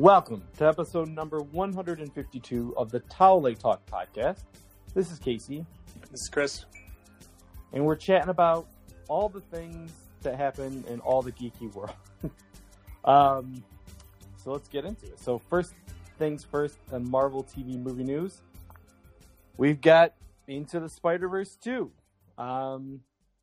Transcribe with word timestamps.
Welcome 0.00 0.42
to 0.56 0.66
episode 0.66 1.10
number 1.10 1.42
152 1.42 2.74
of 2.74 2.90
the 2.90 3.00
Towel 3.00 3.54
Talk 3.54 3.84
podcast. 3.84 4.44
This 4.94 5.12
is 5.12 5.18
Casey, 5.18 5.66
This 6.10 6.22
is 6.22 6.28
Chris. 6.30 6.64
and 7.74 7.84
we're 7.84 7.96
chatting 7.96 8.30
about 8.30 8.66
all 9.08 9.28
the 9.28 9.42
things 9.42 9.92
that 10.22 10.36
happen 10.36 10.86
in 10.88 11.00
all 11.00 11.20
the 11.20 11.32
geeky 11.32 11.70
world. 11.74 11.92
um, 13.04 13.62
so 14.42 14.52
let's 14.52 14.68
get 14.68 14.86
into 14.86 15.04
it. 15.04 15.20
So 15.20 15.38
first 15.50 15.74
things 16.18 16.44
first, 16.44 16.78
on 16.90 17.06
Marvel 17.10 17.44
TV 17.44 17.78
movie 17.78 18.04
news, 18.04 18.40
we've 19.58 19.82
got 19.82 20.14
Into 20.48 20.80
the 20.80 20.88
Spider 20.88 21.28
Verse 21.28 21.56
2. 21.56 21.90
Um, 22.38 23.00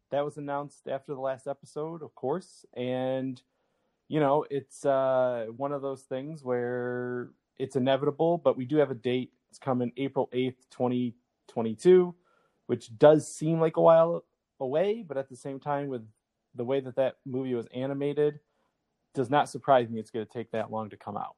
that 0.10 0.26
was 0.26 0.38
announced 0.38 0.88
after 0.88 1.13
the 1.13 1.21
last 1.21 1.46
episode, 1.46 2.02
of 2.02 2.16
course, 2.16 2.66
and 2.76 3.40
you 4.08 4.20
know 4.20 4.46
it's 4.50 4.86
uh, 4.86 5.48
one 5.56 5.72
of 5.72 5.82
those 5.82 6.04
things 6.04 6.44
where 6.44 7.30
it's 7.58 7.76
inevitable, 7.76 8.38
but 8.38 8.58
we 8.58 8.66
do 8.66 8.78
have 8.78 8.92
a 8.92 8.96
date. 8.96 9.32
It's 9.50 9.60
coming 9.60 9.92
April 9.98 10.30
eighth, 10.34 10.70
twenty 10.70 11.16
twenty 11.48 11.76
two, 11.76 12.16
which 12.68 12.98
does 12.98 13.34
seem 13.34 13.60
like 13.60 13.78
a 13.78 13.82
while 13.82 14.24
away, 14.60 15.04
but 15.08 15.18
at 15.18 15.30
the 15.30 15.36
same 15.36 15.60
time, 15.60 15.88
with 15.88 16.06
the 16.56 16.66
way 16.66 16.80
that 16.80 16.96
that 16.96 17.16
movie 17.26 17.54
was 17.54 17.68
animated, 17.74 18.40
does 19.14 19.30
not 19.30 19.50
surprise 19.50 19.90
me. 19.90 20.00
It's 20.00 20.12
going 20.12 20.26
to 20.26 20.32
take 20.32 20.52
that 20.52 20.72
long 20.72 20.90
to 20.90 20.98
come 20.98 21.18
out. 21.18 21.36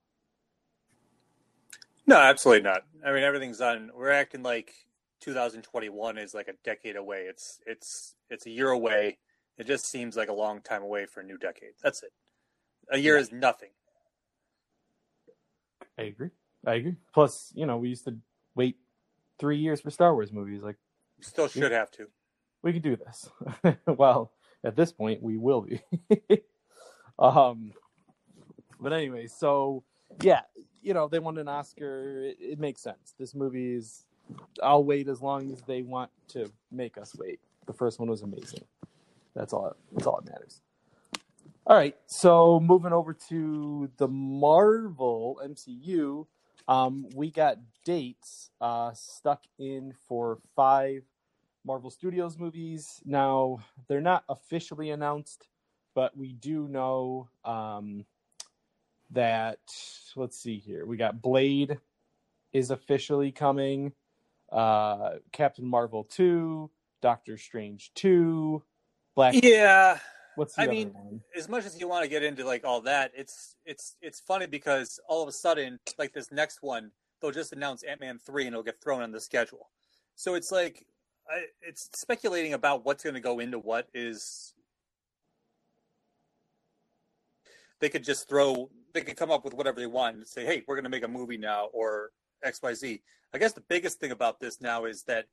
No, 2.08 2.18
absolutely 2.18 2.64
not. 2.64 2.86
I 3.06 3.12
mean, 3.12 3.24
everything's 3.24 3.60
done. 3.60 3.92
We're 3.96 4.12
acting 4.12 4.42
like 4.42 4.74
2021 5.22 6.18
is 6.18 6.34
like 6.34 6.48
a 6.48 6.54
decade 6.64 6.96
away. 6.96 7.26
It's 7.30 7.60
it's 7.68 8.16
it's 8.30 8.46
a 8.46 8.50
year 8.50 8.70
away. 8.70 9.20
It 9.58 9.68
just 9.68 9.86
seems 9.86 10.16
like 10.16 10.30
a 10.30 10.34
long 10.34 10.62
time 10.62 10.82
away 10.82 11.06
for 11.06 11.20
a 11.20 11.24
new 11.24 11.38
decade. 11.38 11.74
That's 11.84 12.02
it. 12.02 12.12
A 12.90 12.98
year 12.98 13.16
Yeah. 13.16 13.22
is 13.22 13.32
nothing. 13.32 13.70
I 15.98 16.04
agree. 16.04 16.30
I 16.66 16.76
agree. 16.76 16.96
Plus, 17.14 17.52
you 17.56 17.66
know, 17.66 17.78
we 17.78 17.90
used 17.90 18.06
to 18.06 18.18
wait 18.56 18.78
three 19.38 19.58
years 19.58 19.82
for 19.82 19.90
Star 19.92 20.14
Wars 20.14 20.32
movies. 20.32 20.62
Like, 20.62 20.78
Still 21.22 21.48
should 21.48 21.72
have 21.72 21.92
to. 21.92 22.08
we 22.62 22.74
could 22.74 22.82
do 22.82 22.96
this. 22.96 23.30
well, 23.86 24.32
at 24.64 24.76
this 24.76 24.92
point, 24.92 25.22
we 25.22 25.38
will 25.38 25.62
be. 25.62 25.82
um, 27.20 27.74
but 28.80 28.94
anyway, 28.94 29.28
so 29.28 29.84
yeah, 30.22 30.42
you 30.82 30.94
know, 30.94 31.08
they 31.08 31.20
won 31.20 31.38
an 31.38 31.48
Oscar. 31.50 32.24
It, 32.24 32.38
it 32.40 32.60
makes 32.60 32.82
sense. 32.82 33.14
This 33.18 33.36
movie 33.36 33.74
is. 33.76 34.06
I'll 34.62 34.84
wait 34.84 35.08
as 35.08 35.22
long 35.22 35.52
as 35.52 35.62
they 35.64 35.82
want 35.82 36.12
to 36.30 36.52
make 36.72 36.98
us 36.98 37.16
wait. 37.18 37.40
The 37.66 37.74
first 37.74 38.00
one 38.00 38.10
was 38.10 38.22
amazing. 38.22 38.64
That's 39.36 39.54
all. 39.54 39.76
That's 39.92 40.08
all 40.08 40.22
that 40.22 40.32
matters. 40.32 40.62
All 41.70 41.76
right, 41.76 41.96
so 42.08 42.60
moving 42.60 42.94
over 42.94 43.14
to 43.30 43.92
the 43.98 44.08
Marvel 44.08 45.40
MCU, 45.46 46.26
um, 46.68 47.06
we 47.14 47.30
got 47.30 47.58
dates 47.86 48.50
uh, 48.60 48.92
stuck 48.96 49.44
in 49.60 49.94
for 50.08 50.40
five 50.56 51.04
Marvel 51.64 51.92
Studios 51.92 52.40
movies. 52.40 53.04
Now, 53.06 53.60
they're 53.88 54.02
not 54.02 54.24
officially 54.30 54.90
announced, 54.90 55.48
but 55.94 56.18
we 56.18 56.34
do 56.34 56.68
know 56.68 57.30
um, 57.46 58.04
that, 59.12 59.60
let's 60.16 60.40
see 60.40 60.58
here, 60.58 60.88
we 60.88 60.98
got 60.98 61.22
Blade 61.22 61.78
is 62.52 62.72
officially 62.72 63.32
coming, 63.32 63.94
uh, 64.52 65.18
Captain 65.32 65.68
Marvel 65.68 66.04
2, 66.04 66.68
Doctor 67.04 67.38
Strange 67.38 67.92
2, 67.94 68.64
Black. 69.14 69.36
Yeah. 69.44 70.00
What's 70.40 70.58
I 70.58 70.68
mean, 70.68 70.94
one? 70.94 71.22
As 71.36 71.50
much 71.50 71.66
as 71.66 71.78
you 71.82 71.90
want 71.90 72.04
to 72.04 72.10
get 72.10 72.24
into 72.24 72.46
like 72.46 72.64
all 72.64 72.80
that, 72.84 73.12
it's 73.14 73.58
it's 73.66 73.98
it's 74.02 74.22
funny 74.22 74.48
because 74.48 74.98
all 75.10 75.22
of 75.22 75.28
a 75.28 75.34
sudden, 75.34 75.80
like 75.98 76.14
this 76.14 76.32
next 76.32 76.60
one, 76.62 76.92
they'll 77.22 77.32
just 77.32 77.52
announce 77.52 77.84
Ant 77.84 78.00
Man 78.00 78.20
three 78.26 78.46
and 78.46 78.54
it'll 78.54 78.64
get 78.64 78.82
thrown 78.82 79.02
on 79.02 79.12
the 79.12 79.20
schedule. 79.20 79.68
So 80.16 80.36
it's 80.36 80.50
like, 80.50 80.86
I, 81.30 81.42
it's 81.62 81.90
speculating 81.94 82.54
about 82.54 82.86
what's 82.86 83.04
going 83.04 83.16
to 83.16 83.20
go 83.20 83.40
into 83.40 83.60
what 83.60 83.90
is 83.94 84.54
they 87.82 87.90
could 87.90 88.06
just 88.06 88.30
throw 88.30 88.70
they 88.94 89.02
could 89.02 89.18
come 89.18 89.32
up 89.32 89.44
with 89.44 89.54
whatever 89.54 89.82
they 89.82 89.88
want 89.88 90.16
and 90.16 90.28
say 90.28 90.46
hey 90.46 90.64
we're 90.68 90.76
going 90.76 90.86
to 90.86 90.90
make 90.90 91.04
a 91.04 91.08
movie 91.08 91.38
now 91.38 91.68
or 91.74 92.10
xyz 92.46 93.02
i 93.34 93.38
guess 93.38 93.54
the 93.54 93.64
biggest 93.70 94.00
thing 94.00 94.12
about 94.12 94.40
this 94.40 94.60
now 94.60 94.84
is 94.86 95.04
that 95.04 95.26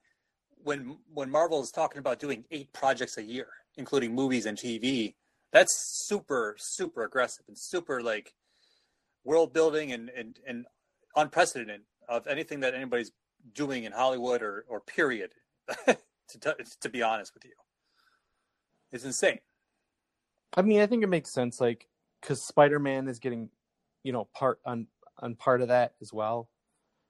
when 0.63 0.99
when 1.13 1.31
marvel 1.31 1.61
is 1.63 1.71
talking 1.71 1.99
about 1.99 2.19
doing 2.19 2.45
eight 2.51 2.73
projects 2.73 3.17
a 3.19 3.23
year 3.23 3.49
including 3.77 4.15
movies 4.15 4.47
and 4.47 4.59
tv 4.59 5.15
that's 5.53 6.05
super 6.07 6.57
super 6.59 7.05
aggressive 7.05 7.45
and 7.49 7.59
super 7.59 8.03
like 8.03 8.35
world 9.25 9.53
building 9.53 9.93
and 9.93 10.09
and, 10.11 10.39
and 10.47 10.67
unprecedented 11.17 11.83
of 12.09 12.27
anything 12.27 12.61
that 12.61 12.75
anybody's 12.75 13.13
doing 13.55 13.85
in 13.85 13.93
hollywood 13.93 14.43
or 14.43 14.65
or 14.69 14.81
period 14.81 15.33
to, 15.87 16.39
to, 16.41 16.57
to 16.81 16.89
be 16.89 17.03
honest 17.03 17.33
with 17.35 17.45
you 17.45 17.53
it's 18.93 19.05
insane 19.05 19.39
I 20.57 20.63
mean, 20.63 20.81
I 20.81 20.87
think 20.87 21.05
it 21.05 21.09
makes 21.09 21.33
sense, 21.33 21.61
like, 21.61 21.87
because 22.21 22.43
Spider 22.43 22.79
Man 22.79 23.09
is 23.09 23.19
getting, 23.19 23.51
you 24.03 24.13
know, 24.13 24.29
part 24.35 24.59
on 24.65 24.87
on 25.19 25.35
part 25.35 25.61
of 25.61 25.69
that 25.69 25.95
as 26.01 26.13
well. 26.13 26.49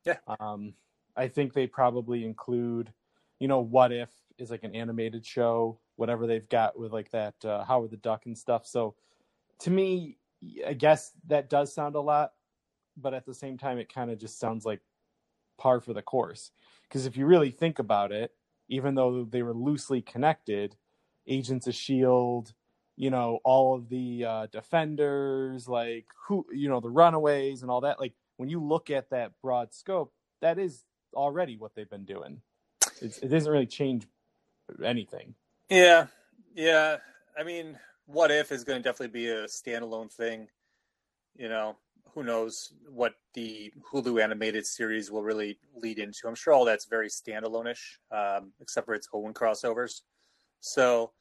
Yeah. 0.05 0.19
Um, 0.41 0.75
I 1.17 1.29
think 1.29 1.53
they 1.53 1.67
probably 1.67 2.25
include, 2.25 2.93
you 3.39 3.49
know, 3.49 3.61
what 3.61 3.93
if 3.93 4.11
is 4.39 4.51
like 4.51 4.65
an 4.65 4.75
animated 4.75 5.25
show, 5.25 5.79
whatever 5.97 6.27
they've 6.27 6.49
got 6.49 6.79
with 6.79 6.93
like 6.93 7.11
that 7.11 7.35
uh, 7.45 7.65
Howard 7.65 7.91
the 7.91 7.97
Duck 7.97 8.27
and 8.27 8.37
stuff. 8.37 8.67
So, 8.67 8.95
to 9.61 9.71
me, 9.71 10.19
I 10.67 10.75
guess 10.75 11.13
that 11.29 11.49
does 11.49 11.75
sound 11.75 11.95
a 11.95 12.01
lot, 12.01 12.33
but 12.97 13.15
at 13.15 13.25
the 13.25 13.35
same 13.35 13.57
time, 13.57 13.79
it 13.79 13.93
kind 13.93 14.11
of 14.11 14.19
just 14.19 14.39
sounds 14.39 14.65
like 14.65 14.81
par 15.59 15.81
for 15.81 15.95
the 15.95 16.03
course. 16.03 16.51
Because 16.83 17.07
if 17.07 17.17
you 17.17 17.27
really 17.27 17.51
think 17.51 17.79
about 17.79 18.13
it, 18.13 18.33
even 18.69 18.95
though 18.95 19.25
they 19.25 19.43
were 19.43 19.55
loosely 19.55 20.03
connected, 20.03 20.77
Agents 21.27 21.67
of 21.67 21.75
Shield, 21.75 22.53
you 22.97 23.11
know, 23.11 23.41
all 23.45 23.75
of 23.75 23.89
the 23.89 24.25
uh, 24.25 24.47
defenders, 24.47 25.69
like 25.69 26.07
who, 26.27 26.47
you 26.53 26.69
know, 26.69 26.81
the 26.81 26.91
Runaways 26.91 27.63
and 27.63 27.71
all 27.71 27.83
that. 27.83 28.01
Like 28.01 28.15
when 28.37 28.49
you 28.49 28.63
look 28.63 28.91
at 28.91 29.11
that 29.11 29.33
broad 29.43 29.75
scope, 29.75 30.13
that 30.41 30.59
is 30.59 30.85
already 31.15 31.57
what 31.57 31.75
they've 31.75 31.89
been 31.89 32.05
doing. 32.05 32.41
It's, 33.01 33.19
it 33.19 33.29
doesn't 33.29 33.51
really 33.51 33.67
change 33.67 34.07
anything. 34.85 35.35
Yeah, 35.69 36.07
yeah. 36.55 36.99
I 37.39 37.43
mean, 37.43 37.79
what 38.07 38.31
if 38.31 38.53
is 38.53 38.65
going 38.65 38.83
to 38.83 38.83
definitely 38.83 39.13
be 39.13 39.29
a 39.29 39.45
standalone 39.45 40.11
thing. 40.11 40.49
You 41.37 41.49
know, 41.49 41.77
who 42.15 42.23
knows 42.23 42.73
what 42.89 43.15
the 43.35 43.73
Hulu 43.93 44.23
animated 44.23 44.67
series 44.67 45.11
will 45.11 45.23
really 45.23 45.59
lead 45.75 45.99
into. 45.99 46.27
I'm 46.27 46.35
sure 46.35 46.55
all 46.55 46.65
that's 46.65 46.87
very 46.87 47.09
standalone-ish, 47.09 48.01
um, 48.11 48.53
except 48.61 48.87
for 48.87 48.95
its 48.95 49.09
own 49.13 49.35
crossovers. 49.35 50.01
So, 50.61 51.13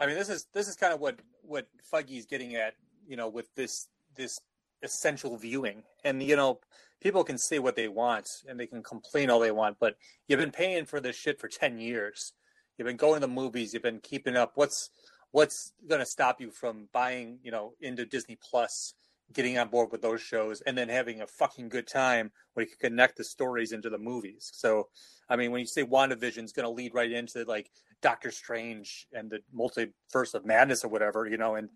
I 0.00 0.06
mean, 0.06 0.16
this 0.16 0.28
is 0.28 0.46
this 0.52 0.66
is 0.66 0.74
kind 0.74 0.92
of 0.92 1.00
what 1.00 1.20
what 1.42 1.68
Feige's 1.92 2.26
getting 2.26 2.56
at. 2.56 2.74
You 3.06 3.16
know, 3.16 3.28
with 3.28 3.54
this 3.54 3.88
this 4.16 4.40
essential 4.82 5.36
viewing, 5.36 5.82
and 6.04 6.22
you 6.22 6.36
know, 6.36 6.60
people 7.00 7.24
can 7.24 7.38
say 7.38 7.58
what 7.58 7.76
they 7.76 7.88
want 7.88 8.28
and 8.48 8.58
they 8.58 8.66
can 8.66 8.82
complain 8.82 9.30
all 9.30 9.40
they 9.40 9.50
want, 9.50 9.78
but 9.80 9.96
you've 10.28 10.40
been 10.40 10.50
paying 10.50 10.84
for 10.84 11.00
this 11.00 11.16
shit 11.16 11.40
for 11.40 11.48
ten 11.48 11.78
years. 11.78 12.32
You've 12.76 12.86
been 12.86 12.96
going 12.96 13.20
to 13.20 13.26
the 13.26 13.32
movies. 13.32 13.74
You've 13.74 13.82
been 13.82 14.00
keeping 14.00 14.36
up. 14.36 14.52
What's 14.54 14.90
what's 15.32 15.72
going 15.88 16.00
to 16.00 16.06
stop 16.06 16.40
you 16.40 16.50
from 16.50 16.88
buying, 16.92 17.38
you 17.42 17.50
know, 17.50 17.74
into 17.80 18.04
Disney 18.04 18.38
Plus, 18.50 18.94
getting 19.32 19.58
on 19.58 19.68
board 19.68 19.92
with 19.92 20.02
those 20.02 20.20
shows, 20.20 20.60
and 20.62 20.76
then 20.76 20.88
having 20.88 21.20
a 21.20 21.26
fucking 21.26 21.68
good 21.68 21.86
time 21.86 22.32
where 22.54 22.64
you 22.64 22.70
can 22.70 22.90
connect 22.90 23.16
the 23.16 23.24
stories 23.24 23.72
into 23.72 23.90
the 23.90 23.98
movies? 23.98 24.50
So, 24.54 24.88
I 25.28 25.36
mean, 25.36 25.50
when 25.50 25.60
you 25.60 25.66
say 25.66 25.84
WandaVision's 25.84 26.52
going 26.52 26.64
to 26.64 26.70
lead 26.70 26.94
right 26.94 27.12
into 27.12 27.44
like 27.44 27.70
Doctor 28.02 28.30
Strange 28.30 29.06
and 29.12 29.30
the 29.30 29.40
multiverse 29.54 30.34
of 30.34 30.44
madness 30.44 30.84
or 30.84 30.88
whatever, 30.88 31.26
you 31.26 31.36
know, 31.36 31.56
and 31.56 31.68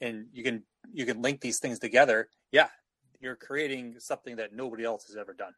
and 0.00 0.26
you 0.32 0.42
can 0.42 0.62
you 0.92 1.06
can 1.06 1.22
link 1.22 1.40
these 1.40 1.58
things 1.58 1.78
together. 1.78 2.28
Yeah, 2.54 2.68
you're 3.20 3.34
creating 3.34 3.96
something 3.98 4.36
that 4.36 4.54
nobody 4.54 4.84
else 4.84 5.08
has 5.08 5.16
ever 5.16 5.34
done. 5.34 5.54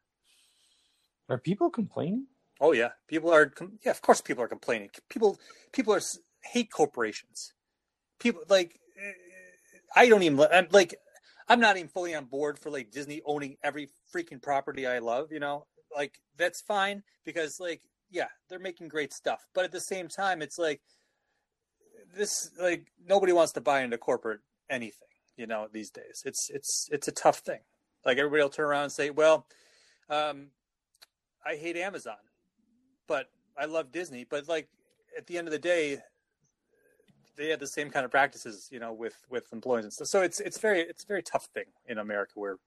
Are 1.29 1.37
people 1.37 1.69
complaining? 1.69 2.25
Oh 2.59 2.71
yeah, 2.71 2.89
people 3.07 3.31
are. 3.31 3.53
Yeah, 3.85 3.91
of 3.91 4.01
course, 4.01 4.19
people 4.19 4.43
are 4.43 4.47
complaining. 4.47 4.89
People, 5.07 5.37
people 5.71 5.93
are 5.93 6.01
hate 6.43 6.71
corporations. 6.71 7.53
People 8.19 8.41
like, 8.49 8.79
I 9.95 10.09
don't 10.09 10.23
even 10.23 10.39
I'm 10.51 10.69
like, 10.71 10.95
I'm 11.47 11.59
not 11.59 11.77
even 11.77 11.87
fully 11.87 12.15
on 12.15 12.25
board 12.25 12.57
for 12.57 12.71
like 12.71 12.89
Disney 12.89 13.21
owning 13.27 13.57
every 13.63 13.89
freaking 14.11 14.41
property 14.41 14.87
I 14.87 14.97
love. 14.97 15.31
You 15.31 15.39
know, 15.39 15.67
like 15.95 16.19
that's 16.35 16.61
fine 16.61 17.03
because 17.25 17.59
like, 17.59 17.83
yeah, 18.09 18.29
they're 18.49 18.57
making 18.57 18.87
great 18.87 19.13
stuff, 19.13 19.45
but 19.53 19.65
at 19.65 19.71
the 19.71 19.81
same 19.81 20.07
time, 20.07 20.41
it's 20.41 20.57
like 20.57 20.81
this. 22.15 22.49
Like 22.59 22.87
nobody 23.05 23.33
wants 23.33 23.51
to 23.51 23.61
buy 23.61 23.81
into 23.83 23.99
corporate 23.99 24.39
anything. 24.67 25.07
You 25.37 25.47
know, 25.47 25.67
these 25.71 25.91
days, 25.91 26.23
it's 26.25 26.49
it's 26.49 26.89
it's 26.91 27.07
a 27.07 27.11
tough 27.11 27.39
thing. 27.39 27.59
Like 28.05 28.17
everybody 28.17 28.41
will 28.41 28.49
turn 28.49 28.65
around 28.65 28.83
and 28.83 28.91
say, 28.91 29.09
well. 29.09 29.45
Um, 30.09 30.47
I 31.45 31.55
hate 31.55 31.75
Amazon, 31.77 32.15
but 33.07 33.29
I 33.57 33.65
love 33.65 33.91
Disney. 33.91 34.25
But 34.29 34.47
like 34.49 34.67
at 35.17 35.27
the 35.27 35.37
end 35.37 35.47
of 35.47 35.51
the 35.51 35.59
day, 35.59 35.99
they 37.37 37.49
had 37.49 37.59
the 37.59 37.67
same 37.67 37.89
kind 37.89 38.03
of 38.05 38.11
practices, 38.11 38.67
you 38.71 38.79
know, 38.79 38.93
with 38.93 39.15
with 39.29 39.51
employees 39.53 39.83
and 39.85 39.93
stuff. 39.93 40.07
So 40.07 40.21
it's 40.21 40.39
it's 40.39 40.57
very 40.57 40.79
it's 40.81 41.03
a 41.03 41.07
very 41.07 41.21
tough 41.23 41.45
thing 41.53 41.65
in 41.85 41.97
America 41.99 42.33
where 42.35 42.57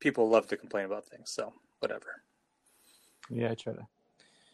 people 0.00 0.28
love 0.28 0.46
to 0.48 0.56
complain 0.56 0.84
about 0.86 1.04
things, 1.06 1.30
so 1.32 1.52
whatever. 1.80 2.22
Yeah, 3.30 3.50
I 3.52 3.54
try 3.54 3.72
to. 3.74 3.86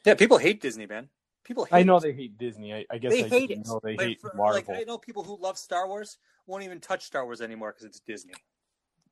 Yeah, 0.05 0.15
people 0.15 0.39
hate 0.39 0.61
Disney, 0.61 0.87
man. 0.87 1.09
People 1.45 1.65
hate 1.65 1.77
I 1.77 1.83
know 1.83 1.99
they 2.01 2.13
hate 2.13 2.37
Disney. 2.39 2.75
I, 2.75 2.85
I 2.91 2.99
guess 2.99 3.13
they 3.13 3.25
I 3.25 3.29
hate 3.29 3.51
it. 3.51 3.67
know 3.67 3.81
they 3.83 3.97
Like, 3.97 4.07
hate 4.07 4.21
for- 4.21 4.33
Marvel. 4.35 4.63
Like 4.75 4.81
I 4.81 4.85
know 4.85 4.99
people 4.99 5.25
who 5.25 5.39
love 5.41 5.57
Star 5.59 5.89
Wars 5.89 6.19
won't 6.49 6.65
even 6.65 6.81
touch 6.81 7.05
Star 7.05 7.25
Wars 7.25 7.41
anymore 7.41 7.71
because 7.73 7.85
it's 7.85 8.01
Disney. 8.01 8.33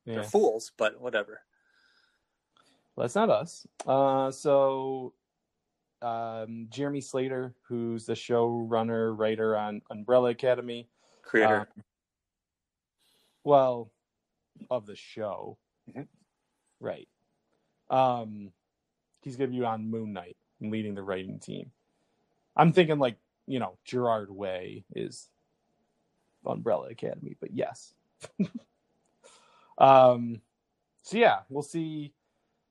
yeah. 0.05 0.15
They're 0.15 0.23
fools, 0.23 0.71
but 0.77 0.99
whatever. 0.99 1.41
Well, 2.95 3.03
that's 3.03 3.15
not 3.15 3.29
us. 3.29 3.65
Uh, 3.85 4.31
so, 4.31 5.13
um, 6.01 6.67
Jeremy 6.69 6.99
Slater, 6.99 7.53
who's 7.61 8.05
the 8.05 8.13
showrunner, 8.13 9.17
writer 9.17 9.55
on 9.55 9.81
Umbrella 9.91 10.31
Academy, 10.31 10.89
Creator. 11.21 11.67
um, 11.77 11.83
well, 13.43 13.91
of 14.71 14.85
the 14.87 14.95
show, 14.95 15.57
Mhm. 15.89 16.07
right? 16.79 17.07
Um, 17.89 18.51
he's 19.21 19.37
gonna 19.37 19.51
be 19.51 19.63
on 19.63 19.89
Moon 19.89 20.11
Knight 20.13 20.37
and 20.59 20.71
leading 20.71 20.95
the 20.95 21.03
writing 21.03 21.39
team. 21.39 21.71
I'm 22.55 22.73
thinking 22.73 22.97
like 22.97 23.17
you 23.45 23.59
know 23.59 23.77
Gerard 23.85 24.31
Way 24.31 24.83
is 24.95 25.29
Umbrella 26.47 26.89
Academy, 26.89 27.35
but 27.39 27.51
yes. 27.53 27.93
um, 29.77 30.41
so 31.03 31.17
yeah, 31.17 31.39
we'll 31.49 31.63
see. 31.63 32.13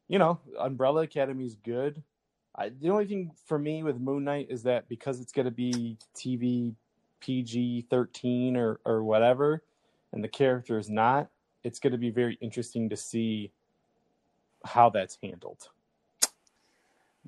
You 0.09 0.19
know, 0.19 0.39
Umbrella 0.59 1.03
Academy 1.03 1.45
is 1.45 1.57
good. 1.57 2.03
I, 2.55 2.71
the 2.71 2.91
only 2.91 3.07
thing 3.07 3.33
for 3.45 3.59
me 3.59 3.83
with 3.83 3.99
Moon 3.99 4.25
Knight 4.25 4.47
is 4.51 4.63
that 4.63 4.89
because 4.89 5.21
it's 5.21 5.33
going 5.33 5.45
to 5.45 5.51
be 5.51 5.99
TV 6.15 6.75
PG 7.21 7.87
13 7.91 8.57
or, 8.57 8.81
or 8.85 9.05
whatever, 9.05 9.63
and 10.13 10.23
the 10.23 10.29
character 10.29 10.79
is 10.79 10.89
not, 10.89 11.29
it's 11.65 11.79
going 11.79 11.93
to 11.93 11.99
be 11.99 12.11
very 12.11 12.39
interesting 12.41 12.89
to 12.89 12.97
see 12.97 13.51
how 14.65 14.89
that's 14.89 15.19
handled. 15.23 15.69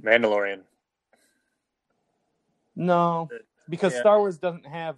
Mandalorian. 0.02 0.60
No, 2.76 3.28
because 3.68 3.92
Yeah. 3.92 4.00
Star 4.00 4.18
Wars 4.18 4.38
doesn't 4.38 4.66
have 4.66 4.96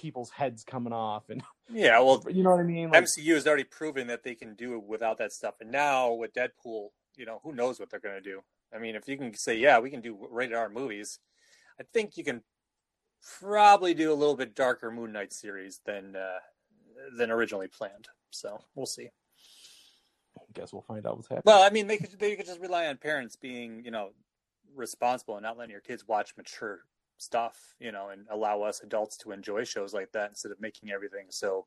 people's 0.00 0.30
heads 0.30 0.64
coming 0.64 0.92
off, 0.92 1.28
and 1.28 1.42
Yeah, 1.72 2.00
well, 2.00 2.22
you 2.28 2.42
know 2.42 2.50
what 2.50 2.60
I 2.60 2.64
mean. 2.64 2.90
Like, 2.90 3.04
MCU 3.04 3.34
has 3.34 3.46
already 3.46 3.64
proven 3.64 4.06
that 4.08 4.24
they 4.24 4.34
can 4.34 4.54
do 4.54 4.74
it 4.74 4.84
without 4.84 5.18
that 5.18 5.32
stuff, 5.32 5.54
and 5.60 5.70
now 5.70 6.12
with 6.12 6.32
Deadpool, 6.34 6.88
you 7.16 7.26
know, 7.26 7.40
who 7.42 7.52
knows 7.52 7.78
what 7.78 7.90
they're 7.90 8.00
going 8.00 8.16
to 8.16 8.20
do? 8.20 8.40
I 8.74 8.78
mean, 8.78 8.94
if 8.94 9.08
you 9.08 9.16
can 9.16 9.34
say, 9.34 9.56
yeah, 9.58 9.78
we 9.78 9.90
can 9.90 10.00
do 10.00 10.16
rated 10.30 10.56
R 10.56 10.68
movies, 10.68 11.18
I 11.78 11.84
think 11.92 12.16
you 12.16 12.24
can 12.24 12.42
probably 13.40 13.94
do 13.94 14.12
a 14.12 14.14
little 14.14 14.36
bit 14.36 14.54
darker 14.54 14.90
Moon 14.90 15.12
Knight 15.12 15.32
series 15.32 15.80
than 15.84 16.16
uh, 16.16 16.38
than 17.16 17.30
originally 17.30 17.68
planned. 17.68 18.08
So 18.30 18.62
we'll 18.74 18.86
see. 18.86 19.08
I 20.36 20.42
guess 20.54 20.72
we'll 20.72 20.82
find 20.82 21.06
out 21.06 21.16
what's 21.16 21.28
happening. 21.28 21.42
Well, 21.46 21.62
I 21.62 21.70
mean, 21.70 21.86
they 21.86 21.98
could 21.98 22.18
they 22.18 22.36
could 22.36 22.46
just 22.46 22.60
rely 22.60 22.86
on 22.86 22.96
parents 22.96 23.36
being, 23.36 23.84
you 23.84 23.90
know, 23.90 24.10
responsible 24.74 25.36
and 25.36 25.42
not 25.42 25.58
letting 25.58 25.72
your 25.72 25.80
kids 25.80 26.06
watch 26.06 26.32
mature 26.36 26.80
stuff, 27.20 27.74
you 27.78 27.92
know, 27.92 28.08
and 28.08 28.26
allow 28.30 28.62
us 28.62 28.80
adults 28.82 29.16
to 29.18 29.30
enjoy 29.32 29.62
shows 29.64 29.92
like 29.92 30.10
that 30.12 30.30
instead 30.30 30.50
of 30.52 30.60
making 30.60 30.90
everything 30.90 31.26
so 31.28 31.66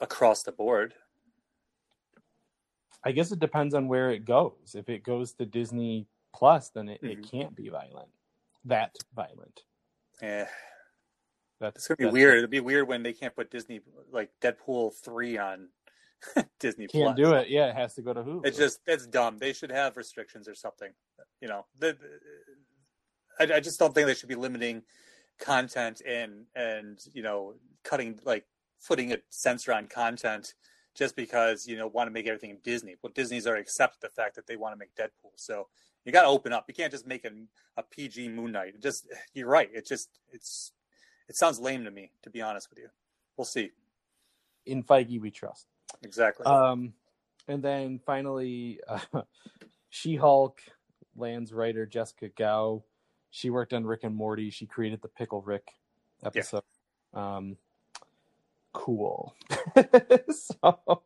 across 0.00 0.42
the 0.44 0.52
board. 0.52 0.94
I 3.04 3.12
guess 3.12 3.30
it 3.32 3.38
depends 3.38 3.74
on 3.74 3.88
where 3.88 4.10
it 4.10 4.24
goes. 4.24 4.74
If 4.74 4.88
it 4.88 5.02
goes 5.02 5.32
to 5.34 5.46
Disney 5.46 6.06
Plus, 6.34 6.68
then 6.70 6.88
it, 6.88 7.02
Mhm. 7.02 7.10
it 7.12 7.30
can't 7.30 7.54
be 7.56 7.68
violent. 7.68 8.10
That 8.64 8.94
violent. 9.14 9.62
Yeah, 10.20 10.48
That's 11.60 11.76
it's 11.76 11.88
gonna 11.88 11.96
be 11.96 12.04
that's- 12.04 12.12
weird. 12.12 12.38
It'll 12.38 12.48
be 12.50 12.60
weird 12.60 12.88
when 12.88 13.02
they 13.02 13.12
can't 13.12 13.34
put 13.34 13.50
Disney 13.50 13.80
like 14.10 14.30
Deadpool 14.40 14.94
three 14.94 15.38
on 15.38 15.70
Disney 16.58 16.86
Can't 16.88 17.14
Plus. 17.14 17.16
do 17.16 17.34
it. 17.34 17.48
Yeah, 17.48 17.68
it 17.70 17.74
has 17.76 17.94
to 17.94 18.02
go 18.02 18.12
to 18.12 18.22
Hulu. 18.22 18.46
It's 18.46 18.56
just 18.58 18.80
it's 18.86 19.06
dumb. 19.06 19.38
They 19.38 19.52
should 19.52 19.70
have 19.70 19.96
restrictions 19.96 20.46
or 20.48 20.54
something. 20.54 20.92
You 21.40 21.48
know, 21.48 21.66
the, 21.78 21.96
I, 23.38 23.44
I 23.54 23.60
just 23.60 23.78
don't 23.78 23.94
think 23.94 24.06
they 24.06 24.14
should 24.14 24.28
be 24.28 24.34
limiting 24.34 24.82
content 25.38 26.00
and 26.06 26.46
and 26.54 26.98
you 27.12 27.22
know 27.22 27.54
cutting 27.84 28.18
like 28.24 28.46
putting 28.86 29.12
a 29.12 29.18
censor 29.28 29.72
on 29.72 29.86
content 29.86 30.54
just 30.94 31.14
because 31.14 31.66
you 31.66 31.76
know 31.76 31.86
want 31.86 32.08
to 32.08 32.12
make 32.12 32.26
everything 32.26 32.58
Disney. 32.64 32.96
Well, 33.02 33.12
Disney's 33.14 33.46
already 33.46 33.62
accepted 33.62 34.00
the 34.00 34.08
fact 34.08 34.34
that 34.36 34.46
they 34.46 34.56
want 34.56 34.74
to 34.74 34.78
make 34.78 34.94
Deadpool, 34.94 35.32
so 35.36 35.68
you 36.04 36.12
got 36.12 36.22
to 36.22 36.28
open 36.28 36.52
up. 36.52 36.64
You 36.68 36.74
can't 36.74 36.92
just 36.92 37.06
make 37.06 37.24
a, 37.24 37.30
a 37.76 37.82
PG 37.82 38.28
Moon 38.28 38.52
Knight. 38.52 38.74
It 38.74 38.82
just 38.82 39.06
you're 39.34 39.48
right. 39.48 39.68
It 39.72 39.86
just 39.86 40.08
it's 40.32 40.72
it 41.28 41.36
sounds 41.36 41.58
lame 41.58 41.84
to 41.84 41.90
me, 41.90 42.12
to 42.22 42.30
be 42.30 42.40
honest 42.40 42.70
with 42.70 42.78
you. 42.78 42.88
We'll 43.36 43.44
see. 43.44 43.70
in 44.64 44.82
Feige 44.82 45.20
we 45.20 45.30
trust. 45.30 45.66
Exactly. 46.02 46.46
Um, 46.46 46.94
and 47.48 47.62
then 47.62 48.00
finally, 48.04 48.80
uh, 48.88 49.00
She-Hulk 49.90 50.60
lands 51.16 51.52
writer 51.52 51.86
Jessica 51.86 52.28
Gao. 52.28 52.82
She 53.36 53.50
worked 53.50 53.74
on 53.74 53.84
Rick 53.84 54.02
and 54.04 54.16
Morty. 54.16 54.48
She 54.48 54.64
created 54.64 55.02
the 55.02 55.08
Pickle 55.08 55.42
Rick 55.42 55.72
episode. 56.24 56.62
Um, 57.12 57.58
cool. 58.72 59.34
so 60.30 61.02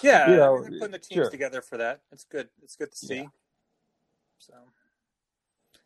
Yeah, 0.00 0.30
you 0.30 0.36
know, 0.36 0.58
putting 0.78 0.92
the 0.92 1.00
teams 1.00 1.24
sure. 1.24 1.30
together 1.30 1.60
for 1.60 1.76
that. 1.78 2.02
It's 2.12 2.22
good. 2.22 2.48
It's 2.62 2.76
good 2.76 2.92
to 2.92 2.96
see. 2.96 3.14
Yeah. 3.16 3.26
So, 4.38 4.54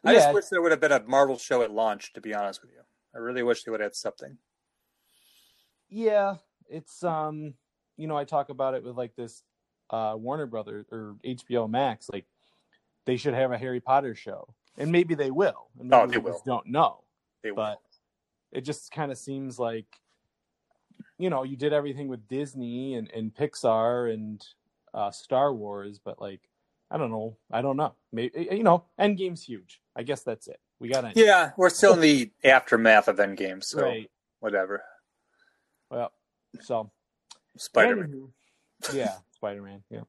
I 0.05 0.13
Yeah. 0.13 0.19
just 0.19 0.35
wish 0.35 0.45
there 0.49 0.61
would 0.61 0.73
have 0.73 0.81
been 0.81 0.93
a 0.93 1.01
Marvel 1.05 1.39
show 1.39 1.63
at 1.63 1.71
launch. 1.71 2.13
To 2.13 2.21
be 2.21 2.35
honest 2.35 2.61
with 2.61 2.71
you, 2.73 2.83
I 3.15 3.19
really 3.19 3.43
wish 3.43 3.65
they 3.65 3.71
would 3.71 3.81
have 3.81 3.93
had 3.93 3.97
something. 3.97 4.37
yeah, 5.89 6.35
it's 6.69 7.03
um, 7.03 7.55
you 7.97 8.07
know, 8.09 8.17
I 8.19 8.25
talk 8.25 8.51
about 8.51 8.75
it 8.75 8.85
with 8.85 8.95
like 8.99 9.17
this 9.17 9.43
uh 9.89 10.13
Warner 10.19 10.45
Brothers 10.45 10.85
or 10.93 11.17
HBO 11.25 11.67
Max. 11.67 12.11
Like 12.13 12.27
they 13.07 13.17
should 13.17 13.33
have 13.33 13.53
a 13.53 13.57
Harry 13.59 13.81
Potter 13.81 14.15
show, 14.15 14.55
and 14.79 14.91
maybe 14.91 15.15
they 15.15 15.31
will. 15.31 15.69
And 15.79 15.93
Oh, 15.93 16.07
maybe 16.07 16.13
they 16.13 16.19
we 16.19 16.31
just 16.31 16.47
will. 16.47 16.55
Don't 16.57 16.67
know. 16.69 17.03
They 17.43 17.51
but 17.51 17.81
it 18.53 18.63
just 18.63 18.91
kind 18.91 19.13
of 19.13 19.19
seems 19.19 19.59
like 19.59 19.87
you 21.19 21.31
know 21.31 21.43
you 21.43 21.57
did 21.57 21.73
everything 21.73 22.09
with 22.09 22.27
disney 22.29 22.95
and, 22.95 23.11
and 23.13 23.35
pixar 23.35 24.13
and 24.13 24.45
uh, 24.95 25.11
star 25.11 25.53
wars 25.53 26.01
but 26.03 26.21
like 26.21 26.41
i 26.91 26.97
don't 26.97 27.11
know 27.11 27.37
i 27.53 27.61
don't 27.61 27.77
know 27.77 27.93
maybe 28.13 28.49
you 28.51 28.63
know 28.63 28.85
endgame's 28.99 29.43
huge 29.43 29.81
i 29.95 30.03
guess 30.03 30.23
that's 30.23 30.49
it 30.49 30.59
we 30.81 30.89
got 30.89 31.05
will. 31.05 31.13
yeah, 31.17 31.51
we're 31.57 31.71
still 31.71 31.95
in 31.95 32.01
the 32.01 32.31
aftermath 32.45 33.09
of 33.09 33.17
Endgame, 33.17 33.63
so 33.63 33.83
right 33.83 34.11
whatever. 34.41 34.83
well 35.91 36.13
so 36.61 36.91
Spider 37.57 37.97
Man. 37.97 38.29
yeah 38.93 39.17
spider-man 39.33 39.83
yeah 39.91 40.03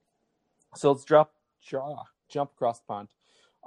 so 0.76 0.92
let's 0.92 1.04
drop 1.04 1.34
jaw 1.62 2.04
jump 2.30 2.52
across 2.56 2.80
the 2.80 2.86
pond 2.88 3.10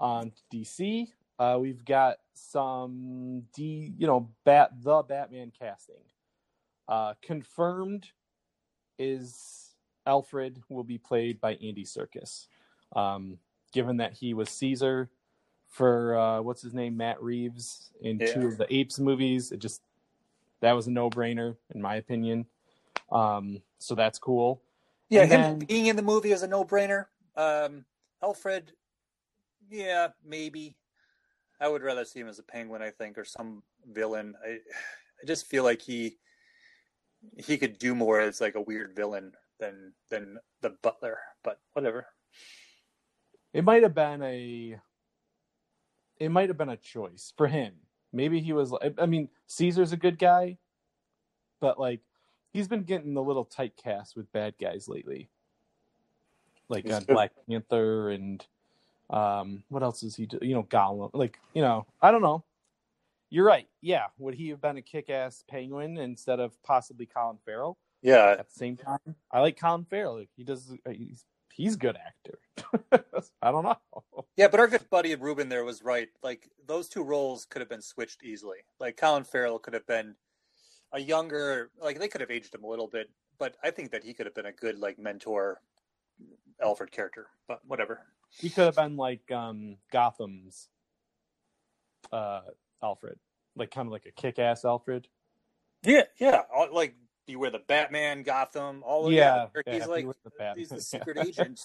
on 0.03 0.33
dc 0.53 1.07
uh, 1.39 1.57
we've 1.59 1.85
got 1.85 2.19
some 2.35 3.43
D, 3.55 3.93
you 3.99 4.07
know, 4.07 4.29
bat 4.45 4.71
the 4.81 5.03
Batman 5.03 5.51
casting. 5.59 5.97
Uh, 6.87 7.15
confirmed 7.21 8.07
is 8.99 9.75
Alfred 10.07 10.63
will 10.69 10.85
be 10.85 10.99
played 10.99 11.41
by 11.41 11.55
Andy 11.55 11.85
Serkis. 11.85 12.47
Um, 12.95 13.39
given 13.73 13.97
that 13.97 14.13
he 14.13 14.35
was 14.35 14.51
Caesar 14.51 15.11
for 15.69 16.17
uh, 16.17 16.43
what's 16.43 16.63
his 16.63 16.75
name, 16.75 16.97
Matt 16.97 17.21
Reeves 17.21 17.91
in 18.01 18.19
Yeah. 18.21 18.33
two 18.35 18.47
of 18.47 18.57
the 18.59 18.73
Apes 18.73 19.01
movies, 19.01 19.51
it 19.51 19.59
just 19.59 19.83
that 20.61 20.73
was 20.73 20.87
a 20.87 20.91
no 20.93 21.11
brainer 21.11 21.57
in 21.75 21.81
my 21.83 21.97
opinion. 21.97 22.47
Um, 23.11 23.63
so 23.79 23.95
that's 23.97 24.19
cool. 24.19 24.63
Yeah, 25.09 25.23
And 25.23 25.33
him 25.33 25.41
then- 25.41 25.59
being 25.61 25.87
in 25.87 25.97
the 25.97 26.03
movie 26.03 26.31
is 26.33 26.43
a 26.43 26.47
no 26.47 26.65
brainer. 26.65 27.07
Um, 27.37 27.85
Alfred, 28.23 28.73
yeah, 29.73 30.09
maybe. 30.25 30.77
I 31.61 31.69
would 31.69 31.83
rather 31.83 32.05
see 32.05 32.21
him 32.21 32.29
as 32.29 32.39
a 32.39 32.43
penguin, 32.43 32.83
I 32.83 32.91
think, 32.91 33.17
or 33.17 33.25
some 33.25 33.63
villain. 33.91 34.35
I, 34.45 34.51
I 34.51 35.27
just 35.27 35.47
feel 35.47 35.65
like 35.65 35.81
he 35.81 36.19
he 37.39 37.57
could 37.57 37.79
do 37.79 37.95
more 37.95 38.21
as 38.21 38.41
like 38.41 38.57
a 38.57 38.61
weird 38.61 38.95
villain 38.95 39.33
than 39.59 39.93
than 40.11 40.39
the 40.61 40.71
Butler. 40.83 41.19
But 41.43 41.61
whatever. 41.73 42.07
It 43.53 43.65
might 43.65 43.83
have 43.83 43.95
been 43.95 44.23
a 44.23 44.79
it 46.19 46.31
might 46.31 46.49
have 46.49 46.59
been 46.59 46.69
a 46.69 46.77
choice 46.77 47.33
for 47.37 47.47
him. 47.47 47.75
Maybe 48.13 48.41
he 48.41 48.53
was 48.53 48.75
I- 48.99 49.07
mean, 49.07 49.29
Caesar's 49.47 49.93
a 49.93 49.97
good 49.97 50.19
guy, 50.19 50.59
but 51.61 51.79
like 51.79 52.01
he's 52.53 52.69
been 52.69 52.83
getting 52.83 53.17
a 53.17 53.23
little 53.23 53.45
tight 53.45 53.77
cast 53.83 54.17
with 54.17 54.33
bad 54.33 54.55
guys 54.61 54.89
lately. 54.89 55.31
Like 56.69 56.91
on. 56.91 57.05
Black 57.05 57.33
Panther 57.49 58.11
and 58.11 58.45
um 59.13 59.63
what 59.69 59.83
else 59.83 60.03
is 60.03 60.17
he 60.17 60.27
do? 60.27 60.39
You 60.43 60.55
know, 60.55 60.65
Gollum. 60.65 61.11
Like, 61.15 61.39
you 61.55 61.63
know, 61.63 61.87
I 62.01 62.11
don't 62.11 62.23
know. 62.23 62.45
You're 63.31 63.47
right. 63.47 63.69
Yeah, 63.81 64.07
would 64.19 64.35
he 64.35 64.51
have 64.51 64.61
been 64.61 64.77
a 64.77 64.83
kick-ass 64.83 65.45
penguin 65.49 65.97
instead 65.99 66.39
of 66.41 66.53
possibly 66.63 67.07
Colin 67.07 67.39
Farrell? 67.45 67.79
Yeah, 68.03 68.37
At 68.39 68.49
the 68.49 68.55
same 68.55 68.77
time, 68.77 68.99
I 69.31 69.41
like 69.41 69.59
Colin 69.59 69.85
Farrell. 69.85 70.25
He 70.37 70.45
does 70.45 70.73
he's 70.91 71.25
he's 71.53 71.75
a 71.75 71.79
good 71.79 71.97
actor. 71.97 72.39
I 73.43 73.51
don't 73.51 73.65
know. 73.65 73.77
yeah. 74.37 74.49
But 74.49 74.61
our 74.61 74.69
good 74.69 74.89
buddy 74.91 75.15
Ruben 75.15 75.49
there 75.49 75.65
was 75.65 75.83
right. 75.83 76.09
Like 76.23 76.51
those 76.67 76.89
two 76.89 77.03
roles 77.03 77.45
could 77.47 77.61
have 77.61 77.69
been 77.69 77.83
switched 77.83 78.23
easily. 78.25 78.59
Like 78.81 78.97
Colin 78.97 79.25
Farrell 79.25 79.59
could 79.59 79.75
have 79.75 79.87
been 79.87 80.17
a 80.93 81.01
younger, 81.01 81.71
like 81.81 81.99
they 81.99 82.09
could 82.09 82.21
have 82.21 82.31
aged 82.31 82.55
him 82.55 82.65
a 82.65 82.69
little 82.69 82.89
bit. 82.89 83.11
But 83.39 83.57
I 83.65 83.71
think 83.71 83.93
that 83.93 84.05
he 84.05 84.15
could 84.15 84.27
have 84.27 84.35
been 84.35 84.47
a 84.47 84.53
good 84.53 84.79
like 84.79 84.99
mentor 84.99 85.61
Alfred 86.63 86.93
character, 86.93 87.29
but 87.49 87.61
whatever. 87.67 88.01
He 88.39 88.51
could 88.51 88.65
have 88.65 88.77
been 88.77 88.97
like 88.97 89.31
um 89.31 89.77
Gotham's 89.93 90.69
uh 92.11 92.43
Alfred, 92.83 93.19
like 93.57 93.71
kind 93.71 93.87
of 93.87 93.93
like 93.93 94.07
a 94.07 94.11
kick-ass 94.13 94.65
Alfred. 94.65 95.09
Yeah, 95.85 96.05
yeah. 96.19 96.43
Like 96.73 96.95
you 97.27 97.39
wear 97.39 97.51
the 97.51 97.61
Batman, 97.61 98.23
Gotham, 98.23 98.83
all 98.85 99.07
of 99.07 99.13
Yeah, 99.13 99.47
yeah. 99.55 99.63
yeah, 99.67 99.75
He's 99.75 99.87
like 99.87 100.07
the 100.25 100.53
he's 100.57 100.69
the 100.71 100.81
secret 100.81 101.19
agent, 101.19 101.61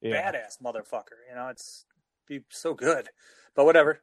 Yeah. 0.00 0.32
badass 0.32 0.60
motherfucker. 0.62 1.18
You 1.28 1.36
know, 1.36 1.48
it's 1.48 1.84
be 2.26 2.42
so 2.50 2.74
good, 2.74 3.08
but 3.54 3.64
whatever. 3.64 4.00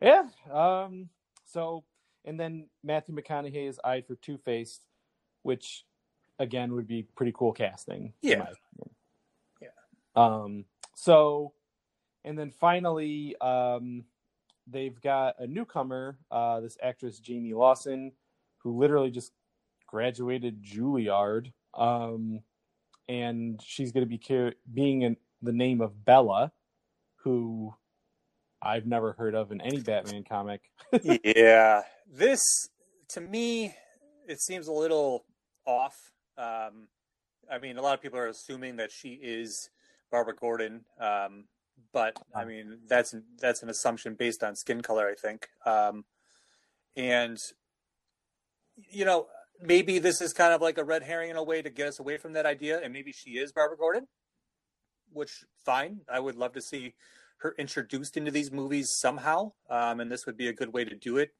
Yeah. 0.00 0.24
Um. 0.50 1.10
So, 1.44 1.84
and 2.24 2.38
then 2.38 2.68
Matthew 2.84 3.14
McConaughey 3.14 3.68
is 3.68 3.80
eyed 3.84 4.06
for 4.06 4.14
Two 4.16 4.38
Face, 4.38 4.80
which 5.42 5.84
again 6.38 6.72
would 6.74 6.86
be 6.86 7.02
pretty 7.16 7.32
cool 7.34 7.52
casting. 7.52 8.12
in 8.22 8.30
Yeah. 8.30 8.46
Um. 10.18 10.64
So, 10.94 11.52
and 12.24 12.38
then 12.38 12.50
finally, 12.50 13.36
um, 13.40 14.04
they've 14.66 15.00
got 15.00 15.36
a 15.38 15.46
newcomer. 15.46 16.18
Uh, 16.30 16.60
this 16.60 16.76
actress 16.82 17.20
Jayme 17.20 17.54
Lawson, 17.54 18.12
who 18.58 18.78
literally 18.78 19.10
just 19.10 19.32
graduated 19.86 20.62
Juilliard. 20.62 21.52
Um, 21.74 22.40
and 23.08 23.60
she's 23.64 23.92
going 23.92 24.04
to 24.04 24.08
be 24.08 24.18
car- 24.18 24.54
being 24.72 25.02
in 25.02 25.16
the 25.42 25.52
name 25.52 25.80
of 25.80 26.04
Bella, 26.04 26.52
who 27.22 27.74
I've 28.60 28.86
never 28.86 29.12
heard 29.12 29.34
of 29.34 29.50
in 29.52 29.60
any 29.60 29.80
Batman 29.80 30.24
comic. 30.24 30.62
yeah, 31.24 31.82
this 32.12 32.40
to 33.10 33.20
me, 33.20 33.74
it 34.26 34.40
seems 34.40 34.68
a 34.68 34.72
little 34.72 35.24
off. 35.64 35.94
Um, 36.36 36.88
I 37.50 37.58
mean, 37.60 37.78
a 37.78 37.82
lot 37.82 37.94
of 37.94 38.02
people 38.02 38.18
are 38.18 38.28
assuming 38.28 38.76
that 38.76 38.90
she 38.92 39.18
is 39.22 39.70
Barbara 40.10 40.34
Gordon, 40.34 40.84
um, 41.00 41.44
but 41.92 42.16
I 42.34 42.44
mean 42.44 42.78
that's 42.88 43.14
that's 43.40 43.62
an 43.62 43.70
assumption 43.70 44.14
based 44.14 44.42
on 44.42 44.56
skin 44.56 44.80
color, 44.80 45.08
I 45.08 45.14
think. 45.14 45.48
Um, 45.64 46.04
and 46.96 47.38
you 48.90 49.04
know, 49.04 49.26
maybe 49.60 49.98
this 49.98 50.20
is 50.20 50.32
kind 50.32 50.52
of 50.52 50.60
like 50.60 50.78
a 50.78 50.84
red 50.84 51.02
herring 51.02 51.30
in 51.30 51.36
a 51.36 51.42
way 51.42 51.62
to 51.62 51.70
get 51.70 51.88
us 51.88 51.98
away 51.98 52.16
from 52.16 52.32
that 52.34 52.46
idea, 52.46 52.80
and 52.82 52.92
maybe 52.92 53.12
she 53.12 53.32
is 53.32 53.52
Barbara 53.52 53.76
Gordon, 53.76 54.06
which 55.12 55.44
fine. 55.64 56.00
I 56.12 56.20
would 56.20 56.36
love 56.36 56.52
to 56.52 56.60
see 56.60 56.94
her 57.38 57.54
introduced 57.58 58.16
into 58.16 58.30
these 58.30 58.50
movies 58.50 58.90
somehow, 58.98 59.52
um, 59.70 60.00
and 60.00 60.10
this 60.10 60.26
would 60.26 60.36
be 60.36 60.48
a 60.48 60.52
good 60.52 60.72
way 60.72 60.84
to 60.84 60.94
do 60.94 61.16
it. 61.18 61.30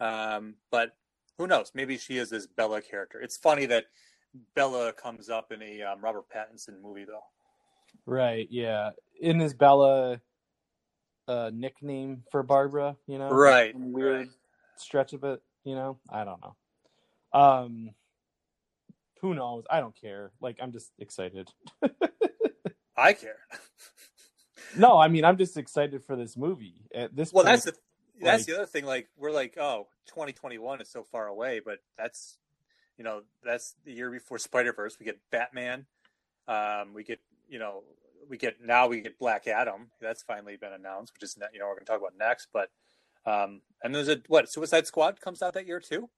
Um, 0.00 0.54
but 0.70 0.90
who 1.38 1.46
knows? 1.46 1.72
Maybe 1.74 1.98
she 1.98 2.18
is 2.18 2.30
this 2.30 2.46
Bella 2.46 2.80
character. 2.82 3.20
It's 3.20 3.36
funny 3.36 3.66
that 3.66 3.86
Bella 4.54 4.92
comes 4.92 5.28
up 5.28 5.52
in 5.52 5.62
a 5.62 5.82
um, 5.82 6.00
Robert 6.00 6.24
Pattinson 6.34 6.80
movie, 6.82 7.04
though. 7.04 7.24
Right, 8.06 8.48
yeah. 8.50 8.90
In 9.20 9.38
his 9.40 9.54
Bella 9.54 10.20
uh 11.28 11.50
nickname 11.54 12.24
for 12.30 12.42
Barbara, 12.42 12.96
you 13.06 13.18
know? 13.18 13.30
Right, 13.30 13.72
Weird 13.76 14.16
right. 14.18 14.28
stretch 14.76 15.12
of 15.12 15.22
it, 15.24 15.40
you 15.64 15.74
know? 15.74 15.98
I 16.10 16.24
don't 16.24 16.40
know. 16.42 17.40
Um 17.40 17.90
who 19.20 19.34
knows? 19.34 19.64
I 19.70 19.78
don't 19.80 19.94
care. 19.94 20.32
Like 20.40 20.58
I'm 20.60 20.72
just 20.72 20.90
excited. 20.98 21.48
I 22.96 23.12
care. 23.12 23.38
No, 24.74 24.96
I 24.98 25.08
mean 25.08 25.24
I'm 25.24 25.36
just 25.36 25.58
excited 25.58 26.02
for 26.02 26.16
this 26.16 26.34
movie. 26.34 26.76
At 26.94 27.14
this 27.14 27.30
well, 27.30 27.44
point, 27.44 27.52
that's 27.52 27.64
the 27.66 27.74
that's 28.22 28.40
like- 28.40 28.46
the 28.46 28.54
other 28.54 28.66
thing. 28.66 28.86
Like 28.86 29.08
we're 29.18 29.30
like, 29.30 29.58
oh, 29.58 29.88
2021 30.06 30.80
is 30.80 30.88
so 30.88 31.02
far 31.02 31.26
away, 31.26 31.60
but 31.62 31.80
that's 31.98 32.38
you 32.96 33.04
know 33.04 33.22
that's 33.44 33.74
the 33.84 33.92
year 33.92 34.10
before 34.10 34.38
Spider 34.38 34.72
Verse. 34.72 34.96
We 34.98 35.04
get 35.04 35.18
Batman. 35.30 35.84
Um, 36.48 36.94
we 36.94 37.04
get 37.04 37.20
you 37.52 37.58
know 37.58 37.82
we 38.28 38.38
get 38.38 38.56
now 38.64 38.88
we 38.88 39.02
get 39.02 39.18
Black 39.18 39.46
Adam. 39.46 39.90
That's 40.00 40.22
finally 40.22 40.56
been 40.56 40.72
announced, 40.72 41.12
which 41.12 41.22
is 41.22 41.36
you 41.52 41.60
know 41.60 41.66
we're 41.66 41.74
going 41.74 41.84
to 41.84 41.92
talk 41.92 42.00
about 42.00 42.14
next. 42.18 42.48
But 42.52 42.70
um, 43.26 43.60
and 43.84 43.94
there's 43.94 44.08
a 44.08 44.22
what 44.28 44.50
Suicide 44.50 44.86
Squad 44.86 45.20
comes 45.20 45.42
out 45.42 45.54
that 45.54 45.66
year 45.66 45.78
too. 45.78 46.08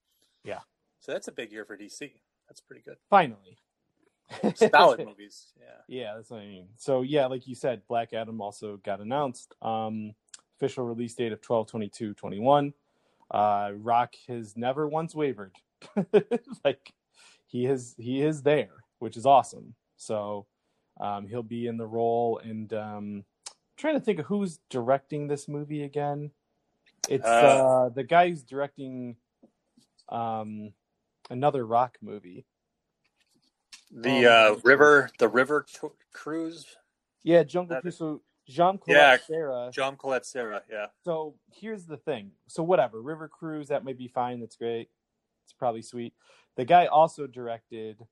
Yeah. 0.45 0.61
So 1.00 1.12
that's 1.12 1.29
a 1.29 1.33
big 1.33 1.53
year 1.53 1.64
for 1.64 1.76
DC. 1.76 2.12
That's 2.49 2.61
pretty 2.61 2.83
good. 2.83 2.97
finally. 3.11 3.59
Solid 4.55 5.00
movies. 5.07 5.53
Yeah. 5.59 5.67
Yeah, 5.88 6.14
that's 6.14 6.31
what 6.31 6.41
I 6.41 6.47
mean. 6.47 6.69
So 6.76 7.03
yeah, 7.03 7.26
like 7.26 7.47
you 7.47 7.55
said, 7.55 7.83
Black 7.88 8.12
Adam 8.12 8.41
also 8.41 8.79
got 8.79 9.00
announced. 9.00 9.55
Um 9.61 10.14
official 10.57 10.87
release 10.87 11.14
date 11.14 11.33
of 11.33 11.41
12 11.41 11.67
22 11.67 12.14
21. 12.14 12.73
Uh 13.31 13.73
Rock 13.75 14.14
has 14.29 14.57
never 14.57 14.88
once 14.88 15.14
wavered. 15.14 15.57
like 16.64 16.93
he 17.47 17.67
is 17.67 17.95
he 17.99 18.23
is 18.23 18.43
there, 18.43 18.85
which 19.00 19.17
is 19.17 19.26
awesome. 19.26 19.75
So 19.97 20.47
um 21.01 21.27
he'll 21.27 21.43
be 21.43 21.67
in 21.67 21.77
the 21.77 21.87
role 21.87 22.39
and 22.45 22.73
um 22.73 23.25
I'm 23.49 23.55
trying 23.77 23.95
to 23.95 24.01
think 24.01 24.21
of 24.21 24.27
who's 24.27 24.61
directing 24.71 25.27
this 25.27 25.49
movie 25.49 25.83
again. 25.83 26.31
It's 27.09 27.27
uh, 27.27 27.29
Uh, 27.29 27.89
the 27.89 28.05
guy 28.05 28.29
who's 28.29 28.43
directing 28.45 29.17
um 30.09 30.73
another 31.31 31.67
rock 31.67 31.99
movie. 32.01 32.47
The 33.91 34.27
Oh, 34.27 34.53
uh, 34.55 34.61
river, 34.65 35.11
the 35.19 35.29
River 35.29 35.65
t- 35.69 35.89
Cruise, 36.13 36.77
Yeah, 37.23 37.43
Jungle 37.43 37.75
That- 37.77 37.83
Cruise. 37.83 37.97
So 37.99 38.23
Jean 38.47 38.79
Yeah. 38.87 39.17
Sarah. 39.19 39.71
John 39.73 39.97
Collet-Serra. 39.97 40.63
Yeah. 40.71 40.87
So 41.05 41.35
here's 41.53 41.87
the 41.87 41.97
thing. 41.97 42.33
So 42.49 42.63
whatever, 42.63 43.01
River 43.01 43.29
Cruise, 43.29 43.69
that 43.69 43.85
might 43.85 43.97
be 43.97 44.09
fine. 44.09 44.41
That's 44.41 44.57
great. 44.57 44.91
It's 45.45 45.53
probably 45.53 45.83
sweet. 45.83 46.15
The 46.57 46.65
guy 46.65 46.87
also 46.87 47.27
directed 47.27 48.07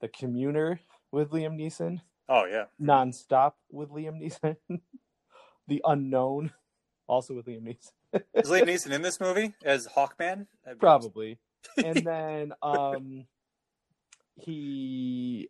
The 0.00 0.08
Commuter 0.08 0.78
with 1.14 1.30
Liam 1.30 1.56
Neeson, 1.58 2.00
Oh 2.28 2.44
yeah. 2.46 2.64
Nonstop 2.80 3.52
with 3.70 3.90
Liam 3.90 4.20
Neeson, 4.20 4.56
The 5.68 5.80
Unknown, 5.84 6.52
also 7.06 7.34
with 7.34 7.46
Liam 7.46 7.62
Neeson. 7.62 8.22
Is 8.34 8.50
Liam 8.50 8.62
Neeson 8.68 8.92
in 8.92 9.02
this 9.02 9.20
movie 9.20 9.54
as 9.64 9.86
Hawkman? 9.86 10.46
Probably. 10.78 11.38
and 11.82 12.04
then 12.04 12.52
um 12.62 13.26
he 14.36 15.48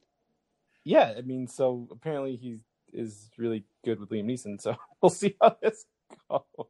yeah, 0.85 1.15
I 1.17 1.23
mean 1.23 1.49
so 1.49 1.89
apparently 1.91 2.37
he 2.37 2.61
is 2.93 3.31
really 3.39 3.65
good 3.85 3.99
with 3.99 4.11
Liam 4.11 4.27
Neeson, 4.27 4.61
so 4.61 4.77
we'll 5.01 5.11
see 5.11 5.35
how 5.41 5.57
this 5.63 5.87
goes. 6.31 6.67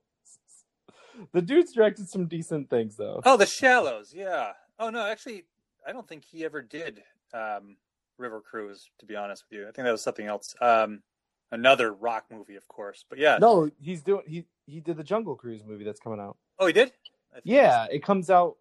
The 1.32 1.42
dude's 1.42 1.72
directed 1.72 2.08
some 2.08 2.26
decent 2.26 2.70
things 2.70 2.96
though. 2.96 3.20
Oh, 3.24 3.36
The 3.36 3.46
Shallows. 3.46 4.12
Yeah. 4.14 4.52
Oh 4.78 4.90
no, 4.90 5.06
actually, 5.06 5.44
I 5.86 5.92
don't 5.92 6.08
think 6.08 6.24
he 6.24 6.44
ever 6.44 6.62
did 6.62 7.02
um, 7.32 7.76
River 8.18 8.40
Cruise. 8.40 8.88
To 9.00 9.06
be 9.06 9.16
honest 9.16 9.44
with 9.48 9.58
you, 9.58 9.62
I 9.64 9.72
think 9.72 9.84
that 9.84 9.92
was 9.92 10.02
something 10.02 10.26
else. 10.26 10.54
Um, 10.60 11.02
another 11.52 11.92
rock 11.92 12.24
movie, 12.30 12.56
of 12.56 12.66
course. 12.68 13.04
But 13.08 13.18
yeah. 13.18 13.38
No, 13.38 13.70
he's 13.80 14.02
doing 14.02 14.22
he 14.26 14.44
he 14.66 14.80
did 14.80 14.96
the 14.96 15.04
Jungle 15.04 15.36
Cruise 15.36 15.62
movie 15.66 15.84
that's 15.84 16.00
coming 16.00 16.20
out. 16.20 16.36
Oh, 16.58 16.66
he 16.66 16.72
did. 16.72 16.92
Yeah, 17.42 17.86
it 17.90 18.02
comes 18.02 18.30
out 18.30 18.56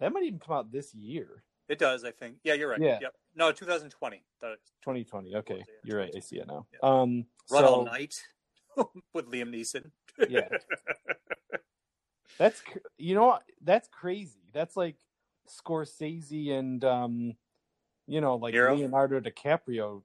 that 0.00 0.12
might 0.12 0.24
even 0.24 0.38
come 0.38 0.56
out 0.56 0.72
this 0.72 0.94
year. 0.94 1.42
It 1.68 1.78
does. 1.78 2.04
I 2.04 2.10
think. 2.10 2.36
Yeah, 2.42 2.54
you're 2.54 2.70
right. 2.70 2.80
Yeah. 2.80 2.98
Yep. 3.00 3.14
No, 3.36 3.52
2020. 3.52 4.24
The 4.40 4.56
2020. 4.82 5.36
Okay, 5.36 5.56
Yeah, 5.56 5.64
you're 5.84 5.98
right. 5.98 6.12
I 6.16 6.20
see 6.20 6.36
it 6.36 6.46
now. 6.48 6.66
Yeah. 6.72 6.78
Um 6.82 7.26
Run 7.50 7.62
so 7.62 7.66
All 7.66 7.84
Night 7.84 8.20
with 9.14 9.30
Liam 9.30 9.54
Neeson. 9.54 9.90
Yeah. 10.28 10.48
That's 12.38 12.62
you 12.96 13.14
know 13.14 13.26
what? 13.26 13.42
That's 13.62 13.88
crazy. 13.88 14.40
That's 14.52 14.76
like 14.76 14.96
Scorsese 15.50 16.52
and 16.52 16.84
um, 16.84 17.34
you 18.10 18.20
know, 18.20 18.36
like 18.36 18.54
Nero? 18.54 18.76
Leonardo 18.76 19.20
DiCaprio 19.20 20.02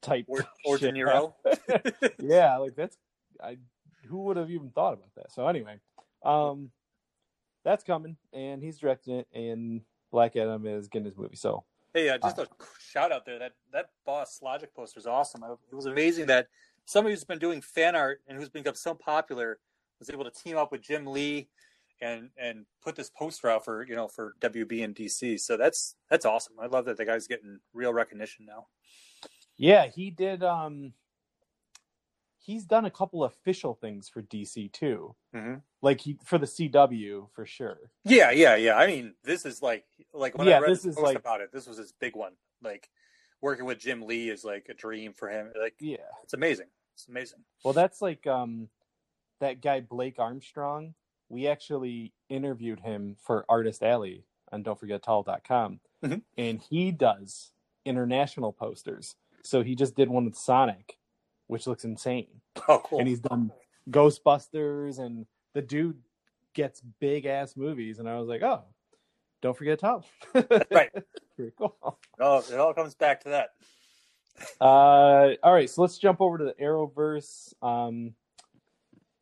type. 0.00 0.26
or, 0.28 0.44
or 0.64 0.78
shit. 0.78 0.94
Niro. 0.94 1.34
yeah, 2.18 2.56
like 2.56 2.74
that's 2.74 2.96
I. 3.42 3.58
Who 4.06 4.24
would 4.24 4.36
have 4.36 4.50
even 4.50 4.70
thought 4.70 4.94
about 4.94 5.14
that? 5.16 5.32
So 5.32 5.46
anyway, 5.46 5.80
um, 6.24 6.70
that's 7.64 7.84
coming, 7.84 8.16
and 8.32 8.62
he's 8.62 8.78
directing 8.78 9.16
it, 9.16 9.28
and 9.34 9.82
Black 10.10 10.36
Adam 10.36 10.66
is 10.66 10.88
getting 10.88 11.06
his 11.06 11.16
movie. 11.16 11.36
So 11.36 11.64
Hey, 11.94 12.10
uh, 12.10 12.18
just 12.18 12.38
a 12.38 12.46
shout 12.78 13.12
out 13.12 13.24
there. 13.24 13.38
That 13.38 13.52
that 13.72 13.90
Boss 14.04 14.40
Logic 14.42 14.72
poster 14.74 15.00
is 15.00 15.06
awesome. 15.06 15.42
It 15.42 15.74
was 15.74 15.86
amazing 15.86 16.26
that 16.26 16.48
somebody 16.84 17.14
who's 17.14 17.24
been 17.24 17.38
doing 17.38 17.60
fan 17.62 17.96
art 17.96 18.20
and 18.28 18.38
who's 18.38 18.48
become 18.48 18.74
so 18.74 18.94
popular 18.94 19.58
was 19.98 20.10
able 20.10 20.24
to 20.24 20.30
team 20.30 20.56
up 20.56 20.70
with 20.70 20.82
Jim 20.82 21.06
Lee 21.06 21.48
and 22.00 22.30
and 22.36 22.66
put 22.82 22.96
this 22.96 23.10
poster 23.10 23.48
out 23.48 23.64
for 23.64 23.84
you 23.86 23.96
know 23.96 24.08
for 24.08 24.34
WB 24.40 24.84
and 24.84 24.94
DC. 24.94 25.40
So 25.40 25.56
that's 25.56 25.94
that's 26.10 26.24
awesome. 26.24 26.54
I 26.60 26.66
love 26.66 26.84
that 26.86 26.96
the 26.96 27.04
guy's 27.04 27.26
getting 27.26 27.60
real 27.72 27.92
recognition 27.92 28.46
now. 28.46 28.66
yeah, 29.56 29.86
he 29.86 30.10
did. 30.10 30.42
Um, 30.42 30.92
he's 32.38 32.64
done 32.64 32.84
a 32.84 32.90
couple 32.90 33.24
official 33.24 33.74
things 33.74 34.08
for 34.08 34.22
DC 34.22 34.72
too. 34.72 35.14
Mm-hmm. 35.34 35.54
Like 35.82 36.00
he 36.00 36.16
for 36.24 36.38
the 36.38 36.46
CW 36.46 37.28
for 37.34 37.44
sure. 37.46 37.90
Yeah, 38.04 38.30
yeah, 38.30 38.56
yeah. 38.56 38.76
I 38.76 38.86
mean, 38.86 39.14
this 39.24 39.44
is 39.44 39.62
like 39.62 39.84
like 40.12 40.36
when 40.38 40.48
Yeah, 40.48 40.56
I 40.58 40.60
read 40.60 40.70
this 40.70 40.84
is 40.84 40.94
post 40.94 41.04
like- 41.04 41.18
about 41.18 41.40
it, 41.40 41.52
this 41.52 41.66
was 41.66 41.78
his 41.78 41.92
big 41.92 42.16
one. 42.16 42.32
Like 42.62 42.88
working 43.40 43.64
with 43.66 43.78
Jim 43.78 44.02
Lee 44.02 44.30
is 44.30 44.44
like 44.44 44.66
a 44.68 44.74
dream 44.74 45.12
for 45.12 45.28
him. 45.28 45.52
Like 45.60 45.74
Yeah. 45.80 45.96
it's 46.24 46.34
amazing. 46.34 46.66
It's 46.94 47.06
amazing. 47.06 47.40
Well, 47.64 47.74
that's 47.74 48.02
like 48.02 48.26
um, 48.26 48.68
that 49.40 49.60
guy 49.60 49.80
Blake 49.80 50.18
Armstrong. 50.18 50.94
We 51.28 51.46
actually 51.46 52.12
interviewed 52.28 52.80
him 52.80 53.16
for 53.20 53.44
Artist 53.48 53.82
Alley 53.82 54.24
on 54.52 54.62
Don't 54.62 54.78
Forget 54.78 55.02
Tall.com. 55.02 55.80
Mhm. 56.04 56.22
and 56.36 56.60
he 56.62 56.92
does 56.92 57.50
international 57.84 58.52
posters. 58.52 59.16
So 59.42 59.62
he 59.64 59.74
just 59.74 59.96
did 59.96 60.08
one 60.08 60.24
with 60.26 60.36
Sonic, 60.36 60.96
which 61.48 61.66
looks 61.66 61.84
insane. 61.84 62.40
Oh, 62.68 62.80
cool. 62.84 63.00
And 63.00 63.08
he's 63.08 63.18
done 63.20 63.50
Ghostbusters, 63.90 65.00
and 65.00 65.26
the 65.54 65.62
dude 65.62 66.00
gets 66.54 66.80
big 67.00 67.26
ass 67.26 67.56
movies. 67.56 67.98
And 67.98 68.08
I 68.08 68.16
was 68.18 68.28
like, 68.28 68.42
oh, 68.42 68.62
don't 69.42 69.56
forget 69.56 69.80
Tom. 69.80 70.02
right. 70.70 70.90
Pretty 71.36 71.52
cool. 71.58 71.76
Oh, 72.20 72.38
it 72.38 72.54
all 72.60 72.74
comes 72.74 72.94
back 72.94 73.22
to 73.24 73.30
that. 73.30 73.50
Uh, 74.60 75.34
all 75.42 75.52
right, 75.52 75.68
so 75.68 75.82
let's 75.82 75.98
jump 75.98 76.20
over 76.20 76.38
to 76.38 76.44
the 76.44 76.54
Arrowverse. 76.54 77.54
Um, 77.62 78.14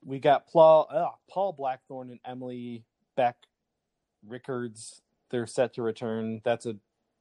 we 0.06 0.20
got 0.20 0.48
Paul, 0.48 0.88
uh, 0.90 1.08
Paul 1.28 1.52
Blackthorne 1.52 2.10
and 2.10 2.20
Emily 2.24 2.84
Bett 3.16 3.36
Rickards. 4.26 5.02
They're 5.30 5.46
set 5.46 5.74
to 5.74 5.82
return. 5.82 6.40
That's 6.44 6.64
a 6.64 6.76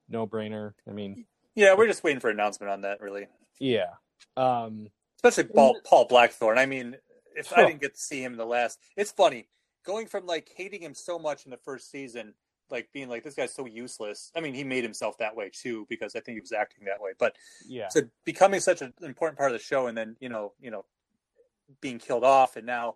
no 0.08 0.28
brainer. 0.28 0.74
I 0.88 0.92
mean, 0.92 1.26
Yeah, 1.56 1.74
we're 1.76 1.88
just 1.88 2.04
waiting 2.04 2.20
for 2.20 2.30
an 2.30 2.40
announcement 2.40 2.72
on 2.72 2.82
that, 2.82 3.02
really. 3.02 3.28
yeah. 3.60 3.94
Um, 4.38 4.90
Especially 5.18 5.46
Paul 5.46 5.80
Paul 5.84 6.06
Blackthorne. 6.06 6.60
I 6.60 6.68
mean, 6.68 6.96
if 7.36 7.52
I 7.52 7.66
didn't 7.66 7.82
get 7.82 7.96
to 7.96 8.00
see 8.00 8.24
him 8.24 8.34
in 8.34 8.38
the 8.38 8.46
last, 8.46 8.80
it's 8.96 9.12
funny 9.12 9.48
going 9.86 10.08
from 10.08 10.26
like 10.26 10.50
hating 10.56 10.82
him 10.82 10.94
so 10.94 11.18
much 11.18 11.46
in 11.46 11.52
the 11.52 11.58
first 11.58 11.90
season, 11.90 12.34
like 12.70 12.90
being 12.94 13.08
like 13.08 13.24
this 13.24 13.36
guy's 13.36 13.54
so 13.54 13.66
useless. 13.66 14.32
I 14.36 14.42
mean, 14.42 14.54
he 14.54 14.64
made 14.64 14.84
himself 14.84 15.18
that 15.20 15.36
way 15.36 15.50
too 15.54 15.86
because 15.90 16.16
I 16.16 16.20
think 16.20 16.36
he 16.36 16.42
was 16.42 16.52
acting 16.52 16.86
that 16.86 17.02
way. 17.02 17.12
But 17.18 17.36
yeah. 17.68 17.88
to 17.90 18.10
becoming 18.26 18.60
such 18.60 18.82
an 18.82 18.94
important 19.02 19.38
part 19.38 19.52
of 19.52 19.58
the 19.58 19.64
show, 19.64 19.88
and 19.88 19.98
then 19.98 20.16
you 20.20 20.30
know, 20.30 20.54
you 20.60 20.72
know, 20.72 20.86
being 21.82 22.00
killed 22.00 22.24
off, 22.24 22.56
and 22.56 22.66
now 22.66 22.96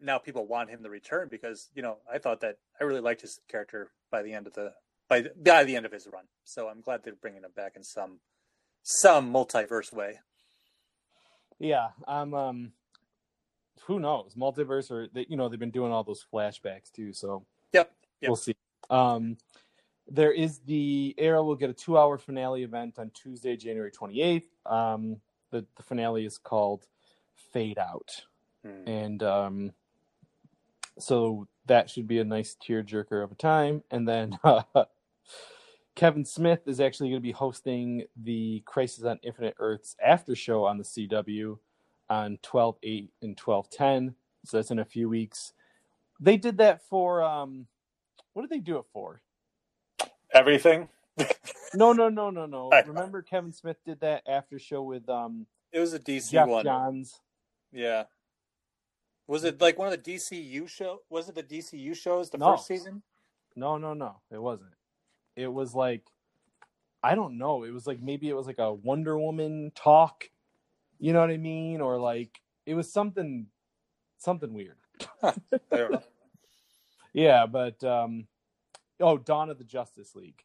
now 0.00 0.18
people 0.18 0.46
want 0.46 0.70
him 0.70 0.82
to 0.82 0.90
return 0.90 1.28
because 1.28 1.68
you 1.74 1.82
know 1.82 1.98
I 2.12 2.18
thought 2.18 2.40
that 2.40 2.58
I 2.80 2.84
really 2.84 3.00
liked 3.00 3.22
his 3.22 3.40
character 3.48 3.90
by 4.10 4.22
the 4.22 4.32
end 4.32 4.46
of 4.46 4.54
the 4.54 4.72
by 5.08 5.22
the, 5.22 5.32
by 5.36 5.64
the 5.64 5.76
end 5.76 5.86
of 5.86 5.92
his 5.92 6.06
run. 6.12 6.24
So 6.44 6.68
I'm 6.68 6.80
glad 6.80 7.02
they're 7.02 7.14
bringing 7.14 7.42
him 7.42 7.52
back 7.54 7.72
in 7.76 7.82
some 7.82 8.20
some 8.82 9.32
multiverse 9.32 9.92
way. 9.92 10.20
Yeah, 11.58 11.88
I'm. 12.06 12.34
Um, 12.34 12.72
who 13.84 13.98
knows? 13.98 14.34
Multiverse, 14.34 14.90
or 14.90 15.08
they, 15.12 15.26
you 15.28 15.36
know, 15.36 15.48
they've 15.48 15.58
been 15.58 15.70
doing 15.70 15.92
all 15.92 16.04
those 16.04 16.24
flashbacks 16.32 16.92
too. 16.92 17.12
So 17.12 17.44
Yep. 17.72 17.92
Yep. 18.20 18.28
we'll 18.28 18.36
see. 18.36 18.54
Um, 18.90 19.36
there 20.06 20.32
is 20.32 20.60
the 20.60 21.14
Arrow 21.18 21.44
will 21.44 21.56
get 21.56 21.70
a 21.70 21.74
two-hour 21.74 22.18
finale 22.18 22.62
event 22.62 22.98
on 22.98 23.10
Tuesday, 23.10 23.56
January 23.56 23.90
28th. 23.90 24.44
Um, 24.66 25.16
the 25.50 25.66
the 25.76 25.82
finale 25.82 26.24
is 26.24 26.38
called 26.38 26.86
Fade 27.52 27.78
Out, 27.78 28.24
Hmm. 28.64 28.88
and 28.88 29.22
um, 29.22 29.72
so 30.98 31.46
that 31.66 31.88
should 31.90 32.08
be 32.08 32.18
a 32.18 32.24
nice 32.24 32.56
tearjerker 32.66 33.22
of 33.22 33.30
a 33.32 33.36
time. 33.36 33.82
And 33.90 34.08
then 34.08 34.38
Kevin 35.94 36.24
Smith 36.24 36.60
is 36.66 36.80
actually 36.80 37.10
going 37.10 37.20
to 37.20 37.26
be 37.26 37.32
hosting 37.32 38.04
the 38.16 38.62
Crisis 38.66 39.04
on 39.04 39.18
Infinite 39.22 39.54
Earths 39.58 39.96
after 40.04 40.34
show 40.34 40.64
on 40.64 40.78
the 40.78 40.84
CW 40.84 41.58
on 42.10 42.38
12 42.42 42.76
8 42.82 43.10
and 43.22 43.36
12 43.36 43.70
10. 43.70 44.14
So 44.44 44.56
that's 44.56 44.70
in 44.70 44.78
a 44.78 44.84
few 44.84 45.08
weeks. 45.08 45.52
They 46.20 46.36
did 46.36 46.58
that 46.58 46.82
for, 46.88 47.22
um, 47.22 47.66
what 48.32 48.42
did 48.42 48.50
they 48.50 48.60
do 48.60 48.78
it 48.78 48.86
for? 48.92 49.20
Everything. 50.32 50.88
No, 51.74 51.92
no, 51.92 52.08
no, 52.08 52.30
no, 52.30 52.46
no. 52.46 52.70
Remember 52.86 53.22
Kevin 53.22 53.52
Smith 53.52 53.76
did 53.84 54.00
that 54.00 54.22
after 54.26 54.58
show 54.58 54.82
with 54.82 55.08
um, 55.08 55.46
It 55.72 55.80
was 55.80 55.92
a 55.92 55.98
DC 55.98 56.30
Jeff 56.30 56.48
one. 56.48 56.64
Johns. 56.64 57.20
Yeah. 57.72 58.04
Was 59.26 59.44
it 59.44 59.60
like 59.60 59.78
one 59.78 59.92
of 59.92 60.02
the 60.02 60.14
DCU 60.14 60.68
show? 60.68 61.02
Was 61.10 61.28
it 61.28 61.34
the 61.34 61.42
DCU 61.42 61.94
shows 61.94 62.30
the 62.30 62.38
No. 62.38 62.52
first 62.52 62.66
season? 62.66 63.02
No, 63.56 63.76
no, 63.76 63.92
no. 63.94 64.16
It 64.30 64.40
wasn't. 64.40 64.70
It 65.36 65.52
was 65.52 65.74
like 65.74 66.02
I 67.02 67.14
don't 67.14 67.38
know. 67.38 67.62
It 67.64 67.70
was 67.70 67.86
like 67.86 68.00
maybe 68.00 68.28
it 68.28 68.34
was 68.36 68.46
like 68.46 68.58
a 68.58 68.72
Wonder 68.72 69.18
Woman 69.18 69.70
talk. 69.74 70.28
You 70.98 71.12
know 71.12 71.20
what 71.20 71.30
I 71.30 71.36
mean? 71.36 71.80
Or 71.80 71.98
like 71.98 72.40
it 72.66 72.74
was 72.74 72.90
something 72.92 73.46
something 74.18 74.52
weird. 74.52 74.76
I 75.22 75.32
don't 75.70 75.92
know. 75.92 76.02
Yeah, 77.12 77.46
but 77.46 77.82
um 77.84 78.26
oh, 79.00 79.18
Dawn 79.18 79.50
of 79.50 79.58
the 79.58 79.64
Justice 79.64 80.14
League. 80.14 80.42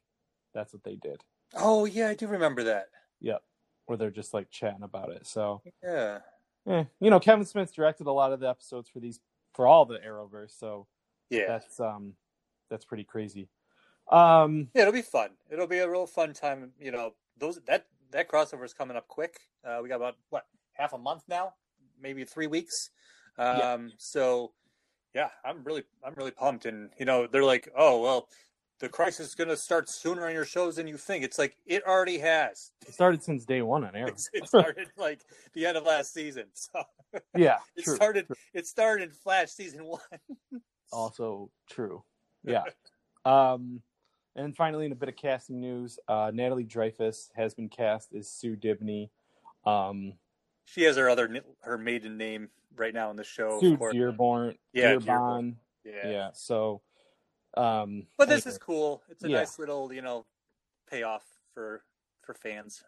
That's 0.52 0.72
what 0.72 0.84
they 0.84 0.96
did. 0.96 1.22
Oh 1.56 1.86
yeah, 1.86 2.08
I 2.08 2.14
do 2.14 2.26
remember 2.26 2.64
that. 2.64 2.88
Yep. 3.20 3.42
Where 3.86 3.98
they're 3.98 4.10
just 4.10 4.34
like 4.34 4.50
chatting 4.50 4.82
about 4.82 5.10
it. 5.10 5.26
So 5.26 5.62
Yeah. 5.82 6.18
Eh, 6.66 6.84
you 7.00 7.10
know, 7.10 7.20
Kevin 7.20 7.44
Smith 7.44 7.74
directed 7.74 8.06
a 8.06 8.12
lot 8.12 8.32
of 8.32 8.40
the 8.40 8.48
episodes 8.48 8.88
for 8.88 9.00
these 9.00 9.20
for 9.54 9.66
all 9.66 9.84
the 9.84 9.98
Arrowverse, 9.98 10.58
so 10.58 10.86
Yeah. 11.30 11.46
that's 11.46 11.78
um 11.80 12.14
that's 12.70 12.84
pretty 12.84 13.04
crazy. 13.04 13.48
Um 14.10 14.70
Yeah, 14.74 14.82
it'll 14.82 14.92
be 14.92 15.02
fun. 15.02 15.30
It'll 15.50 15.66
be 15.66 15.78
a 15.78 15.88
real 15.88 16.06
fun 16.06 16.32
time. 16.32 16.72
You 16.78 16.90
know, 16.90 17.14
those 17.38 17.60
that 17.66 17.86
that 18.10 18.28
crossover 18.28 18.64
is 18.64 18.74
coming 18.74 18.96
up 18.96 19.08
quick. 19.08 19.40
Uh, 19.64 19.80
we 19.82 19.88
got 19.88 19.96
about 19.96 20.16
what 20.30 20.46
half 20.72 20.92
a 20.92 20.98
month 20.98 21.22
now, 21.28 21.54
maybe 22.00 22.24
three 22.24 22.46
weeks. 22.46 22.90
Um, 23.38 23.56
Yeah. 23.58 23.88
So, 23.98 24.52
yeah, 25.14 25.30
I'm 25.44 25.64
really 25.64 25.84
I'm 26.04 26.14
really 26.14 26.30
pumped. 26.30 26.66
And 26.66 26.90
you 26.98 27.06
know, 27.06 27.26
they're 27.26 27.44
like, 27.44 27.68
oh 27.76 28.00
well, 28.00 28.28
the 28.80 28.88
crisis 28.88 29.28
is 29.28 29.34
going 29.34 29.48
to 29.48 29.56
start 29.56 29.88
sooner 29.88 30.26
on 30.26 30.32
your 30.32 30.44
shows 30.44 30.76
than 30.76 30.86
you 30.86 30.96
think. 30.96 31.24
It's 31.24 31.38
like 31.38 31.56
it 31.66 31.84
already 31.86 32.18
has. 32.18 32.72
it 32.86 32.94
started 32.94 33.22
since 33.22 33.44
day 33.44 33.62
one 33.62 33.84
on 33.84 33.94
air. 33.94 34.08
It 34.32 34.46
started 34.46 34.88
like 34.96 35.20
the 35.52 35.66
end 35.66 35.76
of 35.76 35.84
last 35.84 36.12
season. 36.12 36.44
So 36.54 36.82
Yeah, 37.36 37.58
it 37.76 37.84
true. 37.84 37.94
started 37.94 38.26
true. 38.26 38.36
it 38.52 38.66
started 38.66 39.04
in 39.04 39.10
Flash 39.10 39.50
season 39.50 39.84
one. 39.84 40.00
Also 40.92 41.50
true. 41.68 42.04
Yeah. 42.44 42.62
um, 43.24 43.80
and 44.36 44.54
finally, 44.56 44.86
in 44.86 44.92
a 44.92 44.94
bit 44.96 45.08
of 45.08 45.16
casting 45.16 45.58
news, 45.58 45.98
uh, 46.06 46.30
Natalie 46.32 46.64
Dreyfuss 46.64 47.30
has 47.34 47.52
been 47.54 47.68
cast 47.68 48.12
as 48.14 48.28
Sue 48.30 48.54
Dibny. 48.56 49.10
Um, 49.64 50.12
She 50.66 50.82
has 50.82 50.96
her 50.96 51.08
other 51.08 51.42
her 51.62 51.78
maiden 51.78 52.16
name 52.16 52.48
right 52.76 52.94
now 52.94 53.10
in 53.10 53.16
the 53.16 53.24
show. 53.24 53.58
Sue 53.60 53.72
of 53.72 53.78
course. 53.78 53.94
Dearborn. 53.94 54.56
Yeah, 54.72 54.90
Dearborn. 54.98 55.56
Yeah. 55.84 56.08
Yeah. 56.08 56.30
So, 56.32 56.82
um, 57.56 58.06
But 58.16 58.28
this 58.28 58.46
is 58.46 58.58
cool. 58.58 59.02
It's 59.08 59.24
a 59.24 59.28
Yeah. 59.28 59.38
nice 59.38 59.58
little, 59.58 59.92
you 59.92 60.02
know, 60.02 60.26
payoff 60.90 61.24
for 61.54 61.84
for 62.22 62.34
fans. 62.34 62.82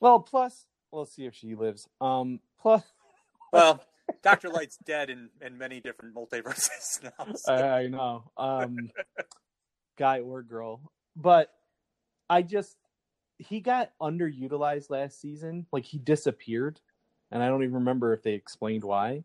well. 0.00 0.20
Plus, 0.20 0.66
we'll 0.90 1.06
see 1.06 1.24
if 1.26 1.34
she 1.34 1.54
lives. 1.54 1.88
Um, 2.00 2.40
plus, 2.60 2.82
Well, 3.52 3.82
Doctor 4.22 4.48
Light's 4.48 4.76
dead 4.78 5.10
in 5.10 5.30
in 5.40 5.56
many 5.58 5.80
different 5.80 6.14
multiverses 6.14 7.02
now. 7.18 7.32
so- 7.34 7.54
I, 7.54 7.80
I 7.82 7.86
know, 7.88 8.30
um, 8.36 8.90
guy 9.96 10.20
or 10.20 10.42
girl, 10.42 10.80
but 11.16 11.52
I 12.28 12.42
just 12.42 12.76
he 13.38 13.60
got 13.60 13.90
underutilized 14.00 14.90
last 14.90 15.20
season. 15.20 15.66
Like 15.72 15.84
he 15.84 15.98
disappeared, 15.98 16.80
and 17.30 17.42
I 17.42 17.48
don't 17.48 17.62
even 17.62 17.74
remember 17.74 18.12
if 18.12 18.22
they 18.22 18.32
explained 18.34 18.84
why. 18.84 19.24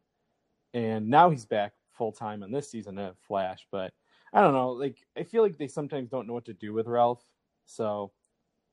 And 0.73 1.07
now 1.09 1.29
he's 1.29 1.45
back 1.45 1.73
full 1.93 2.11
time 2.11 2.43
on 2.43 2.51
this 2.51 2.69
season 2.69 2.97
of 2.97 3.15
Flash, 3.27 3.65
but 3.71 3.93
I 4.33 4.41
don't 4.41 4.53
know. 4.53 4.71
Like 4.71 4.97
I 5.17 5.23
feel 5.23 5.43
like 5.43 5.57
they 5.57 5.67
sometimes 5.67 6.09
don't 6.09 6.27
know 6.27 6.33
what 6.33 6.45
to 6.45 6.53
do 6.53 6.73
with 6.73 6.87
Ralph, 6.87 7.23
so 7.65 8.11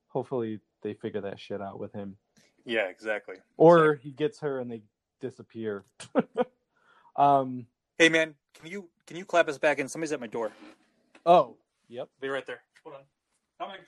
hopefully 0.08 0.60
they 0.82 0.94
figure 0.94 1.20
that 1.20 1.38
shit 1.38 1.60
out 1.60 1.78
with 1.78 1.92
him, 1.92 2.16
yeah, 2.64 2.88
exactly. 2.88 3.36
or 3.56 3.94
he 3.94 4.10
gets 4.10 4.40
her 4.40 4.58
and 4.58 4.70
they 4.70 4.82
disappear. 5.20 5.84
um. 7.16 7.66
Hey, 7.98 8.08
man, 8.08 8.34
can 8.54 8.70
you 8.70 8.88
can 9.06 9.16
you 9.16 9.24
clap 9.24 9.48
us 9.48 9.58
back 9.58 9.78
in? 9.78 9.88
Somebody's 9.88 10.12
at 10.12 10.20
my 10.20 10.26
door. 10.26 10.50
Oh. 11.26 11.56
Yep. 11.88 12.08
Be 12.20 12.28
right 12.28 12.46
there. 12.46 12.60
Hold 12.84 12.96
on. 12.96 13.02
Coming. 13.58 13.80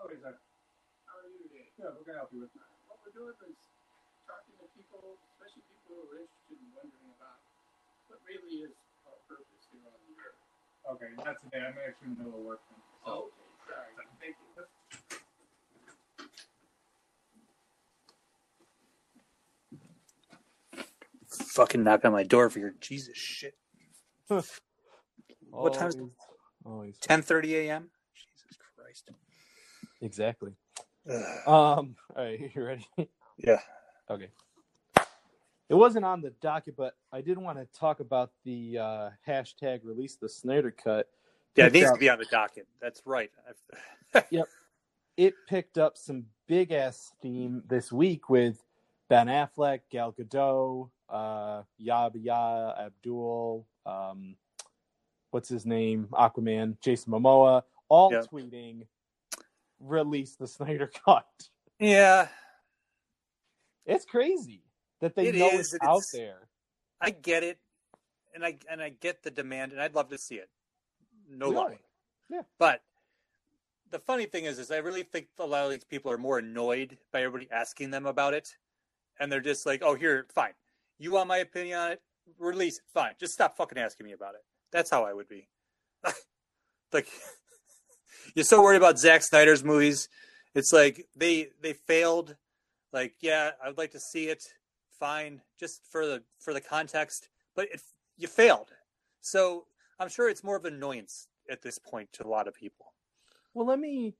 Morning. 0.00 0.16
Oh, 0.16 0.16
is 0.16 0.24
that? 0.24 0.40
How 1.04 1.20
are 1.20 1.28
you 1.28 1.44
today? 1.44 1.68
Yeah, 1.76 1.92
what 1.92 2.08
can 2.08 2.16
I 2.16 2.24
help 2.24 2.32
you 2.32 2.40
with? 2.40 2.52
What 2.88 3.04
we're 3.04 3.12
doing 3.12 3.36
is 3.52 3.60
talking 4.24 4.56
to 4.56 4.64
people, 4.72 5.20
especially 5.36 5.60
people 5.68 6.00
who 6.00 6.08
are 6.08 6.24
interested 6.24 6.56
in 6.56 6.72
wondering 6.72 7.12
about 7.20 7.36
what 8.08 8.24
really 8.24 8.64
is 8.64 8.72
our 9.04 9.20
purpose 9.28 9.60
here 9.68 9.84
on 9.84 10.00
the 10.08 10.16
earth. 10.16 10.40
Okay, 10.96 11.12
not 11.20 11.36
today. 11.44 11.60
I'm 11.68 11.76
actually 11.76 12.16
in 12.16 12.16
the 12.16 12.24
middle 12.24 12.40
of 12.40 12.46
work. 12.48 12.64
Oh, 13.04 13.28
okay. 13.28 13.44
Sorry. 13.68 13.92
Thank 14.24 14.36
you. 14.40 14.64
Fucking 21.28 21.84
knock 21.84 22.04
on 22.08 22.12
my 22.12 22.24
door 22.24 22.48
for 22.48 22.58
your 22.58 22.72
Jesus 22.80 23.16
shit. 23.16 23.56
What 25.50 25.74
time 25.74 25.88
is 25.88 25.96
it? 25.96 26.08
Always. 26.64 26.96
10:30 26.98 27.68
a.m. 27.68 27.90
Jesus 28.14 28.56
Christ. 28.76 29.10
Exactly. 30.00 30.52
Um. 31.10 31.16
All 31.46 31.96
right, 32.16 32.50
you 32.54 32.62
ready? 32.64 32.86
Yeah. 33.38 33.60
Okay. 34.10 34.28
It 35.68 35.74
wasn't 35.74 36.04
on 36.04 36.20
the 36.20 36.30
docket, 36.42 36.76
but 36.76 36.94
I 37.12 37.20
did 37.20 37.38
want 37.38 37.56
to 37.58 37.66
talk 37.78 38.00
about 38.00 38.32
the 38.44 38.78
uh, 38.78 39.10
hashtag 39.26 39.80
release 39.84 40.16
the 40.16 40.28
Snyder 40.28 40.70
cut. 40.72 41.08
Yeah, 41.56 41.66
it 41.66 41.72
needs 41.72 41.84
Yeah. 41.86 41.92
to 41.92 41.98
be 41.98 42.08
on 42.10 42.18
the 42.18 42.24
docket. 42.26 42.66
That's 42.82 43.02
right. 43.06 43.30
I've- 44.14 44.42
it 45.16 45.34
picked 45.48 45.78
up 45.78 45.96
some 45.96 46.26
big 46.48 46.72
ass 46.72 47.12
steam 47.18 47.62
this 47.68 47.92
week 47.92 48.28
with 48.28 48.62
Ben 49.08 49.28
Affleck, 49.28 49.80
Gal 49.90 50.12
Gadot, 50.12 50.90
uh, 51.08 51.62
Yahya 51.78 52.74
Abdul, 52.86 53.66
um, 53.86 54.36
what's 55.30 55.48
his 55.48 55.64
name, 55.64 56.08
Aquaman, 56.12 56.78
Jason 56.80 57.12
Momoa, 57.12 57.62
all 57.88 58.12
Yeah. 58.12 58.22
tweeting, 58.22 58.86
release 59.80 60.36
the 60.36 60.46
Snyder 60.46 60.90
Cut. 61.04 61.26
Yeah, 61.78 62.28
It's 63.86 64.04
crazy 64.04 64.62
that 65.00 65.14
they 65.14 65.28
It 65.28 65.34
know 65.36 65.48
is, 65.50 65.60
it's 65.60 65.72
and 65.74 65.82
out 65.82 65.98
it's- 65.98 66.10
there. 66.12 66.48
I 67.00 67.10
get 67.10 67.42
it, 67.42 67.58
and 68.34 68.44
I 68.44 68.58
and 68.70 68.82
I 68.82 68.90
get 68.90 69.22
the 69.22 69.30
demand, 69.30 69.72
and 69.72 69.80
I'd 69.80 69.94
love 69.94 70.10
to 70.10 70.18
see 70.18 70.34
it. 70.34 70.50
No 71.28 71.48
lie. 71.48 71.78
Yeah. 72.28 72.42
But 72.58 72.82
the 73.90 73.98
funny 73.98 74.26
thing 74.26 74.44
is, 74.44 74.58
is 74.58 74.70
I 74.70 74.76
really 74.76 75.02
think 75.02 75.28
a 75.38 75.46
lot 75.46 75.64
of 75.64 75.70
these 75.70 75.84
people 75.84 76.12
are 76.12 76.18
more 76.18 76.38
annoyed 76.38 76.98
by 77.12 77.22
everybody 77.22 77.50
asking 77.50 77.90
them 77.90 78.04
about 78.04 78.34
it, 78.34 78.54
and 79.18 79.32
they're 79.32 79.40
just 79.40 79.64
like, 79.64 79.80
"Oh, 79.82 79.94
here, 79.94 80.26
fine. 80.34 80.52
You 80.98 81.12
want 81.12 81.28
my 81.28 81.38
opinion 81.38 81.78
on 81.78 81.92
it? 81.92 82.02
Release 82.38 82.76
it. 82.76 82.84
Fine. 82.92 83.14
Just 83.18 83.32
stop 83.32 83.56
fucking 83.56 83.78
asking 83.78 84.04
me 84.04 84.12
about 84.12 84.34
it." 84.34 84.42
That's 84.70 84.90
how 84.90 85.04
I 85.06 85.14
would 85.14 85.26
be. 85.28 85.48
like, 86.92 87.08
you're 88.34 88.44
so 88.44 88.62
worried 88.62 88.76
about 88.76 88.98
Zack 88.98 89.22
Snyder's 89.22 89.64
movies. 89.64 90.08
It's 90.54 90.72
like 90.72 91.06
they 91.16 91.48
they 91.60 91.72
failed. 91.72 92.36
Like, 92.92 93.14
yeah, 93.20 93.52
I'd 93.64 93.78
like 93.78 93.92
to 93.92 94.00
see 94.00 94.28
it. 94.28 94.44
Fine, 94.98 95.40
just 95.58 95.80
for 95.90 96.04
the 96.04 96.22
for 96.40 96.52
the 96.52 96.60
context, 96.60 97.28
but 97.54 97.68
it, 97.72 97.80
you 98.18 98.28
failed. 98.28 98.70
So 99.20 99.66
I'm 99.98 100.08
sure 100.08 100.28
it's 100.28 100.44
more 100.44 100.56
of 100.56 100.64
an 100.64 100.74
annoyance 100.74 101.28
at 101.48 101.62
this 101.62 101.78
point 101.78 102.12
to 102.14 102.26
a 102.26 102.28
lot 102.28 102.48
of 102.48 102.54
people. 102.54 102.92
Well, 103.54 103.66
let 103.66 103.78
me, 103.78 104.14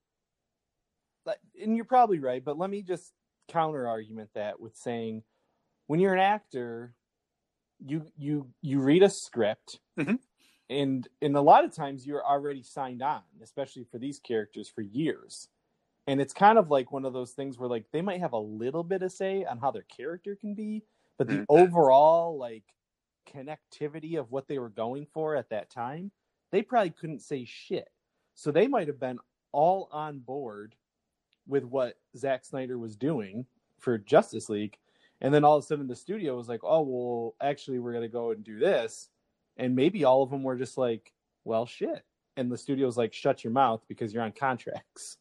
like, 1.26 1.38
and 1.62 1.76
you're 1.76 1.84
probably 1.84 2.18
right, 2.18 2.44
but 2.44 2.58
let 2.58 2.70
me 2.70 2.82
just 2.82 3.12
counter 3.48 3.86
argument 3.88 4.30
that 4.34 4.58
with 4.60 4.76
saying, 4.76 5.22
when 5.86 6.00
you're 6.00 6.14
an 6.14 6.20
actor, 6.20 6.94
you 7.84 8.06
you 8.16 8.48
you 8.62 8.80
read 8.80 9.02
a 9.02 9.10
script, 9.10 9.80
Mhm. 9.98 10.18
And 10.70 11.08
and 11.22 11.36
a 11.36 11.42
lot 11.42 11.64
of 11.66 11.74
times 11.74 12.06
you're 12.06 12.26
already 12.26 12.64
signed 12.64 13.02
on, 13.02 13.24
especially 13.42 13.84
for 13.84 13.98
these 13.98 14.20
characters 14.20 14.70
for 14.70 14.82
years, 14.82 15.50
and 16.06 16.20
it's 16.20 16.34
kind 16.34 16.58
of 16.58 16.70
like 16.70 16.92
one 16.92 17.04
of 17.04 17.12
those 17.14 17.32
things 17.32 17.58
where 17.58 17.68
like 17.68 17.86
they 17.92 18.02
might 18.02 18.20
have 18.20 18.32
a 18.32 18.38
little 18.38 18.84
bit 18.84 19.02
of 19.02 19.12
say 19.12 19.44
on 19.44 19.58
how 19.58 19.70
their 19.70 19.84
character 19.84 20.36
can 20.36 20.54
be, 20.54 20.84
but 21.18 21.28
the 21.30 21.42
Mhm. 21.42 21.46
overall 21.48 22.38
like 22.38 22.64
connectivity 23.28 24.18
of 24.18 24.30
what 24.32 24.48
they 24.48 24.58
were 24.58 24.70
going 24.70 25.06
for 25.06 25.36
at 25.36 25.50
that 25.50 25.70
time, 25.70 26.12
they 26.52 26.62
probably 26.62 26.90
couldn't 26.90 27.20
say 27.20 27.44
shit. 27.44 27.90
So 28.34 28.50
they 28.52 28.66
might 28.68 28.88
have 28.88 29.00
been 29.00 29.18
all 29.52 29.88
on 29.92 30.20
board 30.20 30.76
with 31.46 31.64
what 31.64 31.98
Zack 32.16 32.44
Snyder 32.44 32.78
was 32.78 32.96
doing 32.96 33.46
for 33.78 33.98
Justice 33.98 34.48
League. 34.48 34.78
And 35.20 35.34
then 35.34 35.44
all 35.44 35.56
of 35.58 35.64
a 35.64 35.66
sudden 35.66 35.86
the 35.86 35.96
studio 35.96 36.36
was 36.36 36.48
like, 36.48 36.60
oh, 36.62 36.82
well, 36.82 37.36
actually, 37.40 37.78
we're 37.78 37.92
going 37.92 38.02
to 38.02 38.08
go 38.08 38.30
and 38.30 38.42
do 38.44 38.58
this. 38.58 39.09
And 39.60 39.76
maybe 39.76 40.04
all 40.04 40.22
of 40.22 40.30
them 40.30 40.42
were 40.42 40.56
just 40.56 40.78
like, 40.78 41.12
well, 41.44 41.66
shit. 41.66 42.02
And 42.36 42.50
the 42.50 42.56
studio's 42.56 42.96
like, 42.96 43.12
shut 43.12 43.44
your 43.44 43.52
mouth 43.52 43.82
because 43.88 44.14
you're 44.14 44.22
on 44.22 44.32
contracts. 44.32 45.18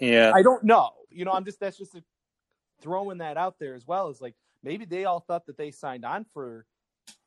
Yeah, 0.00 0.32
I 0.34 0.42
don't 0.42 0.62
know. 0.62 0.90
You 1.10 1.24
know, 1.24 1.32
I'm 1.32 1.46
just, 1.46 1.58
that's 1.58 1.78
just 1.78 1.94
a, 1.94 2.04
throwing 2.82 3.18
that 3.18 3.38
out 3.38 3.58
there 3.58 3.74
as 3.74 3.86
well 3.86 4.08
as 4.08 4.20
like, 4.20 4.34
maybe 4.62 4.84
they 4.84 5.06
all 5.06 5.20
thought 5.20 5.46
that 5.46 5.56
they 5.56 5.70
signed 5.70 6.04
on 6.04 6.26
for 6.34 6.66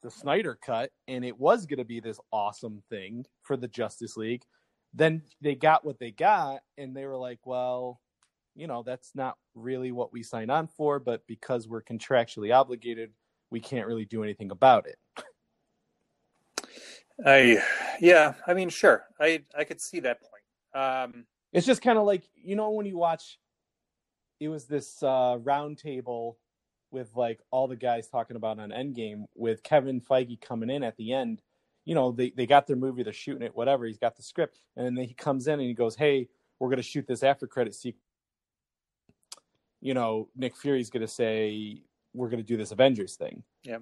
the 0.03 0.11
Snyder 0.11 0.59
cut 0.63 0.91
and 1.07 1.25
it 1.25 1.39
was 1.39 1.65
going 1.65 1.79
to 1.79 1.85
be 1.85 1.99
this 1.99 2.19
awesome 2.31 2.83
thing 2.91 3.25
for 3.41 3.57
the 3.57 3.67
Justice 3.67 4.15
League. 4.15 4.43
Then 4.93 5.23
they 5.41 5.55
got 5.55 5.83
what 5.83 5.97
they 5.97 6.11
got 6.11 6.61
and 6.77 6.95
they 6.95 7.07
were 7.07 7.17
like, 7.17 7.39
well, 7.45 7.99
you 8.55 8.67
know, 8.67 8.83
that's 8.83 9.11
not 9.15 9.37
really 9.55 9.91
what 9.91 10.13
we 10.13 10.21
signed 10.21 10.51
on 10.51 10.67
for, 10.67 10.99
but 10.99 11.25
because 11.25 11.67
we're 11.67 11.81
contractually 11.81 12.53
obligated, 12.53 13.11
we 13.49 13.59
can't 13.59 13.87
really 13.87 14.05
do 14.05 14.23
anything 14.23 14.51
about 14.51 14.85
it. 14.85 14.97
I 17.25 17.61
yeah, 17.99 18.33
I 18.47 18.53
mean, 18.53 18.69
sure, 18.69 19.05
I 19.19 19.43
I 19.57 19.63
could 19.63 19.81
see 19.81 19.99
that 20.01 20.19
point. 20.21 20.83
Um, 20.83 21.25
It's 21.51 21.65
just 21.65 21.81
kind 21.81 21.97
of 21.97 22.05
like, 22.05 22.23
you 22.35 22.55
know, 22.55 22.69
when 22.71 22.85
you 22.85 22.97
watch, 22.97 23.39
it 24.39 24.49
was 24.49 24.65
this 24.65 25.01
uh, 25.03 25.37
round 25.41 25.77
table 25.77 26.37
with 26.91 27.15
like 27.15 27.39
all 27.51 27.67
the 27.67 27.75
guys 27.75 28.07
talking 28.07 28.35
about 28.35 28.59
on 28.59 28.69
Endgame 28.69 29.25
with 29.35 29.63
Kevin 29.63 29.99
Feige 30.01 30.39
coming 30.41 30.69
in 30.69 30.83
at 30.83 30.95
the 30.97 31.13
end. 31.13 31.41
You 31.85 31.95
know, 31.95 32.11
they, 32.11 32.31
they 32.31 32.45
got 32.45 32.67
their 32.67 32.75
movie, 32.75 33.03
they're 33.03 33.13
shooting 33.13 33.41
it, 33.41 33.55
whatever. 33.55 33.85
He's 33.85 33.97
got 33.97 34.15
the 34.15 34.23
script. 34.23 34.59
And 34.75 34.97
then 34.97 35.05
he 35.05 35.13
comes 35.13 35.47
in 35.47 35.53
and 35.53 35.67
he 35.67 35.73
goes, 35.73 35.95
Hey, 35.95 36.29
we're 36.59 36.69
going 36.69 36.77
to 36.77 36.83
shoot 36.83 37.07
this 37.07 37.23
after 37.23 37.47
credit 37.47 37.73
sequence. 37.73 38.03
You 39.81 39.93
know, 39.93 40.29
Nick 40.35 40.55
Fury's 40.55 40.89
going 40.89 41.01
to 41.01 41.07
say, 41.07 41.81
We're 42.13 42.29
going 42.29 42.43
to 42.43 42.47
do 42.47 42.57
this 42.57 42.71
Avengers 42.71 43.15
thing. 43.15 43.43
Yeah. 43.63 43.79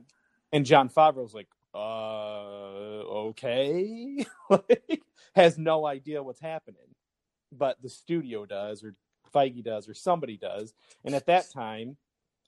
And 0.54 0.66
Jon 0.66 0.90
Favreau's 0.90 1.34
like, 1.34 1.48
uh, 1.74 2.67
okay. 3.30 4.26
like, 4.50 5.02
has 5.36 5.58
no 5.58 5.86
idea 5.86 6.22
what's 6.24 6.42
happening 6.42 6.96
but 7.52 7.82
the 7.82 7.90
studio 7.90 8.46
does 8.46 8.84
or 8.84 8.96
Feige 9.34 9.64
does 9.64 9.90
or 9.90 9.94
somebody 9.94 10.38
does. 10.38 10.74
And 11.04 11.16
at 11.16 11.26
that 11.28 11.50
time, 11.52 11.98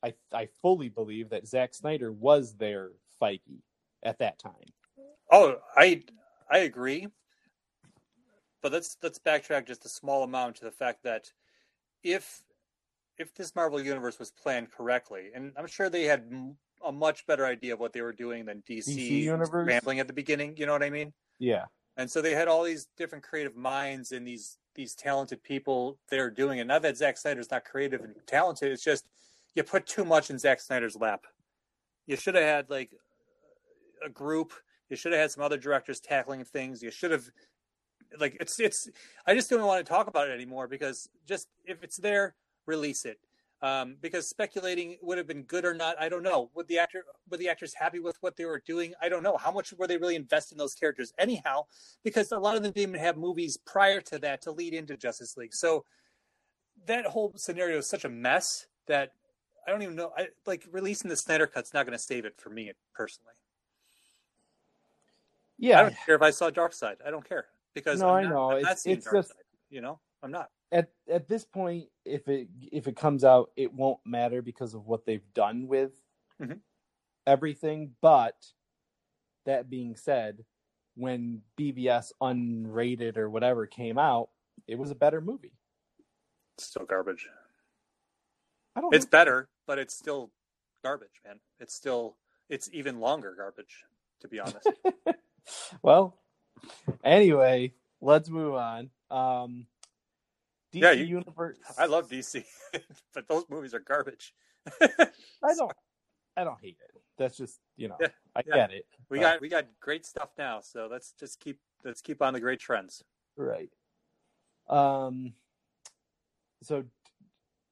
I 0.04 0.13
I 0.34 0.48
fully 0.62 0.89
believe 0.89 1.30
that 1.30 1.48
Zack 1.48 1.74
Snyder 1.74 2.12
was 2.12 2.56
their 2.56 2.92
Feige 3.22 3.62
at 4.04 4.20
that 4.20 4.39
time. 4.39 4.54
oh, 5.32 5.58
I 5.76 6.04
I 6.50 6.60
agree, 6.60 7.08
but 8.62 8.72
let's 8.72 8.98
let's 9.04 9.20
backtrack 9.20 9.68
just 9.68 9.86
a 9.86 9.89
small 9.89 10.24
amount 10.24 10.58
to 10.58 10.65
the 10.65 10.72
fact 10.72 11.04
that 11.04 11.32
if 12.04 12.42
if 13.18 13.34
this 13.36 13.56
Marvel 13.56 13.82
universe 13.82 14.18
was 14.18 14.32
planned 14.32 14.72
correctly, 14.72 15.32
and 15.36 15.52
I'm 15.58 15.68
sure 15.68 15.89
they 15.89 16.06
had 16.06 16.32
a 16.86 16.92
much 16.92 17.26
better 17.28 17.46
idea 17.46 17.74
of 17.74 17.80
what 17.80 17.94
they 17.94 18.02
were 18.02 18.13
doing 18.13 18.46
than 18.46 18.63
DC, 18.70 18.88
DC 18.88 19.24
universe? 19.24 19.68
rambling 19.68 20.00
at 20.00 20.08
the 20.08 20.13
beginning. 20.13 20.56
You 20.58 20.65
know 20.65 20.74
what 20.74 20.84
I 20.84 20.89
mean? 20.89 21.13
Yeah. 21.39 21.65
And 21.98 22.10
so 22.10 22.22
they 22.22 22.34
had 22.34 22.48
all 22.48 22.63
these 22.63 22.88
different 22.98 23.24
creative 23.24 23.56
minds 23.56 24.12
and 24.12 24.26
these 24.26 24.58
these 24.76 24.96
talented 24.96 25.44
people 25.44 25.98
they're 26.10 26.30
doing 26.30 26.60
it. 26.60 26.68
Not 26.68 26.82
that 26.84 26.98
Zack 26.98 27.18
Snyder's 27.18 27.52
not 27.52 27.65
creative 27.65 28.02
and 28.02 28.15
talented. 28.26 28.72
It's 28.72 28.84
just 28.84 29.06
you 29.56 29.63
put 29.63 29.86
too 29.86 30.06
much 30.06 30.30
in 30.30 30.39
Zack 30.39 30.62
Snyder's 30.62 30.96
lap. 30.96 31.26
You 32.08 32.15
should 32.15 32.36
have 32.36 32.44
had 32.44 32.70
like 32.70 32.92
a 34.06 34.10
group. 34.10 34.54
You 34.89 34.96
should 34.96 35.12
have 35.12 35.22
had 35.22 35.32
some 35.32 35.44
other 35.44 35.58
directors 35.58 36.00
tackling 36.00 36.44
things. 36.46 36.82
You 36.82 36.92
should 36.92 37.12
have 37.12 37.30
like 38.18 38.38
it's 38.39 38.60
it's. 38.60 38.89
I 39.26 39.34
just 39.34 39.50
don't 39.50 39.62
want 39.65 39.86
to 39.86 39.89
talk 39.89 40.08
about 40.08 40.30
it 40.30 40.34
anymore 40.34 40.68
because 40.68 41.10
just 41.28 41.48
if 41.65 41.84
it's 41.84 41.98
there, 41.98 42.36
release 42.65 43.06
it. 43.06 43.20
Um, 43.62 43.98
because 44.00 44.30
speculating 44.30 44.98
would 45.02 45.17
have 45.17 45.28
been 45.28 45.43
good 45.43 45.65
or 45.65 45.74
not, 45.74 46.00
I 46.00 46.08
don't 46.08 46.24
know. 46.24 46.50
Would 46.56 46.69
the 46.69 46.80
actor 46.80 47.04
were 47.30 47.36
the 47.36 47.50
actors 47.50 47.74
happy 47.74 48.00
with 48.00 48.15
what 48.22 48.38
they 48.38 48.45
were 48.45 48.63
doing? 48.65 48.93
I 49.02 49.10
don't 49.10 49.22
know. 49.22 49.36
How 49.36 49.52
much 49.52 49.74
were 49.74 49.86
they 49.86 49.98
really 49.98 50.15
invested 50.15 50.54
in 50.54 50.60
those 50.60 50.74
characters 50.76 51.12
anyhow? 51.19 51.65
Because 52.02 52.32
a 52.32 52.39
lot 52.39 52.56
of 52.56 52.63
them 52.63 52.72
didn't 52.72 52.89
even 52.91 53.02
have 53.02 53.17
movies 53.17 53.58
prior 53.58 54.00
to 54.02 54.19
that 54.19 54.41
to 54.43 54.52
lead 54.52 54.74
into 54.74 54.95
Justice 54.95 55.36
League. 55.36 55.54
So 55.54 55.84
that 56.86 57.06
whole 57.06 57.34
scenario 57.36 57.80
is 57.80 57.89
such 57.89 58.06
a 58.06 58.10
mess 58.10 58.67
that 58.88 59.12
I 59.67 59.72
don't 59.72 59.82
even 59.84 59.95
know. 59.98 60.13
I 60.17 60.30
like 60.45 60.65
releasing 60.72 61.10
the 61.10 61.17
Snyder 61.17 61.45
cut's 61.45 61.74
not 61.74 61.86
going 61.86 61.98
to 61.98 62.04
save 62.04 62.24
it 62.24 62.36
for 62.38 62.50
me 62.50 62.72
personally. 62.93 63.34
Yeah, 65.58 65.80
I 65.80 65.82
don't 65.84 65.95
care 66.06 66.15
if 66.15 66.22
I 66.22 66.32
saw 66.32 66.50
Darkseid. 66.50 66.95
I 67.06 67.12
don't 67.12 67.28
care 67.28 67.48
because 67.74 68.00
No, 68.00 68.12
I'm 68.12 68.26
I 68.28 68.30
know. 68.30 68.52
I'm 68.52 68.62
not 68.62 68.72
It's- 68.72 68.86
it's 68.86 69.12
just- 69.12 69.28
Side. 69.30 69.38
You 69.69 69.82
know, 69.82 70.00
I'm 70.24 70.32
not. 70.32 70.50
At 70.71 70.91
at 71.08 71.27
this 71.27 71.43
point, 71.45 71.89
if 72.05 72.27
it 72.27 72.47
if 72.71 72.88
it 72.88 72.95
comes 72.95 73.23
out, 73.23 73.51
it 73.55 73.73
won't 73.73 73.99
matter 74.05 74.41
because 74.41 74.73
of 74.75 74.86
what 74.86 75.05
they've 75.05 75.34
done 75.34 75.67
with 75.67 75.91
Mhm. 76.39 76.60
everything. 77.25 77.95
But 78.01 78.36
that 79.45 79.69
being 79.69 79.95
said, 79.95 80.45
when 80.95 81.41
BvS 81.58 82.13
unrated 82.21 83.17
or 83.17 83.29
whatever 83.29 83.65
came 83.65 83.97
out, 83.97 84.29
it 84.67 84.75
was 84.75 84.91
a 84.91 84.95
better 84.95 85.21
movie. 85.21 85.53
It's 86.55 86.65
still 86.65 86.86
garbage. 86.86 87.27
I 88.75 88.82
don't 88.82 88.93
It's 88.93 89.05
think- 89.05 89.12
better, 89.12 89.49
but 89.65 89.79
it's 89.79 89.95
still 89.95 90.32
garbage, 90.84 91.21
man. 91.25 91.39
It's 91.60 91.73
still 91.73 92.17
it's 92.49 92.69
even 92.73 92.99
longer 92.99 93.34
garbage, 93.36 93.86
to 94.19 94.27
be 94.27 94.39
honest. 94.39 94.67
well, 95.82 96.17
anyway, 97.03 97.73
let's 98.01 98.29
move 98.29 98.53
on. 98.55 98.91
Um, 99.12 99.67
DC 100.73 100.82
Yeah, 100.82 100.91
you- 100.91 101.05
Universe. 101.05 101.58
I 101.77 101.86
love 101.86 102.10
DC, 102.10 102.43
but 103.13 103.27
those 103.27 103.45
movies 103.49 103.73
are 103.73 103.79
garbage. 103.79 104.34
I 104.82 105.53
don't. 105.55 105.71
I 106.38 106.43
don't 106.43 106.60
hate 106.62 106.77
it. 106.84 107.01
That's 107.17 107.36
just 107.36 107.60
you 107.75 107.88
know. 107.89 107.97
Yeah, 107.99 108.08
I 108.36 108.41
yeah. 108.45 108.55
get 108.55 108.71
it. 108.71 108.86
We 109.10 109.17
But- 109.17 109.23
got 109.23 109.41
we 109.41 109.49
got 109.49 109.65
great 109.79 110.05
stuff 110.05 110.29
now, 110.38 110.62
so 110.62 110.88
let's 110.89 111.13
just 111.19 111.39
keep 111.39 111.60
let's 111.84 112.01
keep 112.01 112.21
on 112.21 112.34
the 112.34 112.39
great 112.39 112.60
trends. 112.60 113.03
Right. 113.36 113.69
Um. 114.67 115.34
So, 116.62 116.84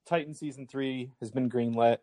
Titan 0.05 0.33
season 0.33 0.65
three 0.65 1.11
has 1.19 1.29
been 1.29 1.49
greenlit. 1.49 1.97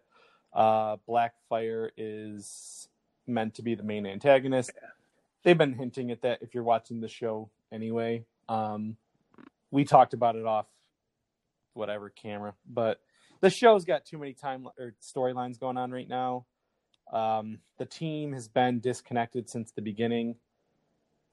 Uh, 0.53 0.99
Blackfire 1.09 1.89
is 1.97 2.89
meant 3.27 3.55
to 3.55 3.63
be 3.63 3.75
the 3.75 3.83
main 3.83 4.07
antagonist. 4.07 4.71
They've 5.43 5.57
been 5.57 5.73
hinting 5.73 6.11
at 6.11 6.21
that 6.23 6.43
if 6.43 6.55
you're 6.55 6.63
watching 6.63 7.01
the 7.01 7.09
show 7.09 7.49
anyway. 7.73 8.25
Um, 8.49 8.97
we 9.71 9.85
talked 9.85 10.13
about 10.15 10.37
it 10.37 10.45
off 10.45 10.67
whatever 11.75 12.11
camera. 12.11 12.55
But 12.69 13.01
the 13.41 13.51
show's 13.51 13.85
got 13.85 14.05
too 14.05 14.19
many 14.19 14.33
time 14.33 14.67
or 14.79 14.95
storylines 15.03 15.59
going 15.61 15.77
on 15.77 15.91
right 15.91 16.09
now. 16.09 16.47
Um, 17.13 17.59
the 17.79 17.87
team 17.87 18.33
has 18.33 18.49
been 18.49 18.81
disconnected 18.81 19.49
since 19.51 19.73
the 19.73 19.83
beginning. 19.83 20.37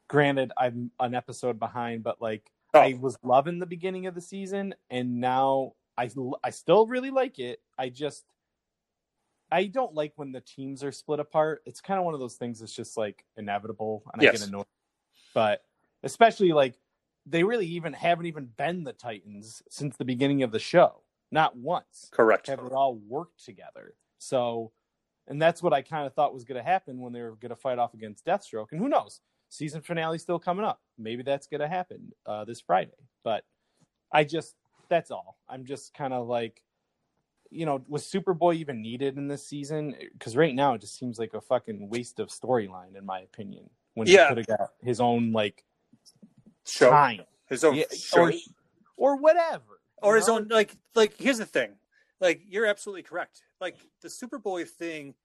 Granted, 0.07 0.51
I'm 0.57 0.91
an 0.99 1.15
episode 1.15 1.59
behind, 1.59 2.03
but 2.03 2.21
like 2.21 2.51
Oh. 2.73 2.79
I 2.79 2.93
was 2.93 3.17
loving 3.21 3.59
the 3.59 3.65
beginning 3.65 4.07
of 4.07 4.15
the 4.15 4.21
season, 4.21 4.73
and 4.89 5.19
now 5.19 5.73
I 5.97 6.09
I 6.43 6.51
still 6.51 6.87
really 6.87 7.11
like 7.11 7.37
it. 7.37 7.59
I 7.77 7.89
just 7.89 8.23
I 9.51 9.65
don't 9.65 9.93
like 9.93 10.13
when 10.15 10.31
the 10.31 10.39
teams 10.39 10.81
are 10.83 10.93
split 10.93 11.19
apart. 11.19 11.63
It's 11.65 11.81
kind 11.81 11.99
of 11.99 12.05
one 12.05 12.13
of 12.13 12.21
those 12.21 12.35
things 12.35 12.59
that's 12.61 12.73
just 12.73 12.95
like 12.95 13.25
inevitable, 13.35 14.03
and 14.13 14.21
I 14.21 14.31
get 14.31 14.47
annoyed. 14.47 14.65
But 15.33 15.63
especially 16.03 16.53
like 16.53 16.75
they 17.25 17.43
really 17.43 17.67
even 17.67 17.93
haven't 17.93 18.25
even 18.25 18.49
been 18.57 18.83
the 18.83 18.93
Titans 18.93 19.61
since 19.69 19.95
the 19.97 20.05
beginning 20.05 20.43
of 20.43 20.51
the 20.51 20.59
show. 20.59 21.03
Not 21.31 21.55
once 21.55 22.09
Correct. 22.11 22.47
have 22.47 22.59
it 22.59 22.73
all 22.73 22.95
worked 22.95 23.43
together. 23.45 23.93
So, 24.17 24.71
and 25.27 25.41
that's 25.41 25.63
what 25.63 25.73
I 25.73 25.81
kind 25.81 26.05
of 26.05 26.13
thought 26.13 26.33
was 26.33 26.43
going 26.43 26.57
to 26.57 26.69
happen 26.69 26.99
when 26.99 27.13
they 27.13 27.21
were 27.21 27.35
going 27.35 27.51
to 27.51 27.55
fight 27.55 27.79
off 27.79 27.93
against 27.93 28.25
Deathstroke. 28.25 28.67
And 28.71 28.81
who 28.81 28.89
knows? 28.89 29.21
Season 29.49 29.81
finale 29.81 30.17
still 30.17 30.39
coming 30.39 30.65
up. 30.65 30.81
Maybe 30.97 31.23
that's 31.23 31.47
going 31.47 31.61
to 31.61 31.67
happen 31.67 32.11
uh, 32.25 32.45
this 32.45 32.59
Friday. 32.61 32.91
But 33.23 33.43
I 34.11 34.23
just, 34.23 34.55
that's 34.89 35.11
all. 35.11 35.37
I'm 35.47 35.65
just 35.65 35.93
kind 35.93 36.13
of 36.13 36.27
like, 36.27 36.63
you 37.49 37.65
know, 37.65 37.81
was 37.87 38.03
Superboy 38.03 38.55
even 38.55 38.81
needed 38.81 39.17
in 39.17 39.27
this 39.27 39.45
season? 39.45 39.95
Because 40.13 40.35
right 40.35 40.55
now 40.55 40.73
it 40.73 40.81
just 40.81 40.97
seems 40.97 41.19
like 41.19 41.33
a 41.33 41.41
fucking 41.41 41.89
waste 41.89 42.19
of 42.19 42.29
storyline, 42.29 42.97
in 42.97 43.05
my 43.05 43.21
opinion. 43.21 43.69
When 43.93 44.07
he 44.07 44.13
Yeah. 44.13 44.29
could 44.29 44.37
have 44.37 44.47
got 44.47 44.69
his 44.81 45.01
own 45.01 45.31
like 45.33 45.63
Show? 46.65 46.89
Time, 46.89 47.21
his 47.49 47.63
own 47.63 47.75
Yeah, 47.75 47.85
show. 47.93 48.23
or 48.23 48.31
or 48.97 49.15
whatever, 49.17 49.81
or 50.01 50.15
his 50.15 50.27
know? 50.27 50.35
own 50.35 50.47
like 50.49 50.75
like 50.95 51.15
here's 51.17 51.39
the 51.39 51.45
thing. 51.45 51.71
Like 52.19 52.41
you're 52.47 52.65
absolutely 52.67 53.03
correct. 53.03 53.41
Like 53.59 53.77
the 54.01 54.07
superboy 54.07 54.67
thing 54.67 55.15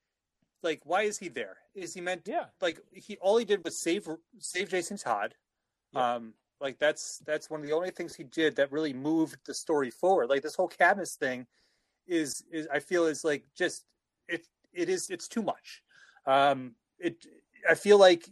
like 0.63 0.81
why 0.85 1.03
is 1.03 1.19
he 1.19 1.29
there? 1.29 1.59
Is 1.75 1.95
he 1.95 2.01
meant 2.01 2.23
Yeah, 2.27 2.47
like 2.61 2.81
he 2.93 3.17
all 3.19 3.37
he 3.37 3.45
did 3.45 3.63
was 3.65 3.81
save 3.81 4.09
save 4.39 4.71
jason 4.71 4.97
todd. 4.97 5.35
Yeah. 5.93 6.15
um 6.15 6.35
like 6.61 6.79
that's 6.79 7.19
that's 7.27 7.51
one 7.51 7.61
of 7.61 7.67
the 7.67 7.75
only 7.75 7.91
things 7.91 8.15
he 8.15 8.25
did 8.25 8.57
that 8.57 8.73
really 8.73 8.95
moved 8.95 9.37
the 9.45 9.55
story 9.55 9.91
forward. 9.91 10.31
Like 10.31 10.43
this 10.43 10.55
whole 10.57 10.69
Cadmus 10.69 11.17
thing 11.17 11.47
is 12.07 12.43
is 12.51 12.67
i 12.73 12.79
feel 12.79 13.07
is 13.07 13.25
like 13.25 13.45
just 13.57 13.85
it 14.29 14.47
it 14.73 14.89
is 14.89 15.11
it's 15.11 15.29
too 15.29 15.43
much. 15.43 15.83
Um 16.25 16.75
it 16.99 17.27
i 17.69 17.75
feel 17.75 17.99
like 17.99 18.29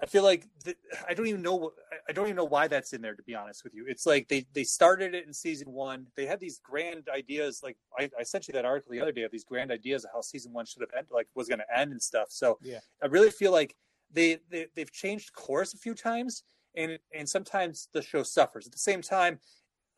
I 0.00 0.06
feel 0.06 0.22
like 0.22 0.46
th- 0.64 0.76
I 1.08 1.14
don't 1.14 1.26
even 1.26 1.42
know. 1.42 1.72
I 2.08 2.12
don't 2.12 2.26
even 2.26 2.36
know 2.36 2.44
why 2.44 2.68
that's 2.68 2.92
in 2.92 3.02
there. 3.02 3.14
To 3.14 3.22
be 3.22 3.34
honest 3.34 3.64
with 3.64 3.74
you, 3.74 3.84
it's 3.88 4.06
like 4.06 4.28
they 4.28 4.46
they 4.52 4.64
started 4.64 5.14
it 5.14 5.26
in 5.26 5.32
season 5.32 5.72
one. 5.72 6.06
They 6.16 6.26
had 6.26 6.40
these 6.40 6.60
grand 6.62 7.08
ideas. 7.12 7.60
Like 7.62 7.76
I, 7.98 8.10
I 8.18 8.22
sent 8.22 8.48
you 8.48 8.52
that 8.52 8.64
article 8.64 8.92
the 8.92 9.00
other 9.00 9.12
day 9.12 9.22
of 9.22 9.32
these 9.32 9.44
grand 9.44 9.70
ideas 9.72 10.04
of 10.04 10.10
how 10.14 10.20
season 10.20 10.52
one 10.52 10.66
should 10.66 10.82
have 10.82 10.90
ended, 10.96 11.10
like 11.12 11.26
was 11.34 11.48
going 11.48 11.58
to 11.58 11.78
end 11.78 11.92
and 11.92 12.02
stuff. 12.02 12.28
So 12.30 12.58
Yeah. 12.62 12.78
I 13.02 13.06
really 13.06 13.30
feel 13.30 13.52
like 13.52 13.74
they, 14.12 14.38
they 14.50 14.66
they've 14.74 14.92
changed 14.92 15.32
course 15.32 15.74
a 15.74 15.78
few 15.78 15.94
times, 15.94 16.44
and 16.74 16.98
and 17.12 17.28
sometimes 17.28 17.88
the 17.92 18.02
show 18.02 18.22
suffers. 18.22 18.66
At 18.66 18.72
the 18.72 18.78
same 18.78 19.02
time, 19.02 19.40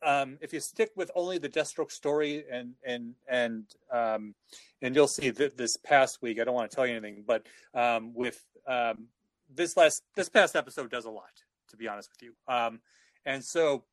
um, 0.03 0.37
if 0.41 0.51
you 0.51 0.59
stick 0.59 0.91
with 0.95 1.11
only 1.15 1.37
the 1.37 1.49
Deathstroke 1.49 1.91
story 1.91 2.43
and 2.51 2.73
and 2.85 3.13
and 3.29 3.65
um, 3.91 4.33
and 4.81 4.95
you'll 4.95 5.07
see 5.07 5.29
that 5.29 5.57
this 5.57 5.77
past 5.77 6.21
week, 6.21 6.39
I 6.39 6.43
don't 6.43 6.55
want 6.55 6.69
to 6.71 6.75
tell 6.75 6.87
you 6.87 6.95
anything, 6.95 7.23
but 7.25 7.45
um, 7.73 8.13
with 8.13 8.43
um, 8.67 9.07
this 9.53 9.75
last 9.77 10.03
this 10.15 10.29
past 10.29 10.55
episode 10.55 10.89
does 10.91 11.05
a 11.05 11.09
lot, 11.11 11.43
to 11.69 11.77
be 11.77 11.87
honest 11.87 12.09
with 12.11 12.21
you. 12.23 12.33
Um, 12.53 12.79
and 13.25 13.43
so 13.43 13.83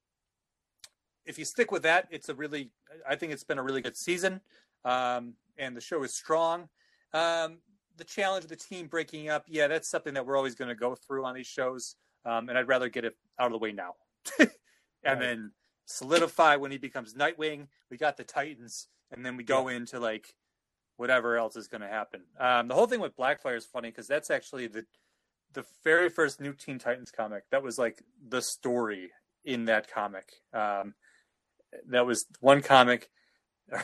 if 1.25 1.39
you 1.39 1.45
stick 1.45 1.71
with 1.71 1.83
that, 1.83 2.09
it's 2.11 2.29
a 2.29 2.35
really 2.35 2.71
I 3.09 3.17
think 3.17 3.33
it's 3.33 3.45
been 3.45 3.59
a 3.59 3.63
really 3.63 3.81
good 3.83 3.97
season. 3.97 4.41
Um, 4.85 5.35
and 5.59 5.77
the 5.77 5.81
show 5.81 6.03
is 6.03 6.15
strong. 6.15 6.69
Um, 7.13 7.59
the 7.97 8.05
challenge 8.05 8.45
of 8.45 8.51
the 8.51 8.57
team 8.57 8.87
breaking 8.87 9.29
up, 9.29 9.45
yeah, 9.49 9.67
that's 9.67 9.89
something 9.89 10.15
that 10.15 10.25
we're 10.25 10.37
always 10.37 10.55
going 10.55 10.69
to 10.69 10.75
go 10.75 10.95
through 10.95 11.25
on 11.25 11.35
these 11.35 11.47
shows. 11.49 11.97
Um, 12.25 12.49
and 12.49 12.57
I'd 12.57 12.69
rather 12.69 12.89
get 12.89 13.05
it 13.05 13.17
out 13.39 13.47
of 13.47 13.53
the 13.53 13.59
way 13.59 13.73
now. 13.73 13.95
and 14.39 14.51
Right. 15.05 15.19
then 15.19 15.53
solidify 15.87 16.57
when 16.57 16.71
he 16.71 16.79
becomes 16.79 17.15
Nightwing. 17.15 17.67
We 17.91 17.97
got 17.97 18.17
the 18.17 18.25
Titans, 18.25 18.89
and 19.11 19.25
then 19.25 19.37
we 19.37 19.45
go 19.45 19.69
into 19.69 19.99
like 19.99 20.35
whatever 20.97 21.37
else 21.37 21.57
is 21.57 21.69
going 21.69 21.81
to 21.81 21.89
happen. 21.89 22.23
Um, 22.39 22.69
the 22.69 22.75
whole 22.75 22.87
thing 22.87 23.01
with 23.01 23.17
Blackfire 23.17 23.57
is 23.57 23.65
funny 23.65 23.91
because 23.91 24.07
that's 24.07 24.31
actually 24.31 24.67
the 24.67 24.85
the 25.55 25.65
very 25.85 26.09
first 26.09 26.41
New 26.41 26.53
Teen 26.53 26.79
Titans 26.79 27.11
comic. 27.11 27.45
That 27.51 27.63
was 27.63 27.79
like 27.79 28.03
the 28.29 28.43
story 28.43 29.11
in 29.45 29.65
that 29.67 29.91
comic. 29.93 30.31
Um, 30.53 30.95
that 31.89 32.07
was 32.07 32.27
one 32.41 32.63
comic. 32.63 33.11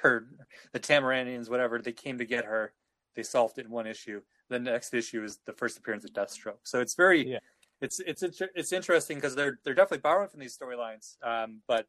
Her, 0.00 0.26
the 0.72 0.80
Tamaraneans, 0.80 1.48
whatever, 1.48 1.78
they 1.80 1.92
came 1.92 2.18
to 2.18 2.26
get 2.26 2.44
her. 2.44 2.72
They 3.16 3.22
solved 3.22 3.58
it 3.58 3.64
in 3.64 3.70
one 3.70 3.86
issue. 3.86 4.20
The 4.50 4.58
next 4.58 4.92
issue 4.92 5.24
is 5.24 5.38
the 5.46 5.54
first 5.54 5.78
appearance 5.78 6.04
of 6.04 6.12
Deathstroke. 6.12 6.58
So 6.64 6.80
it's 6.80 6.94
very, 6.94 7.26
Yeah. 7.32 7.38
it's 7.80 8.00
it's 8.00 8.22
it's 8.54 8.72
interesting 8.72 9.16
because 9.16 9.34
they're 9.34 9.58
they're 9.64 9.72
definitely 9.74 10.02
borrowing 10.02 10.28
from 10.28 10.40
these 10.40 10.56
storylines. 10.56 11.16
Um, 11.22 11.62
but 11.66 11.86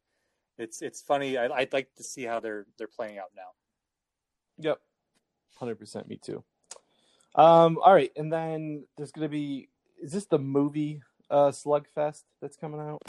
it's 0.56 0.80
it's 0.80 1.02
funny. 1.02 1.36
I, 1.36 1.48
I'd 1.48 1.72
like 1.74 1.94
to 1.96 2.02
see 2.02 2.22
how 2.24 2.40
they're 2.40 2.66
they're 2.78 2.88
playing 2.88 3.18
out 3.18 3.30
now. 3.36 3.50
Yep. 4.58 4.78
Hundred 5.56 5.78
percent 5.78 6.08
me 6.08 6.16
too. 6.16 6.42
Um, 7.36 7.78
all 7.82 7.92
right, 7.92 8.10
and 8.16 8.32
then 8.32 8.84
there's 8.96 9.12
gonna 9.12 9.28
be 9.28 9.68
is 10.02 10.12
this 10.12 10.26
the 10.26 10.38
movie 10.38 11.02
uh 11.30 11.50
Slugfest 11.50 12.22
that's 12.40 12.56
coming 12.56 12.80
out? 12.80 13.02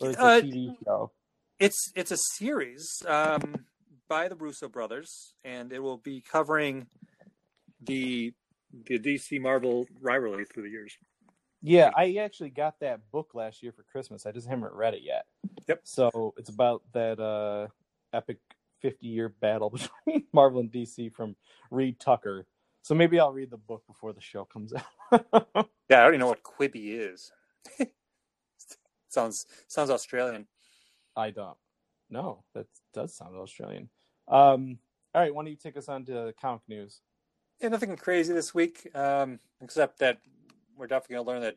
Or 0.00 0.10
is 0.10 0.16
it 0.16 0.20
a 0.20 0.24
Uh, 0.24 0.40
TV 0.40 0.76
show? 0.84 1.10
It's 1.58 1.90
it's 1.96 2.10
a 2.10 2.18
series 2.34 2.86
um, 3.06 3.64
by 4.08 4.28
the 4.28 4.36
Russo 4.36 4.68
brothers, 4.68 5.34
and 5.42 5.72
it 5.72 5.78
will 5.78 5.96
be 5.96 6.20
covering 6.20 6.86
the 7.80 8.34
the 8.88 8.98
DC 8.98 9.40
Marvel 9.40 9.86
rivalry 10.00 10.44
through 10.44 10.64
the 10.64 10.70
years. 10.70 10.92
Yeah, 11.62 11.90
I 11.96 12.16
actually 12.16 12.50
got 12.50 12.78
that 12.80 13.10
book 13.10 13.30
last 13.34 13.62
year 13.62 13.72
for 13.72 13.84
Christmas. 13.84 14.26
I 14.26 14.32
just 14.32 14.46
haven't 14.48 14.74
read 14.74 14.92
it 14.94 15.02
yet. 15.02 15.24
Yep. 15.66 15.80
So 15.84 16.34
it's 16.36 16.50
about 16.50 16.82
that 16.92 17.18
uh 17.18 17.68
epic 18.12 18.38
fifty 18.82 19.06
year 19.06 19.30
battle 19.30 19.70
between 20.06 20.26
Marvel 20.34 20.60
and 20.60 20.70
DC 20.70 21.12
from 21.14 21.36
Reed 21.70 21.98
Tucker. 21.98 22.46
So 22.86 22.94
maybe 22.94 23.18
I'll 23.18 23.32
read 23.32 23.50
the 23.50 23.56
book 23.56 23.82
before 23.88 24.12
the 24.12 24.20
show 24.20 24.44
comes 24.44 24.72
out. 24.72 25.26
Yeah, 25.90 25.98
I 25.98 26.02
already 26.02 26.18
know 26.18 26.28
what 26.28 26.42
Quibi 26.42 26.98
is. 26.98 27.32
sounds 29.08 29.46
sounds 29.68 29.90
Australian. 29.90 30.46
I 31.16 31.30
don't. 31.30 31.56
No, 32.10 32.44
that 32.54 32.66
does 32.92 33.16
sound 33.16 33.36
Australian. 33.36 33.88
Um, 34.28 34.78
all 35.14 35.22
right, 35.22 35.34
why 35.34 35.42
don't 35.42 35.50
you 35.50 35.56
take 35.56 35.76
us 35.76 35.88
on 35.88 36.04
to 36.06 36.32
comic 36.40 36.62
news? 36.68 37.00
Yeah, 37.60 37.68
nothing 37.68 37.94
crazy 37.96 38.32
this 38.32 38.52
week, 38.52 38.88
um, 38.96 39.38
except 39.60 40.00
that 40.00 40.18
we're 40.76 40.88
definitely 40.88 41.14
going 41.16 41.26
to 41.26 41.32
learn 41.32 41.42
that 41.42 41.56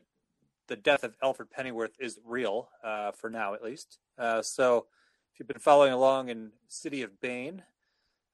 the 0.68 0.76
death 0.76 1.02
of 1.02 1.16
Alfred 1.22 1.50
Pennyworth 1.50 1.94
is 1.98 2.20
real, 2.24 2.68
uh, 2.84 3.10
for 3.12 3.30
now 3.30 3.54
at 3.54 3.62
least. 3.64 3.98
Uh, 4.16 4.42
so, 4.42 4.86
if 5.32 5.40
you've 5.40 5.48
been 5.48 5.58
following 5.58 5.92
along 5.92 6.28
in 6.28 6.50
City 6.68 7.02
of 7.02 7.20
Bane, 7.20 7.62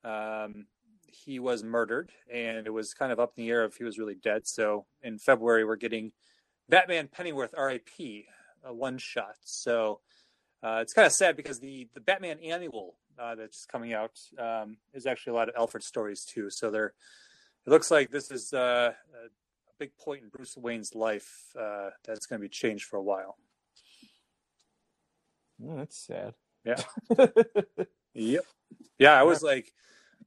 um, 0.04 0.66
he 1.06 1.38
was 1.38 1.62
murdered, 1.64 2.10
and 2.32 2.66
it 2.66 2.72
was 2.72 2.94
kind 2.94 3.12
of 3.12 3.20
up 3.20 3.32
in 3.36 3.44
the 3.44 3.50
air 3.50 3.64
if 3.64 3.76
he 3.76 3.84
was 3.84 3.98
really 3.98 4.14
dead. 4.14 4.46
So, 4.46 4.86
in 5.02 5.18
February, 5.18 5.64
we're 5.64 5.76
getting 5.76 6.12
Batman 6.68 7.08
Pennyworth 7.08 7.54
R.I.P. 7.56 8.26
a 8.64 8.74
one 8.74 8.98
shot. 8.98 9.36
So, 9.44 10.00
uh, 10.62 10.78
it's 10.82 10.92
kind 10.92 11.06
of 11.06 11.12
sad 11.12 11.36
because 11.36 11.60
the 11.60 11.88
the 11.94 12.00
Batman 12.00 12.38
annual 12.40 12.96
uh, 13.18 13.34
that's 13.34 13.66
coming 13.66 13.92
out 13.92 14.18
um, 14.38 14.76
is 14.92 15.06
actually 15.06 15.32
a 15.32 15.36
lot 15.36 15.48
of 15.48 15.54
Alfred 15.56 15.82
stories 15.82 16.24
too. 16.24 16.50
So 16.50 16.70
they're 16.70 16.94
it 17.66 17.70
looks 17.70 17.90
like 17.90 18.10
this 18.10 18.30
is 18.30 18.52
uh, 18.52 18.92
a 19.14 19.28
big 19.78 19.96
point 19.96 20.22
in 20.22 20.28
Bruce 20.28 20.56
Wayne's 20.56 20.94
life 20.94 21.46
uh, 21.58 21.90
that's 22.04 22.26
going 22.26 22.40
to 22.40 22.44
be 22.44 22.48
changed 22.48 22.84
for 22.84 22.96
a 22.96 23.02
while. 23.02 23.36
Oh, 25.64 25.76
that's 25.76 25.96
sad. 25.96 26.34
Yeah. 26.64 26.82
Yep. 28.16 28.44
Yeah, 28.98 29.12
I 29.12 29.24
was 29.24 29.42
like, 29.42 29.72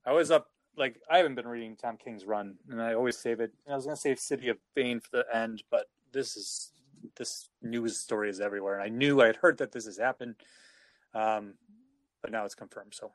I 0.06 0.12
was 0.14 0.30
up 0.30 0.48
like 0.80 1.00
I 1.10 1.18
haven't 1.18 1.36
been 1.36 1.48
reading 1.48 1.76
Tom 1.76 1.98
King's 1.98 2.26
run, 2.26 2.56
and 2.70 2.82
I 2.82 2.94
always 2.94 3.18
save 3.18 3.40
it. 3.40 3.52
I 3.70 3.76
was 3.76 3.86
going 3.86 3.96
to 3.96 4.02
save 4.02 4.20
City 4.20 4.50
of 4.50 4.58
Bane 4.74 5.00
for 5.00 5.10
the 5.12 5.26
end, 5.36 5.64
but 5.70 5.86
this 6.12 6.36
is 6.36 6.72
this 7.18 7.50
news 7.62 8.02
story 8.02 8.30
is 8.30 8.40
everywhere, 8.40 8.76
and 8.76 8.84
I 8.84 8.90
knew 8.90 9.22
I 9.22 9.28
had 9.28 9.38
heard 9.38 9.58
that 9.60 9.72
this 9.72 9.86
has 9.86 9.98
happened, 9.98 10.36
um, 11.14 11.56
but 12.22 12.32
now 12.32 12.46
it's 12.46 12.56
confirmed. 12.56 12.94
So 12.96 13.12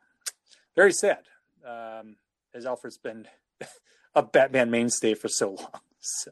very 0.76 0.92
sad, 0.92 1.24
um, 1.66 2.16
as 2.54 2.66
Alfred's 2.66 2.98
been 2.98 3.26
a 4.14 4.22
Batman 4.22 4.70
mainstay 4.70 5.14
for 5.14 5.28
so 5.28 5.50
long. 5.50 5.80
So. 6.00 6.30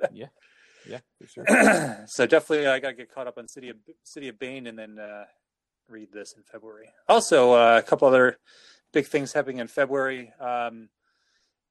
yeah, 0.88 0.98
for 1.18 1.26
sure. 1.26 1.44
so 2.06 2.26
definitely 2.26 2.66
I 2.66 2.78
got 2.78 2.88
to 2.88 2.94
get 2.94 3.12
caught 3.12 3.26
up 3.26 3.38
on 3.38 3.48
City 3.48 3.70
of 3.70 3.76
City 4.02 4.28
of 4.28 4.38
Bane 4.38 4.66
and 4.66 4.78
then 4.78 4.98
uh, 4.98 5.24
read 5.88 6.12
this 6.12 6.34
in 6.36 6.42
February. 6.42 6.88
Also, 7.08 7.52
uh, 7.52 7.80
a 7.82 7.82
couple 7.82 8.08
other 8.08 8.38
big 8.94 9.06
things 9.06 9.32
happening 9.32 9.58
in 9.58 9.66
February. 9.66 10.32
Um, 10.40 10.88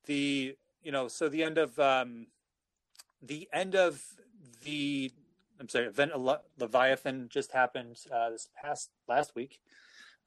the 0.05 0.55
you 0.83 0.91
know 0.91 1.07
so 1.07 1.29
the 1.29 1.41
end 1.41 1.57
of 1.57 1.79
um, 1.79 2.27
the 3.21 3.49
end 3.51 3.75
of 3.75 4.03
the 4.63 5.12
I'm 5.59 5.69
sorry, 5.69 5.86
event 5.86 6.12
Leviathan 6.59 7.29
just 7.29 7.53
happened 7.53 7.97
uh, 8.13 8.29
this 8.31 8.49
past 8.62 8.89
last 9.07 9.33
week. 9.33 9.59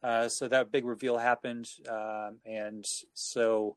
Uh, 0.03 0.29
so 0.29 0.49
that 0.49 0.73
big 0.73 0.85
reveal 0.85 1.19
happened, 1.19 1.69
um, 1.89 2.39
and 2.45 2.87
so 3.15 3.77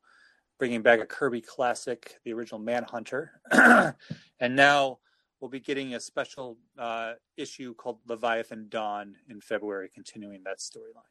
bringing 0.58 0.82
back 0.82 0.99
a 0.99 1.05
Kirby 1.05 1.41
classic, 1.41 2.19
the 2.23 2.34
original 2.34 2.60
Manhunter, 2.60 3.41
and 3.51 4.55
now 4.55 4.99
we'll 5.39 5.49
be 5.49 5.62
getting 5.62 5.95
a 5.95 5.99
special 5.99 6.58
uh, 6.77 7.13
issue 7.38 7.73
called 7.73 7.99
Leviathan 8.08 8.67
Dawn 8.69 9.15
in 9.29 9.39
February, 9.39 9.89
continuing 9.93 10.43
that 10.43 10.60
storyline. 10.60 11.03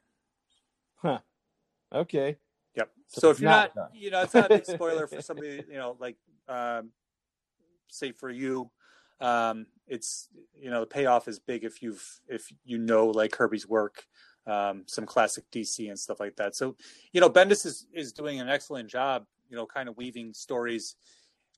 Huh. 0.96 1.18
Okay. 1.94 2.36
Yep. 2.76 2.90
So 3.08 3.20
So, 3.20 3.30
if 3.30 3.40
you're 3.40 3.50
not 3.50 3.74
not, 3.74 3.90
you 3.94 4.10
know, 4.10 4.22
it's 4.22 4.34
not 4.34 4.46
a 4.46 4.56
big 4.56 4.66
spoiler 4.66 5.06
for 5.08 5.22
somebody, 5.22 5.62
you 5.68 5.78
know, 5.78 5.96
like, 5.98 6.16
um, 6.48 6.90
say 7.88 8.12
for 8.12 8.30
you, 8.30 8.70
um, 9.20 9.66
it's 9.86 10.28
you 10.60 10.70
know 10.70 10.80
the 10.80 10.86
payoff 10.86 11.28
is 11.28 11.38
big 11.38 11.64
if 11.64 11.82
you've 11.82 12.20
if 12.28 12.46
you 12.64 12.78
know 12.78 13.06
like 13.06 13.32
Kirby's 13.32 13.66
work, 13.66 14.06
um, 14.46 14.84
some 14.86 15.06
classic 15.06 15.44
DC 15.50 15.88
and 15.88 15.98
stuff 15.98 16.20
like 16.20 16.36
that. 16.36 16.54
So 16.54 16.76
you 17.12 17.20
know 17.20 17.30
Bendis 17.30 17.66
is 17.66 17.86
is 17.92 18.12
doing 18.12 18.40
an 18.40 18.48
excellent 18.48 18.88
job, 18.88 19.26
you 19.48 19.56
know, 19.56 19.66
kind 19.66 19.88
of 19.88 19.96
weaving 19.96 20.34
stories, 20.34 20.96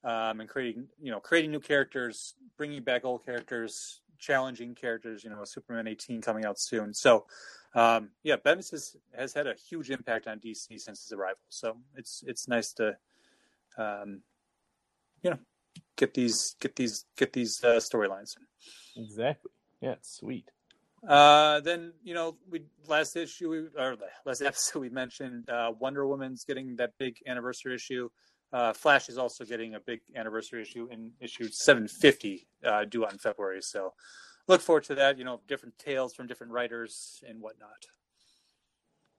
um, 0.04 0.40
and 0.40 0.48
creating 0.48 0.86
you 1.02 1.10
know 1.10 1.20
creating 1.20 1.50
new 1.50 1.60
characters, 1.60 2.34
bringing 2.56 2.82
back 2.82 3.04
old 3.04 3.26
characters, 3.26 4.00
challenging 4.20 4.74
characters. 4.74 5.24
You 5.24 5.30
know, 5.30 5.44
Superman 5.44 5.88
18 5.88 6.20
coming 6.20 6.44
out 6.44 6.60
soon. 6.60 6.94
So 6.94 7.26
um, 7.74 8.10
yeah, 8.22 8.36
Bendis 8.36 8.70
has, 8.72 8.96
has 9.16 9.32
had 9.32 9.46
a 9.46 9.54
huge 9.54 9.90
impact 9.90 10.26
on 10.26 10.40
DC 10.40 10.80
since 10.80 11.04
his 11.04 11.12
arrival. 11.12 11.40
So 11.48 11.76
it's 11.96 12.24
it's 12.26 12.48
nice 12.48 12.72
to, 12.74 12.96
um, 13.78 14.22
you 15.22 15.30
know, 15.30 15.38
get 15.96 16.14
these 16.14 16.56
get 16.60 16.74
these 16.76 17.04
get 17.16 17.32
these 17.32 17.62
uh, 17.62 17.76
storylines. 17.76 18.36
Exactly. 18.96 19.52
Yeah, 19.80 19.92
it's 19.92 20.16
sweet. 20.16 20.50
Uh, 21.06 21.60
then 21.60 21.92
you 22.02 22.12
know, 22.12 22.36
we 22.50 22.62
last 22.88 23.16
issue 23.16 23.50
we, 23.50 23.58
or 23.80 23.96
the 23.96 24.06
last 24.26 24.42
episode 24.44 24.80
we 24.80 24.88
mentioned 24.90 25.48
uh, 25.48 25.72
Wonder 25.78 26.06
Woman's 26.06 26.44
getting 26.44 26.76
that 26.76 26.92
big 26.98 27.18
anniversary 27.26 27.74
issue. 27.74 28.10
Uh, 28.52 28.72
Flash 28.72 29.08
is 29.08 29.16
also 29.18 29.44
getting 29.44 29.74
a 29.76 29.80
big 29.80 30.00
anniversary 30.16 30.62
issue 30.62 30.88
in 30.90 31.12
issue 31.20 31.48
750 31.48 32.48
uh, 32.64 32.84
due 32.84 33.04
on 33.06 33.16
February. 33.18 33.62
So 33.62 33.94
look 34.48 34.60
forward 34.60 34.84
to 34.84 34.94
that. 34.96 35.18
You 35.18 35.24
know, 35.24 35.40
different 35.46 35.78
tales 35.78 36.14
from 36.14 36.26
different 36.26 36.52
writers 36.52 37.22
and 37.28 37.40
whatnot. 37.40 37.86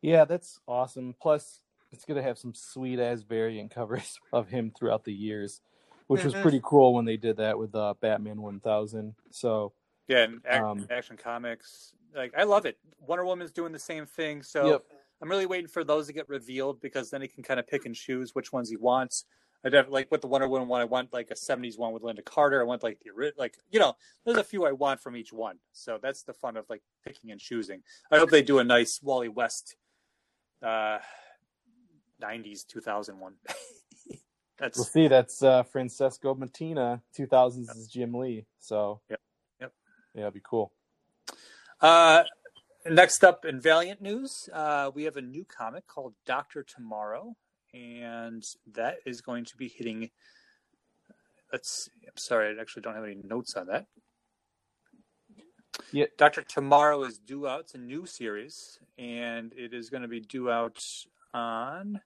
Yeah, 0.02 0.26
that's 0.26 0.60
awesome. 0.68 1.16
Plus, 1.22 1.62
it's 1.92 2.06
gonna 2.06 2.24
have 2.24 2.38
some 2.38 2.54
sweet 2.54 3.00
ass 3.00 3.22
variant 3.22 3.72
covers 3.76 4.20
of 4.34 4.50
him 4.50 4.72
throughout 4.78 5.04
the 5.06 5.14
years, 5.14 5.62
which 6.08 6.24
was 6.24 6.34
Mhm. 6.34 6.42
pretty 6.42 6.62
cool 6.64 6.94
when 6.94 7.06
they 7.06 7.18
did 7.18 7.38
that 7.38 7.58
with 7.58 7.74
uh, 7.76 7.94
Batman 8.02 8.42
1000. 8.42 9.16
So 9.30 9.74
Yeah, 10.08 10.24
and 10.24 10.42
ac- 10.46 10.60
Um, 10.60 10.88
Action 10.90 11.16
Comics, 11.18 11.94
like 12.14 12.34
I 12.36 12.44
love 12.44 12.66
it. 12.66 12.78
Wonder 13.00 13.24
Woman's 13.26 13.52
doing 13.52 13.72
the 13.72 13.80
same 13.80 14.06
thing, 14.06 14.44
so 14.44 14.68
Yep. 14.68 14.86
I'm 15.22 15.30
really 15.30 15.46
waiting 15.46 15.68
for 15.68 15.84
those 15.84 16.08
to 16.08 16.14
get 16.14 16.28
revealed 16.28 16.82
because 16.82 17.10
then 17.12 17.22
he 17.22 17.28
can 17.28 17.44
kind 17.44 17.60
of 17.60 17.68
pick 17.68 17.86
and 17.86 17.94
choose 17.94 18.34
which 18.34 18.52
ones 18.52 18.70
he 18.70 18.78
wants. 18.78 19.26
I 19.64 19.70
def- 19.70 19.90
like 19.90 20.10
with 20.10 20.22
the 20.22 20.28
Wonder 20.28 20.48
Woman 20.48 20.68
one, 20.68 20.82
I 20.82 20.86
want 20.86 21.14
like 21.14 21.30
a 21.30 21.36
'70s 21.36 21.78
one 21.78 21.94
with 21.94 22.02
Lynda 22.02 22.26
Carter. 22.26 22.60
I 22.62 22.64
want 22.64 22.82
like 22.82 23.00
the 23.00 23.32
like 23.38 23.58
you 23.70 23.80
know, 23.80 23.94
there's 24.26 24.38
a 24.38 24.44
few 24.44 24.66
I 24.66 24.72
want 24.72 25.00
from 25.00 25.16
each 25.16 25.32
one. 25.32 25.58
So 25.72 26.00
that's 26.02 26.24
the 26.24 26.34
fun 26.34 26.58
of 26.58 26.66
like 26.70 26.82
picking 27.06 27.32
and 27.32 27.40
choosing. 27.40 27.84
I 28.12 28.18
hope 28.18 28.32
they 28.32 28.42
do 28.42 28.58
a 28.58 28.64
nice 28.64 29.00
Wally 29.04 29.30
West, 29.30 29.76
uh, 30.64 30.98
'90s 32.22 32.66
2000 32.66 33.20
one. 33.20 33.36
that's 34.58 34.78
we'll 34.78 34.86
see. 34.86 35.08
That's 35.08 35.44
uh, 35.44 35.62
Francesco 35.62 36.34
Mattina. 36.34 37.02
2000s 37.16 37.70
is 37.70 37.88
Jim 37.88 38.16
Lee. 38.16 38.48
So 38.60 39.02
Yep. 39.12 39.20
Yep. 39.60 39.74
Yeah, 40.16 40.22
it'd 40.22 40.34
be 40.34 40.42
cool. 40.44 40.72
Uh, 41.80 42.24
next 42.90 43.24
up 43.24 43.46
in 43.46 43.60
Valiant 43.60 44.02
news, 44.02 44.50
uh, 44.54 44.92
we 44.94 45.04
have 45.04 45.18
a 45.18 45.22
new 45.22 45.46
comic 45.46 45.88
called 45.88 46.14
Doctor 46.26 46.64
Tomorrow, 46.64 47.36
and 47.74 48.44
that 48.74 48.98
is 49.06 49.22
going 49.22 49.46
to 49.46 49.58
be 49.58 49.68
hitting. 49.68 50.10
Let's. 51.52 51.86
See, 51.86 52.08
I'm 52.08 52.18
sorry, 52.18 52.56
I 52.56 52.62
actually 52.62 52.84
don't 52.84 52.96
have 52.96 53.04
any 53.04 53.18
notes 53.24 53.56
on 53.56 53.68
that. 53.68 53.86
Yeah. 55.92 56.06
Doctor 56.18 56.42
Tomorrow 56.42 57.04
is 57.04 57.18
due 57.18 57.48
out. 57.48 57.62
It's 57.62 57.76
a 57.76 57.78
new 57.78 58.06
series, 58.06 58.80
and 58.98 59.54
it 59.56 59.74
is 59.74 59.90
going 59.90 60.04
to 60.04 60.08
be 60.08 60.20
due 60.20 60.50
out 60.50 60.80
on. 61.34 62.02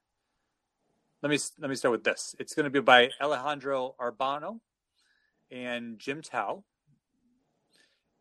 Let 1.21 1.29
me 1.29 1.39
let 1.59 1.69
me 1.69 1.75
start 1.75 1.91
with 1.91 2.03
this. 2.03 2.35
It's 2.39 2.53
going 2.53 2.65
to 2.65 2.69
be 2.69 2.79
by 2.79 3.09
Alejandro 3.21 3.95
Arbona 3.99 4.59
and 5.51 5.97
Jim 5.99 6.21
Towe 6.21 6.63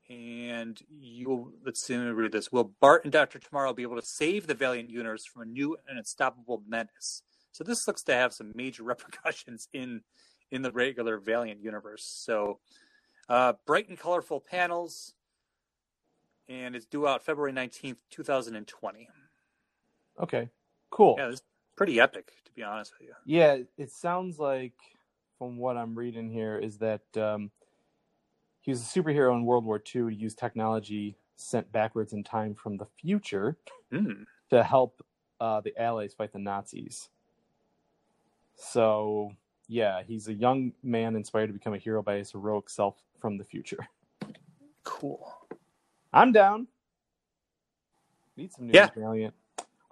and 0.08 0.80
you 0.88 1.54
let's 1.64 1.82
see 1.82 1.96
let 1.96 2.04
me 2.04 2.10
read 2.10 2.32
this. 2.32 2.52
Will 2.52 2.74
bart 2.80 3.04
and 3.04 3.12
dr 3.12 3.38
tomorrow 3.38 3.72
be 3.72 3.82
able 3.82 4.00
to 4.00 4.06
save 4.06 4.46
the 4.46 4.54
valiant 4.54 4.90
universe 4.90 5.24
from 5.24 5.42
a 5.42 5.46
new 5.46 5.76
and 5.88 5.98
unstoppable 5.98 6.62
menace? 6.66 7.22
So 7.52 7.64
this 7.64 7.86
looks 7.86 8.02
to 8.04 8.14
have 8.14 8.32
some 8.32 8.52
major 8.54 8.82
repercussions 8.92 9.68
in 9.72 10.02
in 10.50 10.62
the 10.62 10.70
regular 10.72 11.18
valiant 11.18 11.62
universe. 11.62 12.04
So 12.04 12.60
uh 13.28 13.54
bright 13.66 13.88
and 13.88 13.98
colorful 13.98 14.40
panels. 14.40 15.14
And 16.48 16.76
it's 16.76 16.86
due 16.86 17.06
out 17.06 17.24
february 17.24 17.52
19th 17.52 17.96
2020 18.10 19.08
Okay, 20.20 20.48
cool. 20.90 21.16
yeah 21.18 21.28
it's 21.28 21.42
pretty 21.76 21.98
epic 22.00 22.30
to 22.44 22.52
be 22.52 22.62
honest 22.62 22.92
with 22.98 23.08
you. 23.08 23.14
Yeah, 23.24 23.58
it 23.76 23.90
sounds 23.90 24.38
like, 24.38 24.74
from 25.38 25.56
what 25.56 25.76
I'm 25.76 25.94
reading 25.94 26.30
here, 26.30 26.58
is 26.58 26.78
that 26.78 27.02
um, 27.16 27.50
he 28.64 28.70
was 28.70 28.80
a 28.80 28.84
superhero 28.86 29.34
in 29.34 29.44
World 29.44 29.66
War 29.66 29.76
II. 29.94 30.08
He 30.08 30.16
used 30.16 30.38
technology 30.38 31.18
sent 31.36 31.70
backwards 31.70 32.14
in 32.14 32.24
time 32.24 32.54
from 32.54 32.78
the 32.78 32.86
future 32.98 33.58
mm. 33.92 34.24
to 34.48 34.62
help 34.62 35.04
uh, 35.38 35.60
the 35.60 35.78
Allies 35.78 36.14
fight 36.14 36.32
the 36.32 36.38
Nazis. 36.38 37.10
So, 38.56 39.32
yeah, 39.68 40.02
he's 40.02 40.28
a 40.28 40.32
young 40.32 40.72
man 40.82 41.14
inspired 41.14 41.48
to 41.48 41.52
become 41.52 41.74
a 41.74 41.78
hero 41.78 42.02
by 42.02 42.16
his 42.16 42.32
heroic 42.32 42.70
self 42.70 42.96
from 43.20 43.36
the 43.36 43.44
future. 43.44 43.86
cool 44.82 45.30
I'm 46.10 46.32
down. 46.32 46.66
Need 48.38 48.50
some 48.54 48.68
news, 48.68 48.76
Yeah. 48.76 48.88
Valiant. 48.96 49.34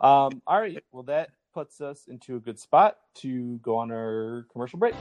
Um, 0.00 0.40
all 0.46 0.60
right, 0.60 0.82
well, 0.92 1.02
that 1.02 1.28
puts 1.52 1.82
us 1.82 2.06
into 2.08 2.36
a 2.36 2.40
good 2.40 2.58
spot 2.58 2.96
to 3.16 3.58
go 3.58 3.76
on 3.76 3.90
our 3.90 4.46
commercial 4.50 4.78
break. 4.78 4.94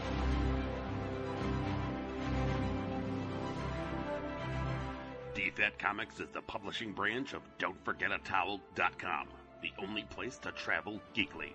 DFAT 5.51 5.77
Comics 5.79 6.19
is 6.21 6.29
the 6.29 6.41
publishing 6.41 6.93
branch 6.93 7.33
of 7.33 7.41
Don'tForgetATowel.com, 7.59 9.27
the 9.61 9.71
only 9.79 10.03
place 10.03 10.37
to 10.37 10.51
travel 10.53 11.01
geekly. 11.13 11.51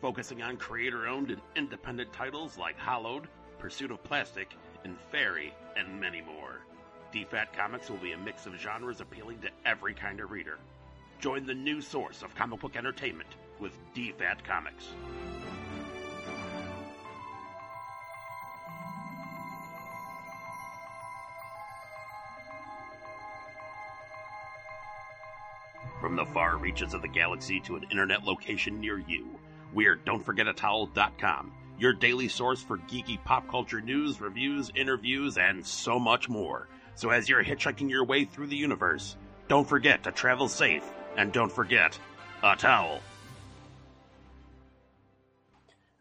Focusing 0.00 0.42
on 0.42 0.56
creator 0.56 1.06
owned 1.06 1.30
and 1.30 1.40
independent 1.54 2.12
titles 2.12 2.58
like 2.58 2.76
Hollowed, 2.76 3.28
Pursuit 3.58 3.92
of 3.92 4.02
Plastic, 4.02 4.56
and 4.84 4.96
Fairy, 5.12 5.54
and 5.76 6.00
many 6.00 6.20
more. 6.20 6.62
DFAT 7.12 7.52
Comics 7.52 7.88
will 7.88 7.98
be 7.98 8.12
a 8.12 8.18
mix 8.18 8.46
of 8.46 8.56
genres 8.56 9.00
appealing 9.00 9.38
to 9.42 9.50
every 9.64 9.94
kind 9.94 10.18
of 10.20 10.32
reader. 10.32 10.58
Join 11.20 11.46
the 11.46 11.54
new 11.54 11.80
source 11.80 12.22
of 12.22 12.34
comic 12.34 12.58
book 12.58 12.76
entertainment 12.76 13.36
with 13.60 13.72
DFAT 13.94 14.42
Comics. 14.42 14.88
The 26.18 26.26
far 26.26 26.56
reaches 26.56 26.94
of 26.94 27.02
the 27.02 27.08
galaxy 27.08 27.60
to 27.60 27.76
an 27.76 27.84
internet 27.92 28.24
location 28.24 28.80
near 28.80 28.98
you, 28.98 29.24
we're 29.72 29.96
Don'tForgetATowel.com, 29.98 31.52
your 31.78 31.92
daily 31.92 32.26
source 32.26 32.60
for 32.60 32.78
geeky 32.78 33.22
pop 33.22 33.46
culture 33.46 33.80
news, 33.80 34.20
reviews, 34.20 34.72
interviews, 34.74 35.38
and 35.38 35.64
so 35.64 35.96
much 35.96 36.28
more. 36.28 36.66
So 36.96 37.10
as 37.10 37.28
you're 37.28 37.44
hitchhiking 37.44 37.88
your 37.88 38.04
way 38.04 38.24
through 38.24 38.48
the 38.48 38.56
universe, 38.56 39.16
don't 39.46 39.68
forget 39.68 40.02
to 40.02 40.10
travel 40.10 40.48
safe, 40.48 40.82
and 41.16 41.32
don't 41.32 41.52
forget 41.52 41.96
a 42.42 42.56
towel. 42.56 43.00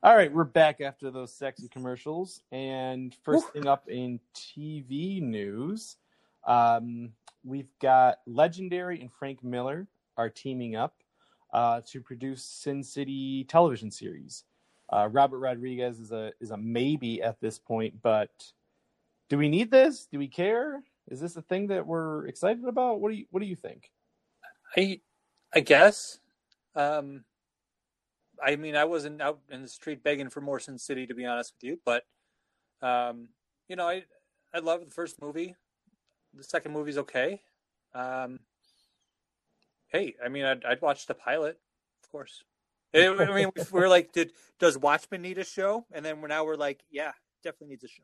All 0.02 0.16
right, 0.16 0.34
we're 0.34 0.46
back 0.46 0.82
after 0.82 1.12
those 1.12 1.32
sexy 1.32 1.68
commercials. 1.68 2.42
And 2.52 3.14
first 3.24 3.50
thing 3.54 3.68
up 3.68 3.88
in 3.88 4.20
TV 4.34 5.22
news, 5.22 5.98
um, 6.44 7.12
we've 7.44 7.70
got 7.80 8.18
Legendary 8.26 9.00
and 9.00 9.14
Frank 9.14 9.44
Miller 9.44 9.88
are 10.18 10.30
teaming 10.30 10.76
up 10.76 10.96
uh, 11.54 11.82
to 11.88 12.02
produce 12.02 12.44
Sin 12.44 12.84
City 12.84 13.46
television 13.46 13.92
series. 13.92 14.44
Uh, 14.90 15.10
Robert 15.12 15.40
Rodriguez 15.40 16.00
is 16.00 16.12
a 16.12 16.32
is 16.40 16.52
a 16.52 16.58
maybe 16.58 17.22
at 17.22 17.40
this 17.42 17.60
point, 17.60 18.02
but 18.02 18.30
do 19.30 19.38
we 19.38 19.50
need 19.50 19.70
this? 19.70 20.08
Do 20.12 20.18
we 20.18 20.28
care? 20.28 20.84
Is 21.10 21.20
this 21.20 21.36
a 21.36 21.42
thing 21.42 21.68
that 21.68 21.86
we're 21.86 22.28
excited 22.28 22.66
about? 22.66 23.02
What 23.02 23.12
do 23.12 23.18
you 23.18 23.26
What 23.32 23.42
do 23.42 23.46
you 23.46 23.56
think? 23.56 23.92
I 24.76 25.02
I 25.54 25.60
guess. 25.60 26.20
Um, 26.76 27.24
I 28.44 28.56
mean, 28.56 28.76
I 28.76 28.86
wasn't 28.86 29.22
out 29.22 29.40
in 29.50 29.62
the 29.62 29.68
street 29.68 30.04
begging 30.04 30.30
for 30.30 30.42
more 30.42 30.60
Sin 30.60 30.78
City, 30.78 31.08
to 31.08 31.16
be 31.16 31.26
honest 31.26 31.54
with 31.56 31.70
you. 31.70 31.80
But 31.84 32.04
um, 32.82 33.30
you 33.68 33.76
know, 33.76 33.88
I 33.88 34.04
I 34.54 34.60
love 34.60 34.86
the 34.86 34.92
first 34.92 35.22
movie. 35.22 35.56
The 36.34 36.44
second 36.44 36.72
movie's 36.72 36.98
okay. 37.00 37.42
Um, 37.94 38.40
hey, 39.88 40.16
I 40.24 40.30
mean, 40.30 40.46
I'd, 40.46 40.64
I'd 40.66 40.82
watch 40.82 41.06
the 41.06 41.14
pilot, 41.14 41.60
of 42.04 42.12
course. 42.12 42.44
I 42.96 43.10
mean, 43.34 43.52
we're 43.72 43.90
like, 43.90 44.12
did 44.14 44.32
does 44.60 44.78
Watchmen 44.78 45.22
need 45.22 45.38
a 45.38 45.44
show? 45.44 45.86
And 45.92 46.06
then 46.06 46.22
we're 46.22 46.30
now 46.30 46.46
we're 46.46 46.56
like, 46.56 46.82
yeah, 46.90 47.12
definitely 47.44 47.74
needs 47.74 47.84
a 47.84 47.90
show. 47.90 48.04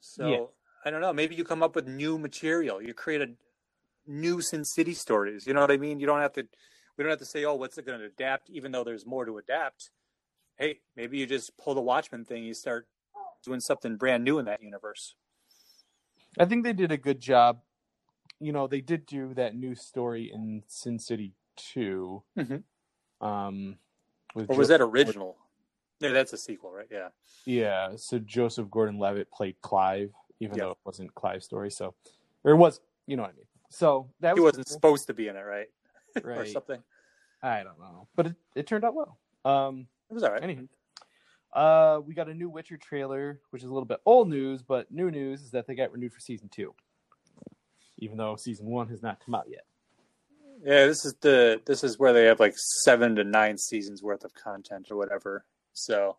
So 0.00 0.28
Yeah. 0.28 0.44
I 0.84 0.90
don't 0.90 1.00
know. 1.00 1.12
Maybe 1.12 1.34
you 1.34 1.44
come 1.44 1.62
up 1.62 1.74
with 1.74 1.88
new 1.88 2.18
material. 2.18 2.82
You 2.82 2.94
create 2.94 3.22
a 3.22 3.28
new 4.06 4.40
Sin 4.40 4.64
City 4.64 4.94
stories. 4.94 5.46
You 5.46 5.54
know 5.54 5.60
what 5.60 5.70
I 5.70 5.76
mean? 5.76 6.00
You 6.00 6.06
don't 6.06 6.20
have 6.20 6.32
to. 6.34 6.46
We 6.96 7.04
don't 7.04 7.10
have 7.10 7.18
to 7.18 7.26
say, 7.26 7.44
oh, 7.44 7.54
what's 7.54 7.76
it 7.76 7.86
going 7.86 7.98
to 8.00 8.06
adapt? 8.06 8.48
Even 8.50 8.72
though 8.72 8.84
there's 8.84 9.04
more 9.04 9.24
to 9.24 9.36
adapt. 9.38 9.90
Hey, 10.56 10.80
maybe 10.96 11.18
you 11.18 11.26
just 11.26 11.56
pull 11.58 11.74
the 11.74 11.80
Watchmen 11.82 12.24
thing. 12.24 12.44
You 12.44 12.54
start 12.54 12.88
doing 13.44 13.60
something 13.60 13.96
brand 13.96 14.24
new 14.24 14.38
in 14.38 14.46
that 14.46 14.62
universe. 14.62 15.14
I 16.38 16.46
think 16.46 16.64
they 16.64 16.72
did 16.72 16.92
a 16.92 16.96
good 16.96 17.20
job. 17.20 17.60
You 18.40 18.52
know, 18.52 18.66
they 18.66 18.80
did 18.80 19.06
do 19.06 19.32
that 19.34 19.54
new 19.56 19.74
story 19.74 20.30
in 20.32 20.62
Sin 20.66 20.98
City 20.98 21.32
2. 21.56 22.22
Mhm. 22.36 22.62
Um, 23.20 23.78
with 24.34 24.50
Or 24.50 24.56
was 24.56 24.68
Jo- 24.68 24.78
that 24.78 24.84
original? 24.84 25.38
No, 26.02 26.12
that's 26.12 26.32
a 26.34 26.36
sequel, 26.36 26.70
right? 26.70 26.86
Yeah. 26.90 27.08
Yeah, 27.46 27.96
so 27.96 28.18
Joseph 28.18 28.70
Gordon-Levitt 28.70 29.30
played 29.30 29.60
Clive, 29.62 30.12
even 30.40 30.58
Yeah. 30.58 30.64
though 30.64 30.70
it 30.72 30.78
wasn't 30.84 31.14
Clive's 31.14 31.46
story. 31.46 31.70
So, 31.70 31.94
or 32.44 32.52
it 32.52 32.56
was, 32.56 32.80
you 33.06 33.16
know 33.16 33.22
what 33.22 33.32
I 33.32 33.36
mean. 33.36 33.46
So 33.70 34.10
that 34.20 34.34
He 34.34 34.40
was 34.40 34.52
wasn't 34.52 34.66
cool, 34.68 34.74
supposed 34.74 35.06
to 35.06 35.14
be 35.14 35.28
in 35.28 35.36
it, 35.36 35.40
right? 35.40 35.68
or 36.24 36.30
right. 36.30 36.48
something. 36.48 36.82
I 37.42 37.62
don't 37.62 37.78
know, 37.78 38.08
but 38.14 38.26
it, 38.28 38.36
it 38.54 38.66
turned 38.66 38.84
out 38.84 38.94
well. 38.94 39.18
Um, 39.44 39.88
It 40.10 40.14
was 40.14 40.22
all 40.22 40.32
right. 40.32 40.42
Anywho, 40.42 40.68
uh, 41.54 42.00
we 42.04 42.12
got 42.14 42.28
a 42.28 42.34
new 42.34 42.50
Witcher 42.50 42.76
trailer, 42.76 43.40
which 43.50 43.62
is 43.62 43.68
a 43.68 43.72
little 43.72 43.86
bit 43.86 44.00
old 44.04 44.28
news, 44.28 44.62
but 44.62 44.90
new 44.90 45.10
news 45.10 45.42
is 45.42 45.50
that 45.52 45.66
they 45.66 45.74
got 45.74 45.90
renewed 45.92 46.12
for 46.12 46.20
season 46.20 46.48
two, 46.50 46.74
even 47.98 48.16
though 48.16 48.36
season 48.36 48.66
one 48.66 48.88
has 48.88 49.02
not 49.02 49.24
come 49.24 49.34
out 49.34 49.46
yet. 49.48 49.64
Yeah, 50.64 50.86
this 50.86 51.04
is 51.04 51.14
the 51.20 51.60
this 51.66 51.84
is 51.84 51.98
where 51.98 52.12
they 52.12 52.24
have 52.24 52.40
like 52.40 52.54
seven 52.56 53.14
to 53.16 53.24
nine 53.24 53.58
seasons 53.58 54.02
worth 54.02 54.24
of 54.24 54.34
content 54.34 54.88
or 54.90 54.96
whatever. 54.96 55.44
So 55.74 56.16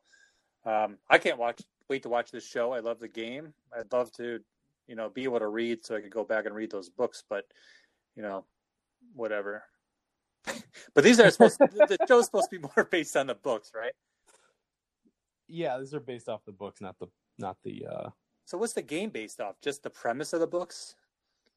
um, 0.65 0.97
I 1.09 1.17
can't 1.17 1.39
watch 1.39 1.61
wait 1.89 2.03
to 2.03 2.09
watch 2.09 2.31
this 2.31 2.45
show. 2.45 2.73
I 2.73 2.79
love 2.79 2.99
the 2.99 3.07
game. 3.07 3.53
I'd 3.77 3.91
love 3.91 4.11
to, 4.13 4.39
you 4.87 4.95
know, 4.95 5.09
be 5.09 5.23
able 5.23 5.39
to 5.39 5.47
read 5.47 5.85
so 5.85 5.95
I 5.95 6.01
could 6.01 6.11
go 6.11 6.23
back 6.23 6.45
and 6.45 6.55
read 6.55 6.71
those 6.71 6.89
books, 6.89 7.23
but 7.27 7.45
you 8.15 8.21
know, 8.21 8.45
whatever. 9.13 9.63
but 10.93 11.03
these 11.03 11.19
are 11.19 11.29
supposed 11.29 11.57
to, 11.57 11.67
the 11.67 11.97
show's 12.07 12.25
supposed 12.25 12.49
to 12.51 12.59
be 12.59 12.67
more 12.75 12.87
based 12.89 13.17
on 13.17 13.27
the 13.27 13.35
books, 13.35 13.71
right? 13.75 13.93
Yeah, 15.47 15.77
these 15.79 15.93
are 15.93 15.99
based 15.99 16.29
off 16.29 16.45
the 16.45 16.51
books, 16.51 16.81
not 16.81 16.97
the 16.99 17.07
not 17.37 17.57
the. 17.63 17.85
uh 17.85 18.09
So 18.45 18.57
what's 18.57 18.73
the 18.73 18.81
game 18.81 19.09
based 19.09 19.39
off? 19.39 19.55
Just 19.61 19.83
the 19.83 19.89
premise 19.89 20.33
of 20.33 20.39
the 20.39 20.47
books? 20.47 20.95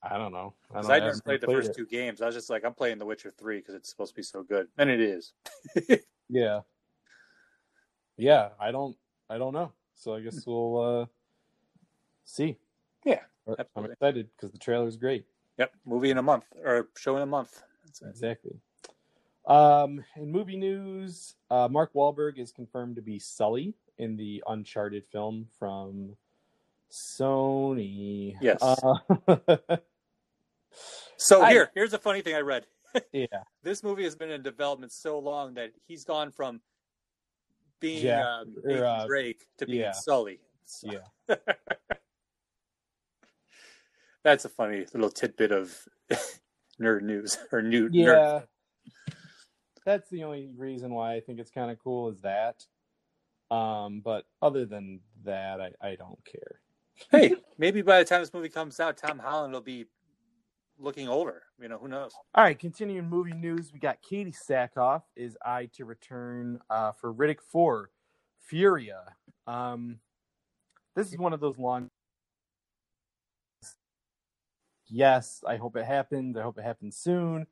I 0.02 0.16
don't 0.16 0.32
know. 0.32 0.54
I, 0.74 0.80
don't, 0.80 0.90
I, 0.90 0.98
never 0.98 1.20
played 1.20 1.40
the 1.40 1.46
played 1.46 1.56
first 1.56 1.70
it. 1.70 1.76
two 1.76 1.86
games. 1.86 2.22
I 2.22 2.26
was 2.26 2.34
just 2.34 2.48
like, 2.48 2.64
I'm 2.64 2.72
playing 2.72 2.98
The 2.98 3.04
Witcher 3.04 3.30
three 3.30 3.58
because 3.58 3.74
it's 3.74 3.90
supposed 3.90 4.12
to 4.12 4.16
be 4.16 4.22
so 4.22 4.42
good, 4.42 4.68
and 4.78 4.88
it 4.88 5.00
is. 5.00 5.32
Yeah. 6.30 6.60
Yeah, 8.16 8.50
I 8.60 8.70
don't. 8.70 8.96
I 9.28 9.38
don't 9.38 9.52
know. 9.52 9.72
So 9.94 10.14
I 10.14 10.20
guess 10.20 10.46
we'll 10.46 10.80
uh 10.80 11.06
see. 12.24 12.56
Yeah, 13.04 13.20
I'm 13.74 13.86
excited 13.86 14.28
because 14.36 14.52
the 14.52 14.58
trailer's 14.58 14.96
great. 14.96 15.24
Yep, 15.58 15.72
movie 15.84 16.10
in 16.10 16.18
a 16.18 16.22
month 16.22 16.44
or 16.64 16.88
show 16.96 17.16
in 17.16 17.22
a 17.22 17.26
month. 17.26 17.62
Exactly. 18.06 18.56
Um, 19.46 20.04
in 20.16 20.30
movie 20.30 20.56
news, 20.56 21.34
uh, 21.50 21.66
Mark 21.70 21.92
Wahlberg 21.94 22.38
is 22.38 22.52
confirmed 22.52 22.96
to 22.96 23.02
be 23.02 23.18
Sully 23.18 23.74
in 23.98 24.16
the 24.16 24.42
Uncharted 24.46 25.04
film 25.10 25.48
from 25.58 26.16
Sony. 26.90 28.36
Yes. 28.40 28.62
Uh, 28.62 29.76
So 31.16 31.42
I- 31.42 31.50
here, 31.52 31.70
here's 31.74 31.92
a 31.92 31.98
funny 31.98 32.22
thing 32.22 32.34
I 32.34 32.40
read. 32.40 32.66
yeah. 33.12 33.26
This 33.62 33.82
movie 33.82 34.04
has 34.04 34.16
been 34.16 34.30
in 34.30 34.42
development 34.42 34.92
so 34.92 35.18
long 35.18 35.54
that 35.54 35.70
he's 35.86 36.04
gone 36.04 36.30
from 36.30 36.60
being 37.80 38.02
Jack- 38.02 38.24
um, 38.24 38.54
or, 38.64 38.84
uh, 38.84 39.06
Drake 39.06 39.46
to 39.58 39.66
being 39.66 39.80
yeah. 39.80 39.92
Sully. 39.92 40.40
So 40.64 40.90
Yeah. 41.28 41.36
that's 44.24 44.44
a 44.44 44.48
funny 44.48 44.86
little 44.92 45.10
tidbit 45.10 45.52
of 45.52 45.76
nerd 46.80 47.02
news 47.02 47.38
or 47.52 47.62
new 47.62 47.88
nerd. 47.88 47.92
Yeah. 47.94 48.40
That's 49.86 50.08
the 50.10 50.24
only 50.24 50.50
reason 50.56 50.92
why 50.92 51.14
I 51.14 51.20
think 51.20 51.38
it's 51.38 51.50
kind 51.50 51.70
of 51.70 51.78
cool 51.78 52.08
is 52.10 52.20
that. 52.20 52.64
Um, 53.50 54.00
but 54.04 54.24
other 54.42 54.66
than 54.66 55.00
that, 55.24 55.60
I, 55.60 55.72
I 55.80 55.94
don't 55.96 56.22
care. 56.24 56.60
Hey, 57.10 57.34
maybe 57.56 57.82
by 57.82 57.98
the 57.98 58.04
time 58.04 58.20
this 58.20 58.34
movie 58.34 58.50
comes 58.50 58.78
out, 58.78 58.98
Tom 58.98 59.18
Holland 59.18 59.52
will 59.54 59.60
be 59.62 59.86
looking 60.80 61.08
older. 61.08 61.42
You 61.60 61.68
know, 61.68 61.78
who 61.78 61.88
knows? 61.88 62.12
All 62.34 62.44
right, 62.44 62.58
continuing 62.58 63.08
movie 63.08 63.32
news, 63.32 63.72
we 63.72 63.78
got 63.78 63.98
Katee 64.02 64.34
Sackhoff 64.34 65.02
is 65.16 65.36
eyed 65.44 65.72
to 65.74 65.84
return 65.84 66.60
uh, 66.70 66.92
for 66.92 67.12
Riddick 67.12 67.40
4, 67.40 67.90
Furya. 68.50 69.14
Um, 69.46 69.98
this 70.96 71.12
is 71.12 71.18
one 71.18 71.32
of 71.32 71.40
those 71.40 71.58
long. 71.58 71.88
Yes, 74.88 75.44
I 75.46 75.56
hope 75.56 75.76
it 75.76 75.84
happens. 75.84 76.36
I 76.36 76.42
hope 76.42 76.58
it 76.58 76.64
happens 76.64 76.96
soon, 76.96 77.46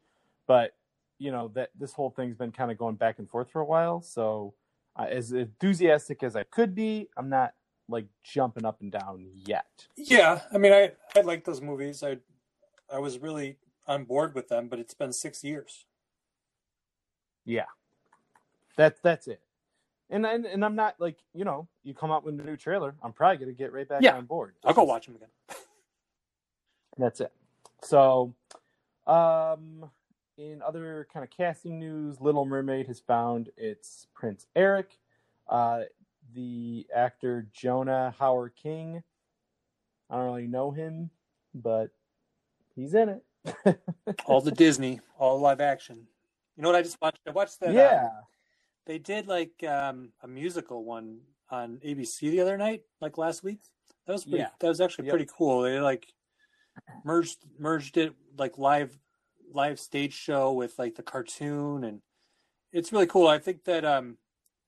but 0.46 0.72
you 1.18 1.30
know 1.30 1.48
that 1.54 1.70
this 1.78 1.92
whole 1.92 2.10
thing's 2.10 2.36
been 2.36 2.50
kind 2.52 2.70
of 2.70 2.78
going 2.78 2.96
back 2.96 3.18
and 3.18 3.30
forth 3.30 3.50
for 3.50 3.60
a 3.60 3.64
while. 3.64 4.00
So, 4.02 4.54
uh, 4.96 5.06
as 5.08 5.32
enthusiastic 5.32 6.24
as 6.24 6.34
I 6.34 6.42
could 6.44 6.74
be, 6.74 7.08
I'm 7.16 7.28
not 7.28 7.54
like 7.88 8.06
jumping 8.24 8.64
up 8.64 8.80
and 8.80 8.90
down 8.90 9.26
yet. 9.46 9.86
Yeah, 9.96 10.40
I 10.52 10.58
mean, 10.58 10.72
I 10.72 10.92
I 11.16 11.20
like 11.20 11.44
those 11.44 11.60
movies. 11.60 12.02
I 12.02 12.18
I 12.92 12.98
was 12.98 13.18
really 13.18 13.56
on 13.86 14.04
board 14.04 14.34
with 14.34 14.48
them, 14.48 14.68
but 14.68 14.78
it's 14.78 14.94
been 14.94 15.12
six 15.12 15.42
years. 15.44 15.84
Yeah, 17.44 17.64
that 18.76 18.96
that's 19.02 19.26
it. 19.28 19.40
And 20.10 20.26
and, 20.26 20.44
and 20.46 20.64
I'm 20.64 20.74
not 20.74 20.96
like 20.98 21.16
you 21.34 21.44
know 21.44 21.68
you 21.84 21.94
come 21.94 22.10
out 22.10 22.24
with 22.24 22.38
a 22.38 22.42
new 22.44 22.56
trailer, 22.56 22.94
I'm 23.02 23.12
probably 23.12 23.38
gonna 23.38 23.52
get 23.52 23.72
right 23.72 23.88
back 23.88 24.02
Yeah. 24.02 24.16
on 24.16 24.26
board. 24.26 24.54
I'll 24.64 24.74
go 24.74 24.84
watch 24.84 25.06
them 25.06 25.16
again. 25.16 25.28
That's 26.98 27.20
it. 27.20 27.32
So, 27.82 28.34
um, 29.06 29.88
in 30.36 30.60
other 30.62 31.06
kind 31.12 31.22
of 31.24 31.30
casting 31.30 31.78
news, 31.78 32.20
Little 32.20 32.44
Mermaid 32.44 32.88
has 32.88 32.98
found 32.98 33.50
its 33.56 34.08
Prince 34.14 34.46
Eric. 34.56 34.98
Uh, 35.48 35.82
the 36.34 36.86
actor 36.94 37.46
Jonah 37.52 38.12
Hauer-King. 38.20 39.02
I 40.10 40.16
don't 40.16 40.24
really 40.26 40.46
know 40.48 40.72
him, 40.72 41.10
but 41.54 41.90
he's 42.82 42.94
in 42.94 43.08
it. 43.08 43.78
All 44.26 44.40
the 44.40 44.50
Disney, 44.52 45.00
all 45.18 45.40
live 45.40 45.60
action. 45.60 46.06
You 46.56 46.62
know 46.62 46.68
what 46.68 46.76
I 46.76 46.82
just 46.82 47.00
watched? 47.00 47.20
I 47.26 47.30
watched 47.30 47.60
that. 47.60 47.70
uh, 47.70 47.72
yeah. 47.72 48.08
they 48.86 48.98
did 48.98 49.26
like 49.26 49.52
um, 49.66 50.10
a 50.22 50.28
musical 50.28 50.84
one 50.84 51.20
on 51.50 51.78
ABC 51.84 52.20
the 52.30 52.40
other 52.40 52.56
night, 52.58 52.82
like 53.00 53.16
last 53.16 53.42
week. 53.42 53.60
That 54.06 54.12
was 54.14 54.24
pretty. 54.24 54.38
Yeah. 54.38 54.48
That 54.60 54.68
was 54.68 54.80
actually 54.80 55.06
Yep. 55.06 55.12
pretty 55.12 55.30
cool. 55.36 55.62
They 55.62 55.80
like 55.80 56.06
merged 57.04 57.38
merged 57.58 57.96
it 57.96 58.12
like 58.36 58.58
live 58.58 58.98
live 59.52 59.78
stage 59.80 60.12
show 60.14 60.52
with 60.52 60.78
like 60.78 60.94
the 60.96 61.02
cartoon, 61.02 61.84
and 61.84 62.00
it's 62.72 62.92
really 62.92 63.06
cool. 63.06 63.28
I 63.28 63.38
think 63.38 63.64
that 63.64 63.84
um 63.84 64.18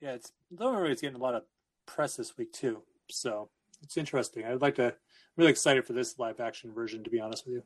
yeah, 0.01 0.13
it's 0.13 0.33
Little 0.51 0.73
Mermaid's 0.73 1.01
getting 1.03 1.17
a 1.17 1.23
lot 1.23 1.35
of 1.35 1.43
press 1.87 2.17
this 2.17 2.37
week 2.39 2.53
too, 2.53 2.83
so 3.11 3.51
it's 3.83 3.97
interesting. 3.97 4.45
I'd 4.47 4.63
like 4.63 4.77
to. 4.77 4.95
I'm 5.37 5.43
really 5.43 5.53
excited 5.53 5.87
for 5.87 5.93
this 5.93 6.19
live 6.19 6.41
action 6.41 6.73
version, 6.73 7.05
to 7.05 7.11
be 7.11 7.21
honest 7.21 7.47
with 7.47 7.55
you. 7.57 7.63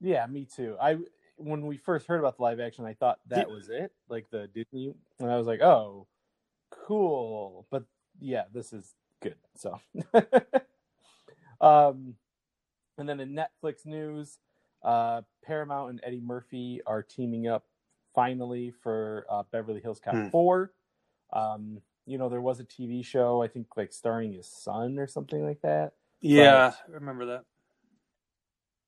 Yeah, 0.00 0.26
me 0.26 0.44
too. 0.44 0.76
I 0.80 0.98
when 1.36 1.66
we 1.66 1.76
first 1.78 2.06
heard 2.06 2.18
about 2.18 2.36
the 2.36 2.42
live 2.42 2.60
action, 2.60 2.84
I 2.84 2.94
thought 2.94 3.18
that 3.28 3.50
was 3.50 3.68
it, 3.68 3.92
like 4.08 4.28
the 4.30 4.48
Disney, 4.48 4.94
and 5.18 5.30
I 5.30 5.36
was 5.36 5.46
like, 5.46 5.62
"Oh, 5.62 6.06
cool." 6.70 7.66
But 7.70 7.84
yeah, 8.20 8.44
this 8.52 8.72
is 8.72 8.94
good. 9.20 9.36
So, 9.56 9.80
um, 11.60 12.14
and 12.98 13.08
then 13.08 13.20
in 13.20 13.34
Netflix 13.34 13.86
news, 13.86 14.38
uh, 14.82 15.22
Paramount 15.44 15.90
and 15.90 16.00
Eddie 16.02 16.20
Murphy 16.20 16.82
are 16.86 17.02
teaming 17.02 17.48
up 17.48 17.64
finally 18.14 18.70
for 18.82 19.26
uh, 19.30 19.44
Beverly 19.50 19.80
Hills 19.80 20.00
Cop 20.00 20.14
Hmm. 20.14 20.28
Four. 20.28 20.72
Um, 21.32 21.80
you 22.06 22.18
know, 22.18 22.28
there 22.28 22.40
was 22.40 22.60
a 22.60 22.64
TV 22.64 23.04
show, 23.04 23.42
I 23.42 23.48
think, 23.48 23.66
like 23.76 23.92
starring 23.92 24.32
his 24.32 24.46
son 24.48 24.98
or 24.98 25.06
something 25.06 25.44
like 25.44 25.60
that. 25.62 25.92
Yeah, 26.20 26.72
I 26.88 26.92
remember 26.92 27.26
that. 27.26 27.44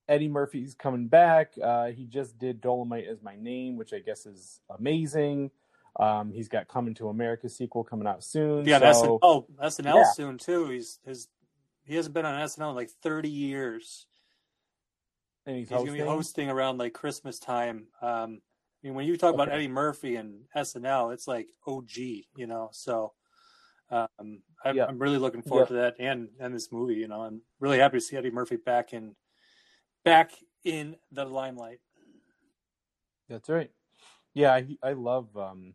Eddie 0.09 0.29
Murphy's 0.29 0.75
coming 0.75 1.09
back. 1.09 1.53
Uh, 1.63 1.87
he 1.89 2.07
just 2.07 2.39
did 2.39 2.63
Dolemite 2.63 3.07
as 3.07 3.23
My 3.23 3.37
Name, 3.37 3.77
which 3.77 3.93
I 3.93 3.99
guess 3.99 4.25
is 4.25 4.61
amazing. 4.79 5.51
Um, 6.01 6.33
he's 6.33 6.49
got 6.49 6.69
Coming 6.69 6.95
to 6.95 7.09
America 7.09 7.49
sequel 7.49 7.85
coming 7.85 8.07
out 8.07 8.23
soon. 8.25 8.65
Yeah, 8.65 8.79
so, 8.93 9.19
SNL, 9.19 9.47
SNL 9.61 9.95
Yeah. 9.97 10.13
soon 10.13 10.39
too. 10.39 10.69
He's 10.71 11.01
his 11.05 11.29
he 11.85 11.97
hasn't 11.97 12.15
been 12.15 12.25
on 12.25 12.41
SNL 12.41 12.71
in 12.71 12.77
like 12.77 12.91
thirty 13.03 13.29
years. 13.31 14.07
and 15.45 15.57
he's, 15.57 15.69
He's 15.69 15.79
gonna 15.79 15.93
be 15.93 15.99
hosting 16.01 16.51
around 16.51 16.79
like 16.79 16.93
Christmas 16.93 17.39
time. 17.39 17.89
Um, 18.01 18.41
I 18.83 18.87
mean, 18.87 18.95
when 18.95 19.07
you 19.07 19.17
talk 19.17 19.35
about 19.35 19.49
Eddie 19.49 19.69
Murphy 19.69 20.17
and 20.17 20.43
SNL, 20.55 21.13
it's 21.13 21.27
like 21.27 21.49
OG, 21.67 21.97
you 21.97 22.47
know. 22.47 22.69
So 22.73 23.13
um, 23.91 24.09
I'm, 24.65 24.77
Yeah. 24.77 24.87
I'm 24.87 24.99
really 24.99 25.19
looking 25.19 25.43
forward 25.43 25.65
Yeah. 25.65 25.67
to 25.69 25.73
that 25.75 25.97
and 25.99 26.29
and 26.39 26.55
this 26.55 26.71
movie. 26.71 26.95
You 26.95 27.09
know, 27.09 27.23
I'm 27.23 27.43
really 27.59 27.79
happy 27.79 27.97
to 27.99 28.01
see 28.01 28.17
Eddie 28.17 28.31
Murphy 28.31 28.57
back 28.57 28.93
in 28.93 29.17
back 30.05 30.33
in 30.65 30.97
the 31.11 31.25
limelight. 31.25 31.81
That's 33.29 33.49
right. 33.49 33.71
Yeah, 34.35 34.55
I 34.55 34.77
I 34.83 34.93
love 34.93 35.37
um 35.37 35.75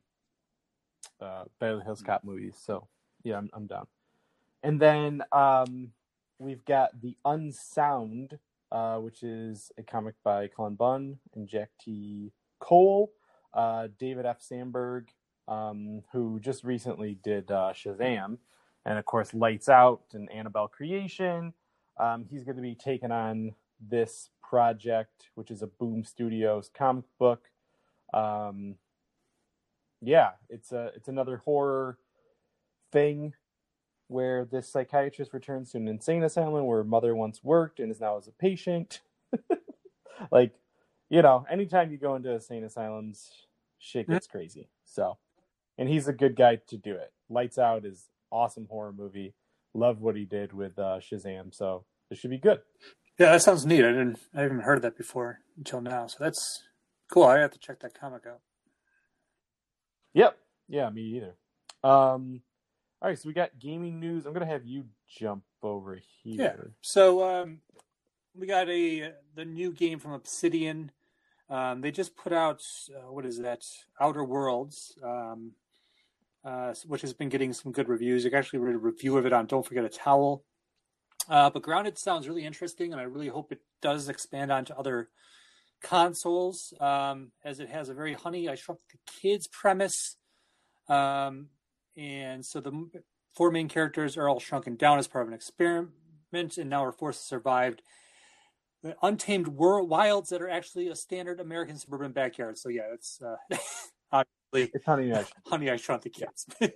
uh 1.20 1.46
Beverly 1.60 1.84
Hills 1.84 2.02
Cop 2.02 2.24
movies, 2.24 2.56
so 2.64 2.88
yeah, 3.24 3.38
I'm 3.38 3.50
I'm 3.54 3.68
down. 3.68 3.88
And 4.64 4.80
then 4.80 5.24
um 5.34 5.92
we've 6.40 6.64
got 6.66 7.00
The 7.02 7.18
Unsound, 7.26 8.40
uh, 8.72 8.98
which 9.00 9.24
is 9.24 9.72
a 9.78 9.84
comic 9.84 10.16
by 10.24 10.48
Cullen 10.48 10.76
Bunn 10.76 11.20
and 11.36 11.48
Jack 11.48 11.70
T. 11.82 12.32
Cole, 12.64 13.12
uh, 13.54 13.90
David 14.00 14.26
F. 14.26 14.42
Sandberg, 14.42 15.10
um, 15.48 16.04
who 16.14 16.40
just 16.40 16.64
recently 16.64 17.20
did 17.24 17.52
uh, 17.52 17.74
Shazam, 17.74 18.38
and 18.86 18.98
of 18.98 19.06
course 19.06 19.34
Lights 19.34 19.68
Out 19.70 20.04
and 20.14 20.32
Annabelle 20.32 20.70
Creation. 20.70 21.54
Um, 22.00 22.26
he's 22.30 22.46
going 22.46 22.56
to 22.56 22.62
be 22.62 22.76
taking 22.76 23.12
on 23.12 23.56
this 23.80 24.30
project, 24.42 25.30
which 25.36 25.52
is 25.52 25.62
a 25.62 25.68
Boom 25.68 26.06
Studios 26.06 26.70
comic 26.74 27.06
book. 27.20 27.50
Um, 28.14 28.76
yeah, 30.02 30.32
it's 30.50 30.72
a 30.72 30.92
it's 30.96 31.10
another 31.10 31.38
horror 31.38 31.98
thing 32.92 33.34
where 34.08 34.46
this 34.46 34.70
psychiatrist 34.70 35.34
returns 35.34 35.72
to 35.72 35.78
an 35.78 35.88
insane 35.88 36.24
asylum 36.24 36.66
where 36.66 36.84
mother 36.84 37.16
once 37.16 37.44
worked 37.44 37.80
and 37.80 37.92
is 37.92 38.00
now 38.00 38.18
as 38.18 38.28
a 38.28 38.32
patient. 38.32 39.02
like, 40.32 40.54
you 41.14 41.22
know, 41.22 41.46
anytime 41.48 41.92
you 41.92 42.00
go 42.00 42.16
into 42.16 42.32
insane 42.32 42.64
asylums, 42.64 43.30
shit 43.78 44.10
gets 44.10 44.26
crazy. 44.26 44.68
So, 44.84 45.20
and 45.78 45.88
he's 45.88 46.08
a 46.08 46.14
good 46.14 46.36
guy 46.36 46.58
to 46.70 46.78
do 46.78 46.96
it. 46.96 47.14
Lights 47.30 47.60
Out 47.60 47.86
is 47.86 48.10
awesome 48.32 48.66
horror 48.68 48.92
movie. 48.92 49.36
Love 49.76 50.02
what 50.02 50.16
he 50.16 50.26
did 50.26 50.54
with 50.54 50.80
uh, 50.80 51.00
Shazam. 51.00 51.54
So 51.54 51.86
it 52.10 52.18
should 52.18 52.32
be 52.32 52.40
good. 52.40 52.62
Yeah, 53.20 53.34
that 53.34 53.44
sounds 53.44 53.64
neat. 53.64 53.86
I 53.86 53.90
didn't, 53.90 54.18
I 54.36 54.42
haven't 54.42 54.62
heard 54.62 54.82
that 54.82 54.98
before 54.98 55.42
until 55.56 55.82
now. 55.82 56.08
So 56.08 56.18
that's 56.20 56.64
cool. 57.12 57.26
I 57.26 57.38
have 57.42 57.52
to 57.52 57.60
check 57.60 57.82
that 57.82 57.94
comic 57.94 58.24
out. 58.28 58.40
Yep. 60.16 60.36
Yeah, 60.68 60.90
me 60.90 61.02
either. 61.02 61.36
Um, 61.84 62.42
all 63.04 63.10
right, 63.10 63.20
so 63.20 63.30
we 63.30 63.34
got 63.34 63.60
gaming 63.60 64.00
news. 64.00 64.26
I'm 64.26 64.34
gonna 64.34 64.48
have 64.48 64.66
you 64.66 64.86
jump 65.20 65.44
over 65.62 66.00
here. 66.24 66.56
Yeah. 66.58 66.72
So 66.82 67.24
um, 67.24 67.60
we 68.34 68.48
got 68.48 68.68
a 68.68 69.12
the 69.36 69.46
new 69.46 69.72
game 69.72 70.00
from 70.00 70.14
Obsidian. 70.14 70.92
Um, 71.50 71.82
they 71.82 71.92
just 71.92 72.16
put 72.16 72.34
out 72.34 72.62
uh, 72.90 73.12
what 73.12 73.26
is 73.26 73.40
that? 73.40 73.64
Outer 74.00 74.24
Worlds, 74.24 74.98
um, 75.04 75.52
uh, 76.44 76.74
which 76.86 77.02
has 77.02 77.14
been 77.14 77.30
getting 77.30 77.54
some 77.54 77.72
good 77.72 77.90
reviews. 77.90 78.24
You 78.24 78.30
can 78.30 78.40
actually 78.40 78.60
read 78.60 78.76
a 78.76 78.80
review 78.80 79.18
of 79.18 79.26
it 79.26 79.34
on 79.34 79.46
Don't 79.46 79.66
Forget 79.66 79.86
a 79.86 79.90
Towel. 79.90 80.44
Uh, 81.30 81.50
but 81.50 81.62
Grounded 81.62 81.98
sounds 81.98 82.28
really 82.28 82.46
interesting, 82.46 82.92
and 82.92 83.00
I 83.00 83.06
really 83.06 83.30
hope 83.30 83.52
it 83.52 83.62
does 83.82 84.10
expand 84.10 84.52
onto 84.52 84.74
other 84.74 85.10
consoles, 85.82 86.74
um, 86.80 87.32
as 87.44 87.60
it 87.60 87.70
has 87.70 87.90
a 87.90 87.94
very 87.94 88.14
Honey 88.14 88.50
I 88.50 88.56
Shrunk 88.56 88.80
the 88.92 88.98
Kids 89.22 89.48
premise. 89.48 90.18
Um, 90.90 91.48
and 91.96 92.46
so 92.46 92.60
the 92.60 92.90
four 93.36 93.52
main 93.52 93.70
characters 93.70 94.18
are 94.18 94.28
all 94.28 94.40
shrunken 94.40 94.76
down 94.76 95.00
as 95.00 95.08
part 95.08 95.24
of 95.24 95.28
an 95.30 95.34
experiment, 95.34 96.58
and 96.58 96.70
now 96.70 96.84
are 96.84 96.92
forced 96.92 97.22
to 97.22 97.28
survive 97.28 97.78
untamed 99.02 99.48
world 99.48 99.90
wilds 99.90 100.30
that 100.30 100.42
are 100.42 100.50
actually 100.50 100.90
a 100.90 100.96
standard 100.96 101.40
American 101.40 101.78
suburban 101.78 102.12
backyard. 102.12 102.58
So 102.58 102.70
yeah, 102.70 102.94
it's 102.94 103.22
uh, 103.22 103.36
obviously 104.12 104.72
It's 104.74 104.86
Honey 104.86 105.14
I 105.14 105.26
Honey 105.46 105.70
I 105.70 105.78
Shrunk 105.78 106.04
the 106.04 106.10
Kids. 106.10 106.46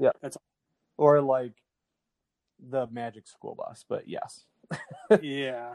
Yeah. 0.00 0.10
that's 0.20 0.36
or 0.98 1.20
like 1.20 1.52
the 2.58 2.88
Magic 2.88 3.28
School 3.28 3.54
Bus, 3.54 3.84
but 3.88 4.08
yes, 4.08 4.46
yeah. 5.22 5.74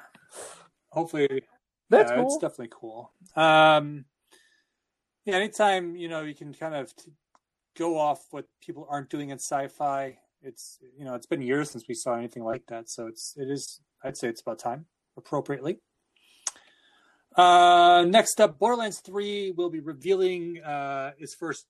Hopefully, 0.90 1.44
that's 1.90 2.12
yeah, 2.12 2.18
cool. 2.18 2.26
It's 2.26 2.38
definitely 2.38 2.72
cool. 2.72 3.14
Um, 3.38 4.04
yeah, 5.24 5.36
anytime 5.36 5.96
you 5.96 6.10
know 6.10 6.24
you 6.24 6.36
can 6.36 6.54
kind 6.54 6.76
of 6.76 6.94
t- 6.94 7.14
go 7.78 7.98
off 7.98 8.26
what 8.32 8.48
people 8.62 8.86
aren't 8.90 9.10
doing 9.10 9.30
in 9.30 9.38
sci-fi. 9.38 10.18
It's 10.42 10.80
you 10.98 11.06
know 11.06 11.16
it's 11.16 11.28
been 11.28 11.42
years 11.42 11.72
since 11.72 11.88
we 11.88 11.94
saw 11.96 12.16
anything 12.16 12.44
like 12.44 12.66
that, 12.68 12.90
so 12.90 13.08
it's 13.08 13.34
it 13.38 13.50
is 13.50 13.80
I'd 14.04 14.18
say 14.18 14.28
it's 14.28 14.42
about 14.42 14.60
time 14.60 14.88
appropriately. 15.22 15.80
Uh, 17.36 18.06
next 18.08 18.42
up, 18.42 18.60
Borderlands 18.60 19.00
Three 19.00 19.52
will 19.52 19.70
be 19.70 19.80
revealing 19.80 20.62
uh, 20.62 21.12
its 21.18 21.34
first 21.34 21.66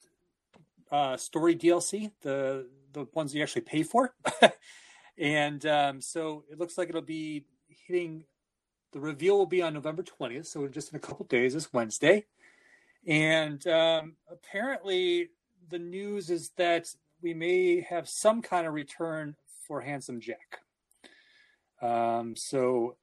uh, 0.91 1.17
story 1.17 1.55
DLC, 1.55 2.11
the 2.21 2.67
the 2.93 3.05
ones 3.13 3.33
you 3.33 3.41
actually 3.41 3.61
pay 3.61 3.83
for, 3.83 4.13
and 5.17 5.65
um, 5.65 6.01
so 6.01 6.43
it 6.51 6.57
looks 6.57 6.77
like 6.77 6.89
it'll 6.89 7.01
be 7.01 7.45
hitting. 7.87 8.23
The 8.91 8.99
reveal 8.99 9.37
will 9.37 9.45
be 9.45 9.61
on 9.61 9.73
November 9.73 10.03
twentieth, 10.03 10.47
so 10.47 10.67
just 10.67 10.91
in 10.91 10.97
a 10.97 10.99
couple 10.99 11.25
days. 11.27 11.53
This 11.53 11.71
Wednesday, 11.71 12.25
and 13.05 13.65
um, 13.67 14.15
apparently 14.29 15.29
the 15.69 15.79
news 15.79 16.29
is 16.31 16.49
that 16.57 16.87
we 17.21 17.35
may 17.35 17.81
have 17.81 18.09
some 18.09 18.41
kind 18.41 18.65
of 18.65 18.73
return 18.73 19.35
for 19.67 19.81
Handsome 19.81 20.19
Jack. 20.19 20.61
Um, 21.81 22.35
so 22.35 22.95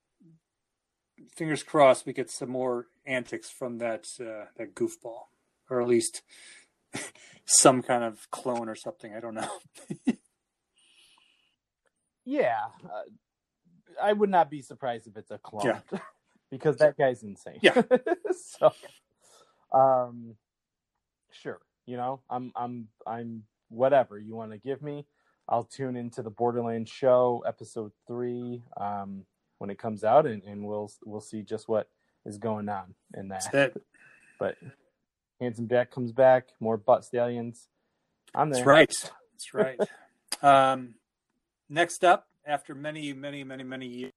fingers 1.34 1.62
crossed 1.62 2.06
we 2.06 2.12
get 2.12 2.30
some 2.30 2.50
more 2.50 2.86
antics 3.06 3.50
from 3.50 3.78
that 3.78 4.06
uh, 4.20 4.46
that 4.56 4.74
goofball, 4.74 5.26
or 5.70 5.80
at 5.80 5.88
least 5.88 6.22
some 7.44 7.82
kind 7.82 8.04
of 8.04 8.30
clone 8.30 8.68
or 8.68 8.74
something. 8.74 9.14
I 9.14 9.20
don't 9.20 9.34
know. 9.34 9.50
yeah, 12.24 12.58
uh, 12.84 13.02
I 14.02 14.12
would 14.12 14.30
not 14.30 14.50
be 14.50 14.62
surprised 14.62 15.06
if 15.06 15.16
it's 15.16 15.30
a 15.30 15.38
clone 15.38 15.64
Yeah. 15.64 15.98
because 16.50 16.76
that 16.78 16.96
guy's 16.96 17.22
insane. 17.22 17.58
Yeah. 17.62 17.82
so, 18.58 18.72
um, 19.72 20.36
sure, 21.30 21.60
you 21.86 21.96
know, 21.96 22.20
I'm, 22.30 22.52
I'm, 22.56 22.88
I'm 23.06 23.44
whatever 23.68 24.18
you 24.18 24.34
want 24.34 24.52
to 24.52 24.58
give 24.58 24.82
me. 24.82 25.06
I'll 25.48 25.64
tune 25.64 25.96
into 25.96 26.22
the 26.22 26.30
Borderlands 26.30 26.90
show 26.90 27.42
episode 27.46 27.92
three 28.06 28.62
um, 28.78 29.24
when 29.59 29.70
it 29.70 29.78
comes 29.78 30.04
out, 30.04 30.26
and, 30.26 30.42
and 30.44 30.64
we'll 30.64 30.90
we'll 31.04 31.20
see 31.20 31.42
just 31.42 31.68
what 31.68 31.88
is 32.24 32.38
going 32.38 32.68
on 32.68 32.94
in 33.14 33.28
that. 33.28 33.42
But 34.38 34.56
Handsome 35.40 35.68
Jack 35.68 35.90
comes 35.90 36.12
back, 36.12 36.48
more 36.61 36.76
butt 36.76 37.04
stallions. 37.04 37.68
I'm 38.34 38.50
there. 38.50 38.64
That's 38.64 38.66
right. 38.66 39.12
That's 39.32 39.54
right. 39.54 39.80
um, 40.42 40.94
next 41.68 42.04
up, 42.04 42.26
after 42.46 42.74
many, 42.74 43.12
many, 43.12 43.44
many, 43.44 43.64
many 43.64 43.86
years. 43.86 44.12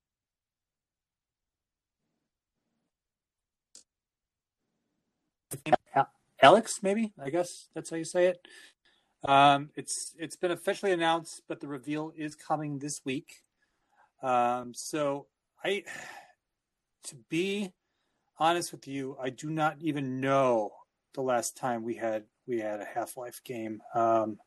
Alyx, 6.43 6.81
maybe 6.81 7.13
I 7.21 7.29
guess 7.29 7.67
that's 7.75 7.91
how 7.91 7.97
you 7.97 8.03
say 8.03 8.27
it. 8.27 8.47
Um, 9.23 9.69
it's 9.75 10.15
it's 10.17 10.35
been 10.35 10.49
officially 10.49 10.91
announced, 10.91 11.43
but 11.47 11.59
the 11.59 11.67
reveal 11.67 12.11
is 12.17 12.35
coming 12.35 12.79
this 12.79 13.01
week. 13.05 13.43
Um, 14.23 14.73
so 14.73 15.27
I, 15.63 15.83
to 17.05 17.15
be 17.29 17.73
honest 18.37 18.71
with 18.71 18.87
you, 18.87 19.17
I 19.21 19.29
do 19.29 19.49
not 19.49 19.77
even 19.79 20.19
know 20.19 20.71
the 21.13 21.21
last 21.21 21.57
time 21.57 21.83
we 21.83 21.95
had 21.95 22.23
we 22.47 22.59
had 22.59 22.79
a 22.79 22.85
Half 22.85 23.17
Life 23.17 23.41
game. 23.43 23.81
Um, 23.93 24.37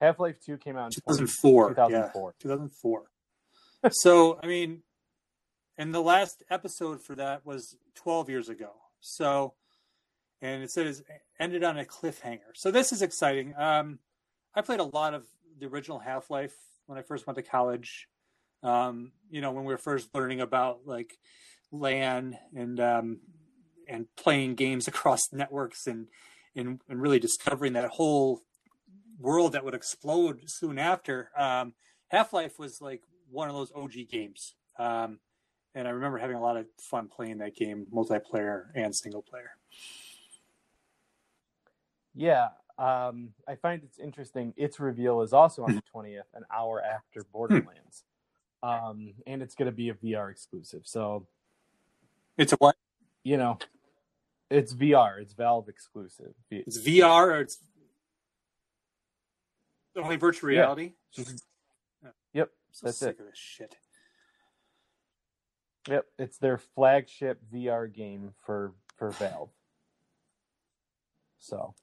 Half 0.00 0.18
Life 0.18 0.36
Two 0.44 0.58
came 0.58 0.76
out 0.76 0.86
in 0.86 0.92
2004. 0.92 1.70
2004. 1.70 2.34
Yeah, 2.40 2.42
2004. 2.42 3.02
so, 3.90 4.38
I 4.42 4.46
mean, 4.46 4.82
and 5.76 5.94
the 5.94 6.02
last 6.02 6.42
episode 6.50 7.02
for 7.02 7.14
that 7.16 7.44
was 7.44 7.76
12 7.96 8.30
years 8.30 8.48
ago. 8.48 8.70
So, 9.00 9.54
and 10.40 10.62
it 10.62 10.70
says 10.70 11.02
ended 11.38 11.64
on 11.64 11.78
a 11.78 11.84
cliffhanger. 11.84 12.54
So 12.54 12.70
this 12.70 12.92
is 12.92 13.02
exciting. 13.02 13.54
Um, 13.56 13.98
I 14.54 14.62
played 14.62 14.80
a 14.80 14.84
lot 14.84 15.14
of 15.14 15.24
the 15.58 15.66
original 15.66 15.98
Half 15.98 16.30
Life 16.30 16.54
when 16.86 16.98
I 16.98 17.02
first 17.02 17.26
went 17.26 17.36
to 17.36 17.42
college. 17.42 18.08
Um, 18.64 19.12
you 19.30 19.40
know, 19.40 19.52
when 19.52 19.64
we 19.64 19.72
were 19.72 19.78
first 19.78 20.08
learning 20.14 20.40
about 20.40 20.80
like 20.86 21.18
LAN 21.70 22.38
and 22.56 22.80
um, 22.80 23.20
and 23.88 24.06
playing 24.16 24.54
games 24.54 24.88
across 24.88 25.32
networks 25.32 25.86
and, 25.86 26.08
and 26.56 26.80
and 26.88 27.00
really 27.00 27.18
discovering 27.18 27.74
that 27.74 27.90
whole 27.90 28.42
world 29.18 29.52
that 29.52 29.64
would 29.64 29.74
explode 29.74 30.42
soon 30.46 30.78
after. 30.78 31.30
Um, 31.36 31.74
Half 32.08 32.32
Life 32.32 32.58
was 32.58 32.80
like 32.80 33.02
one 33.30 33.48
of 33.48 33.54
those 33.54 33.72
OG 33.74 33.92
games, 34.10 34.54
um, 34.78 35.18
and 35.74 35.86
I 35.86 35.90
remember 35.90 36.18
having 36.18 36.36
a 36.36 36.42
lot 36.42 36.56
of 36.56 36.66
fun 36.78 37.08
playing 37.08 37.38
that 37.38 37.56
game, 37.56 37.86
multiplayer 37.92 38.66
and 38.74 38.94
single 38.94 39.22
player. 39.22 39.50
Yeah, 42.14 42.48
um, 42.78 43.30
I 43.48 43.56
find 43.56 43.82
it's 43.82 43.98
interesting. 43.98 44.54
Its 44.56 44.78
reveal 44.78 45.22
is 45.22 45.32
also 45.32 45.64
on 45.64 45.74
the 45.74 45.82
twentieth, 45.90 46.26
an 46.34 46.44
hour 46.52 46.80
after 46.82 47.24
Borderlands, 47.32 48.04
um, 48.64 49.12
and 49.26 49.42
it's 49.42 49.54
going 49.54 49.66
to 49.66 49.72
be 49.76 49.90
a 49.90 49.94
VR 49.94 50.30
exclusive. 50.30 50.82
So 50.84 51.26
It's 52.38 52.52
a 52.52 52.56
what? 52.56 52.76
you 53.22 53.36
know, 53.36 53.58
it's 54.50 54.72
VR. 54.72 55.20
It's 55.20 55.34
Valve 55.34 55.68
exclusive. 55.68 56.32
It's 56.50 56.78
VR 56.80 57.26
or 57.26 57.40
it's 57.40 57.58
only 59.96 60.16
virtual 60.16 60.50
Yeah. 60.50 60.60
reality. 60.60 60.92
Yep, 62.32 62.50
so 62.72 62.86
that's 62.86 62.98
sick 62.98 63.16
it. 63.18 63.20
of 63.20 63.26
this 63.28 63.38
shit. 63.38 63.76
Yep, 65.88 66.06
it's 66.18 66.38
their 66.38 66.58
flagship 66.58 67.40
VR 67.52 67.86
game 67.92 68.34
for 68.44 68.72
for 68.96 69.10
Valve. 69.10 69.50
So, 71.38 71.74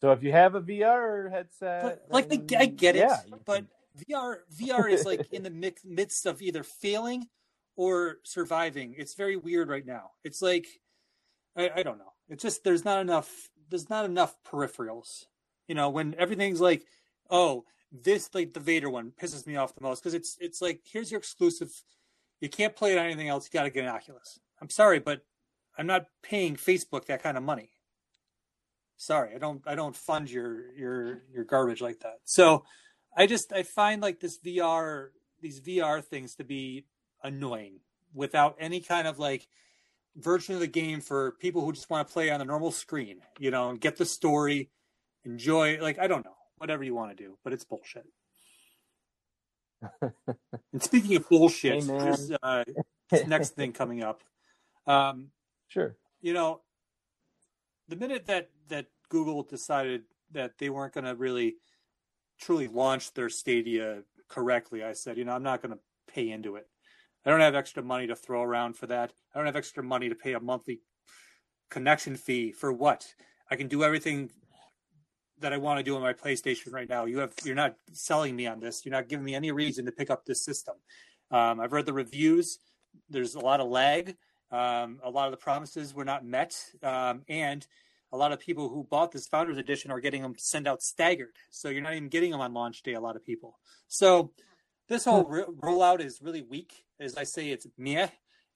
so 0.00 0.12
if 0.12 0.22
you 0.22 0.30
have 0.32 0.54
a 0.54 0.60
VR 0.60 1.30
headset, 1.30 1.82
But, 1.82 2.06
like 2.08 2.28
the, 2.28 2.36
then, 2.38 2.60
I 2.60 2.66
get 2.66 2.94
it, 2.94 3.00
yeah, 3.00 3.18
but 3.44 3.64
VR 3.98 4.38
VR 4.54 4.90
is 4.90 5.04
like 5.04 5.32
in 5.32 5.42
the 5.44 5.50
mix, 5.50 5.82
midst 5.84 6.26
of 6.26 6.42
either 6.42 6.62
failing 6.62 7.26
or 7.76 8.18
surviving. 8.24 8.94
It's 8.96 9.14
very 9.14 9.36
weird 9.36 9.68
right 9.68 9.86
now. 9.86 10.10
It's 10.24 10.42
like 10.42 10.66
I, 11.56 11.70
I 11.76 11.82
don't 11.82 11.98
know. 11.98 12.12
It's 12.28 12.42
just 12.42 12.64
there's 12.64 12.84
not 12.84 13.00
enough 13.00 13.50
there's 13.70 13.90
not 13.90 14.04
enough 14.04 14.36
peripherals. 14.44 15.26
You 15.68 15.74
know, 15.74 15.90
when 15.90 16.14
everything's 16.18 16.60
like, 16.60 16.84
oh, 17.30 17.64
this 17.90 18.30
like 18.34 18.54
the 18.54 18.60
Vader 18.60 18.90
one 18.90 19.12
pisses 19.20 19.46
me 19.46 19.56
off 19.56 19.74
the 19.74 19.82
most 19.82 20.00
because 20.00 20.14
it's 20.14 20.36
it's 20.40 20.62
like 20.62 20.80
here's 20.84 21.10
your 21.10 21.18
exclusive. 21.18 21.70
You 22.40 22.48
can't 22.48 22.74
play 22.74 22.92
it 22.92 22.98
on 22.98 23.06
anything 23.06 23.28
else. 23.28 23.46
You 23.46 23.58
got 23.58 23.64
to 23.64 23.70
get 23.70 23.84
an 23.84 23.90
Oculus. 23.90 24.40
I'm 24.60 24.70
sorry, 24.70 24.98
but 24.98 25.22
I'm 25.76 25.86
not 25.86 26.06
paying 26.22 26.56
Facebook 26.56 27.06
that 27.06 27.22
kind 27.22 27.36
of 27.36 27.42
money. 27.42 27.70
Sorry, 28.96 29.34
I 29.34 29.38
don't 29.38 29.62
I 29.66 29.74
don't 29.74 29.96
fund 29.96 30.30
your 30.30 30.72
your 30.74 31.22
your 31.32 31.44
garbage 31.44 31.80
like 31.80 32.00
that. 32.00 32.18
So 32.24 32.64
I 33.16 33.26
just 33.26 33.52
I 33.52 33.62
find 33.62 34.00
like 34.02 34.20
this 34.20 34.38
VR 34.38 35.08
these 35.40 35.60
VR 35.60 36.02
things 36.02 36.34
to 36.36 36.44
be 36.44 36.86
annoying 37.22 37.80
without 38.14 38.56
any 38.58 38.80
kind 38.80 39.06
of 39.06 39.18
like 39.18 39.48
version 40.16 40.54
of 40.54 40.60
the 40.60 40.66
game 40.66 41.00
for 41.00 41.32
people 41.32 41.64
who 41.64 41.72
just 41.72 41.90
want 41.90 42.06
to 42.06 42.12
play 42.12 42.30
on 42.30 42.40
a 42.40 42.44
normal 42.44 42.70
screen, 42.70 43.18
you 43.38 43.50
know, 43.50 43.70
and 43.70 43.80
get 43.80 43.96
the 43.96 44.04
story, 44.04 44.70
enjoy 45.24 45.78
like 45.80 45.98
I 45.98 46.06
don't 46.06 46.24
know, 46.24 46.36
whatever 46.56 46.84
you 46.84 46.94
want 46.94 47.16
to 47.16 47.22
do, 47.22 47.38
but 47.44 47.52
it's 47.52 47.64
bullshit. 47.64 48.06
and 50.00 50.82
speaking 50.82 51.16
of 51.16 51.28
bullshit, 51.28 51.84
Hey, 51.84 52.36
uh, 52.42 52.64
this 53.10 53.26
next 53.26 53.50
thing 53.50 53.72
coming 53.72 54.02
up. 54.02 54.22
Um, 54.86 55.28
sure. 55.68 55.96
you 56.20 56.32
know, 56.32 56.60
the 57.88 57.96
minute 57.96 58.26
that 58.26 58.50
that 58.68 58.86
Google 59.08 59.42
decided 59.42 60.02
that 60.30 60.58
they 60.58 60.70
weren't 60.70 60.94
going 60.94 61.04
to 61.04 61.14
really 61.14 61.56
truly 62.40 62.68
launch 62.68 63.14
their 63.14 63.28
Stadia 63.28 64.02
correctly, 64.28 64.82
I 64.82 64.92
said, 64.92 65.16
you 65.16 65.24
know, 65.24 65.32
I'm 65.32 65.42
not 65.42 65.62
going 65.62 65.74
to 65.74 65.80
pay 66.12 66.30
into 66.30 66.56
it. 66.56 66.66
I 67.24 67.30
don't 67.30 67.40
have 67.40 67.54
extra 67.54 67.82
money 67.82 68.06
to 68.08 68.16
throw 68.16 68.42
around 68.42 68.76
for 68.76 68.86
that. 68.88 69.12
I 69.34 69.38
don't 69.38 69.46
have 69.46 69.56
extra 69.56 69.82
money 69.82 70.08
to 70.08 70.14
pay 70.14 70.32
a 70.32 70.40
monthly 70.40 70.80
connection 71.70 72.16
fee 72.16 72.52
for 72.52 72.72
what? 72.72 73.06
I 73.50 73.56
can 73.56 73.68
do 73.68 73.84
everything 73.84 74.30
that 75.38 75.52
I 75.52 75.56
want 75.56 75.78
to 75.78 75.82
do 75.82 75.94
on 75.96 76.02
my 76.02 76.12
PlayStation 76.12 76.72
right 76.72 76.88
now. 76.88 77.04
You 77.04 77.18
have 77.18 77.32
you're 77.44 77.54
not 77.54 77.76
selling 77.92 78.34
me 78.34 78.46
on 78.46 78.60
this. 78.60 78.84
You're 78.84 78.92
not 78.92 79.08
giving 79.08 79.24
me 79.24 79.34
any 79.34 79.50
reason 79.50 79.84
to 79.86 79.92
pick 79.92 80.10
up 80.10 80.24
this 80.24 80.44
system. 80.44 80.74
Um, 81.30 81.60
I've 81.60 81.72
read 81.72 81.86
the 81.86 81.92
reviews. 81.92 82.58
There's 83.08 83.34
a 83.34 83.40
lot 83.40 83.60
of 83.60 83.68
lag. 83.68 84.16
Um, 84.50 85.00
a 85.02 85.10
lot 85.10 85.26
of 85.26 85.30
the 85.32 85.38
promises 85.38 85.94
were 85.94 86.04
not 86.04 86.26
met, 86.26 86.54
um, 86.82 87.22
and 87.26 87.66
a 88.12 88.16
lot 88.16 88.32
of 88.32 88.38
people 88.38 88.68
who 88.68 88.84
bought 88.84 89.10
this 89.10 89.26
Founders 89.28 89.56
Edition 89.56 89.90
are 89.90 90.00
getting 90.00 90.22
them 90.22 90.34
sent 90.36 90.66
out 90.66 90.82
staggered. 90.82 91.34
So 91.50 91.70
you're 91.70 91.82
not 91.82 91.94
even 91.94 92.08
getting 92.08 92.30
them 92.30 92.40
on 92.40 92.52
launch 92.52 92.82
day. 92.82 92.92
A 92.92 93.00
lot 93.00 93.16
of 93.16 93.24
people. 93.24 93.58
So 93.88 94.32
this 94.88 95.06
whole 95.06 95.24
ro- 95.24 95.54
rollout 95.62 96.00
is 96.00 96.20
really 96.20 96.42
weak. 96.42 96.84
As 97.00 97.16
I 97.16 97.24
say, 97.24 97.50
it's 97.50 97.66
meh. 97.78 98.08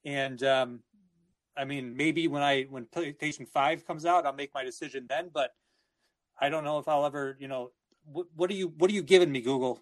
And 0.05 0.41
um, 0.43 0.79
I 1.57 1.65
mean, 1.65 1.97
maybe 1.97 2.27
when 2.27 2.43
I 2.43 2.63
when 2.69 2.85
PlayStation 2.85 3.47
Five 3.47 3.85
comes 3.85 4.05
out, 4.05 4.25
I'll 4.25 4.33
make 4.33 4.53
my 4.53 4.63
decision 4.63 5.07
then. 5.09 5.29
But 5.33 5.51
I 6.39 6.49
don't 6.49 6.63
know 6.63 6.77
if 6.77 6.87
I'll 6.87 7.05
ever. 7.05 7.35
You 7.39 7.47
know, 7.47 7.71
what, 8.05 8.27
what 8.35 8.51
are 8.51 8.55
you 8.55 8.73
what 8.77 8.91
are 8.91 8.93
you 8.93 9.03
giving 9.03 9.31
me, 9.31 9.41
Google? 9.41 9.81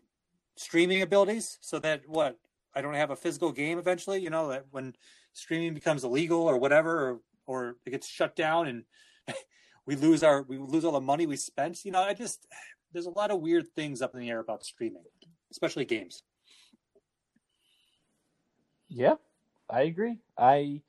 Streaming 0.56 1.02
abilities, 1.02 1.58
so 1.60 1.80
that 1.80 2.04
what 2.08 2.40
I 2.74 2.82
don't 2.82 2.94
have 2.94 3.12
a 3.12 3.16
physical 3.16 3.52
game 3.52 3.78
eventually. 3.78 4.22
You 4.22 4.30
know 4.30 4.48
that 4.50 4.66
when 4.72 4.96
streaming 5.34 5.74
becomes 5.74 6.06
illegal 6.06 6.44
or 6.44 6.58
whatever, 6.58 7.10
or 7.10 7.20
or 7.46 7.76
it 7.86 7.92
gets 7.92 8.08
shut 8.08 8.38
down 8.38 8.68
and 8.68 8.84
we 9.86 9.96
lose 9.96 10.24
our 10.24 10.44
we 10.44 10.58
lose 10.58 10.86
all 10.86 10.92
the 10.92 11.02
money 11.02 11.26
we 11.26 11.38
spent. 11.38 11.86
You 11.86 11.92
know, 11.92 12.02
I 12.02 12.14
just 12.14 12.48
there's 12.94 13.06
a 13.06 13.12
lot 13.12 13.32
of 13.32 13.42
weird 13.42 13.68
things 13.76 14.02
up 14.02 14.14
in 14.14 14.20
the 14.20 14.30
air 14.30 14.40
about 14.40 14.64
streaming, 14.64 15.04
especially 15.52 15.86
games. 15.86 16.24
Yeah, 18.88 19.16
I 19.70 19.82
agree. 19.82 20.20
I, 20.38 20.82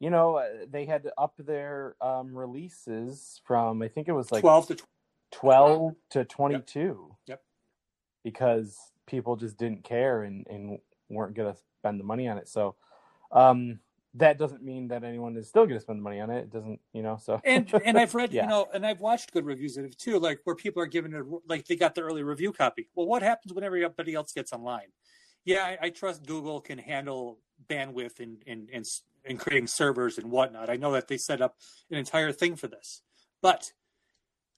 you 0.00 0.10
know, 0.10 0.36
uh, 0.36 0.48
they 0.70 0.84
had 0.84 1.04
to 1.04 1.12
up 1.16 1.34
their 1.38 1.96
um, 2.00 2.36
releases 2.36 3.40
from 3.44 3.82
I 3.82 3.88
think 3.88 4.08
it 4.08 4.12
was 4.12 4.30
like 4.30 4.42
Twelve 4.42 4.66
to 4.68 4.74
tw- 4.74 4.86
12 5.32 5.94
to 6.10 6.24
22. 6.24 7.16
Yep. 7.26 7.42
Because 8.24 8.76
people 9.06 9.36
just 9.36 9.56
didn't 9.58 9.84
care 9.84 10.22
and, 10.22 10.46
and 10.48 10.78
weren't 11.08 11.34
going 11.34 11.52
to 11.52 11.60
spend 11.78 12.00
the 12.00 12.04
money 12.04 12.28
on 12.28 12.38
it. 12.38 12.48
So 12.48 12.74
um, 13.32 13.78
that 14.16 14.38
doesn't 14.38 14.62
mean 14.62 14.88
that 14.88 15.04
anyone 15.04 15.36
is 15.36 15.48
still 15.48 15.64
going 15.64 15.76
to 15.76 15.80
spend 15.80 15.98
the 15.98 16.02
money 16.02 16.20
on 16.20 16.30
it. 16.30 16.38
It 16.38 16.52
doesn't, 16.52 16.80
you 16.92 17.02
know, 17.02 17.18
so. 17.22 17.40
and 17.44 17.72
and 17.84 17.98
I've 17.98 18.14
read, 18.14 18.32
Yeah. 18.32 18.44
you 18.44 18.48
know, 18.48 18.66
and 18.72 18.86
I've 18.86 19.00
watched 19.00 19.32
good 19.32 19.44
reviews 19.44 19.76
of 19.76 19.84
it 19.84 19.98
too, 19.98 20.18
like 20.18 20.40
where 20.44 20.56
people 20.56 20.82
are 20.82 20.86
giving 20.86 21.12
it 21.12 21.24
like 21.48 21.66
they 21.66 21.76
got 21.76 21.94
the 21.94 22.02
early 22.02 22.22
review 22.22 22.52
copy. 22.52 22.88
Well, 22.94 23.06
what 23.06 23.22
happens 23.22 23.52
when 23.52 23.64
everybody 23.64 24.14
else 24.14 24.32
gets 24.32 24.52
online? 24.52 24.88
Yeah, 25.44 25.64
I, 25.64 25.86
I 25.86 25.90
trust 25.90 26.26
Google 26.26 26.60
can 26.60 26.78
handle 26.78 27.38
bandwidth 27.68 28.20
and 28.20 28.42
and, 28.46 28.68
and 28.72 28.84
and 29.24 29.38
creating 29.38 29.66
servers 29.66 30.18
and 30.18 30.30
whatnot. 30.30 30.70
I 30.70 30.76
know 30.76 30.92
that 30.92 31.08
they 31.08 31.18
set 31.18 31.40
up 31.42 31.56
an 31.90 31.98
entire 31.98 32.32
thing 32.32 32.56
for 32.56 32.68
this, 32.68 33.02
but 33.42 33.72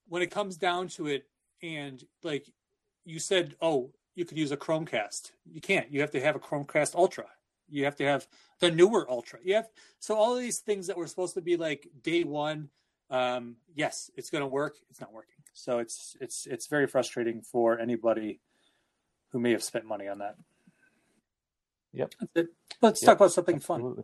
when 0.09 0.23
it 0.23 0.31
comes 0.31 0.57
down 0.57 0.89
to 0.89 1.07
it, 1.07 1.27
and 1.63 2.03
like 2.23 2.47
you 3.05 3.19
said, 3.19 3.55
oh, 3.61 3.93
you 4.15 4.25
could 4.25 4.39
use 4.39 4.53
a 4.53 4.57
Chromecast. 4.57 5.33
You 5.51 5.61
can't. 5.61 5.91
You 5.93 6.01
have 6.01 6.11
to 6.13 6.21
have 6.21 6.37
a 6.37 6.41
Chromecast 6.41 6.95
Ultra. 6.95 7.27
You 7.71 7.85
have 7.85 7.97
to 7.97 8.05
have 8.05 8.27
the 8.61 8.71
newer 8.71 9.09
Ultra. 9.11 9.39
You 9.45 9.55
have 9.55 9.69
so 9.99 10.15
all 10.17 10.35
of 10.35 10.41
these 10.41 10.59
things 10.59 10.87
that 10.87 10.97
were 10.97 11.07
supposed 11.07 11.35
to 11.35 11.41
be 11.41 11.57
like 11.57 11.89
day 12.03 12.25
one. 12.25 12.71
Um, 13.11 13.57
yes, 13.75 14.11
it's 14.17 14.31
going 14.31 14.43
to 14.43 14.47
work. 14.49 14.77
It's 14.91 15.01
not 15.01 15.13
working. 15.13 15.35
So 15.53 15.79
it's 15.79 16.17
it's 16.21 16.47
it's 16.47 16.67
very 16.67 16.87
frustrating 16.87 17.41
for 17.43 17.79
anybody 17.79 18.41
who 19.31 19.41
may 19.41 19.53
have 19.53 19.63
spent 19.63 19.85
money 19.85 20.09
on 20.09 20.19
that. 20.19 20.37
Yep. 21.93 22.15
That's 22.21 22.33
it. 22.37 22.47
Let's 22.83 23.03
Yep, 23.03 23.07
talk 23.07 23.17
about 23.19 23.33
something 23.33 23.61
fun. 23.61 24.03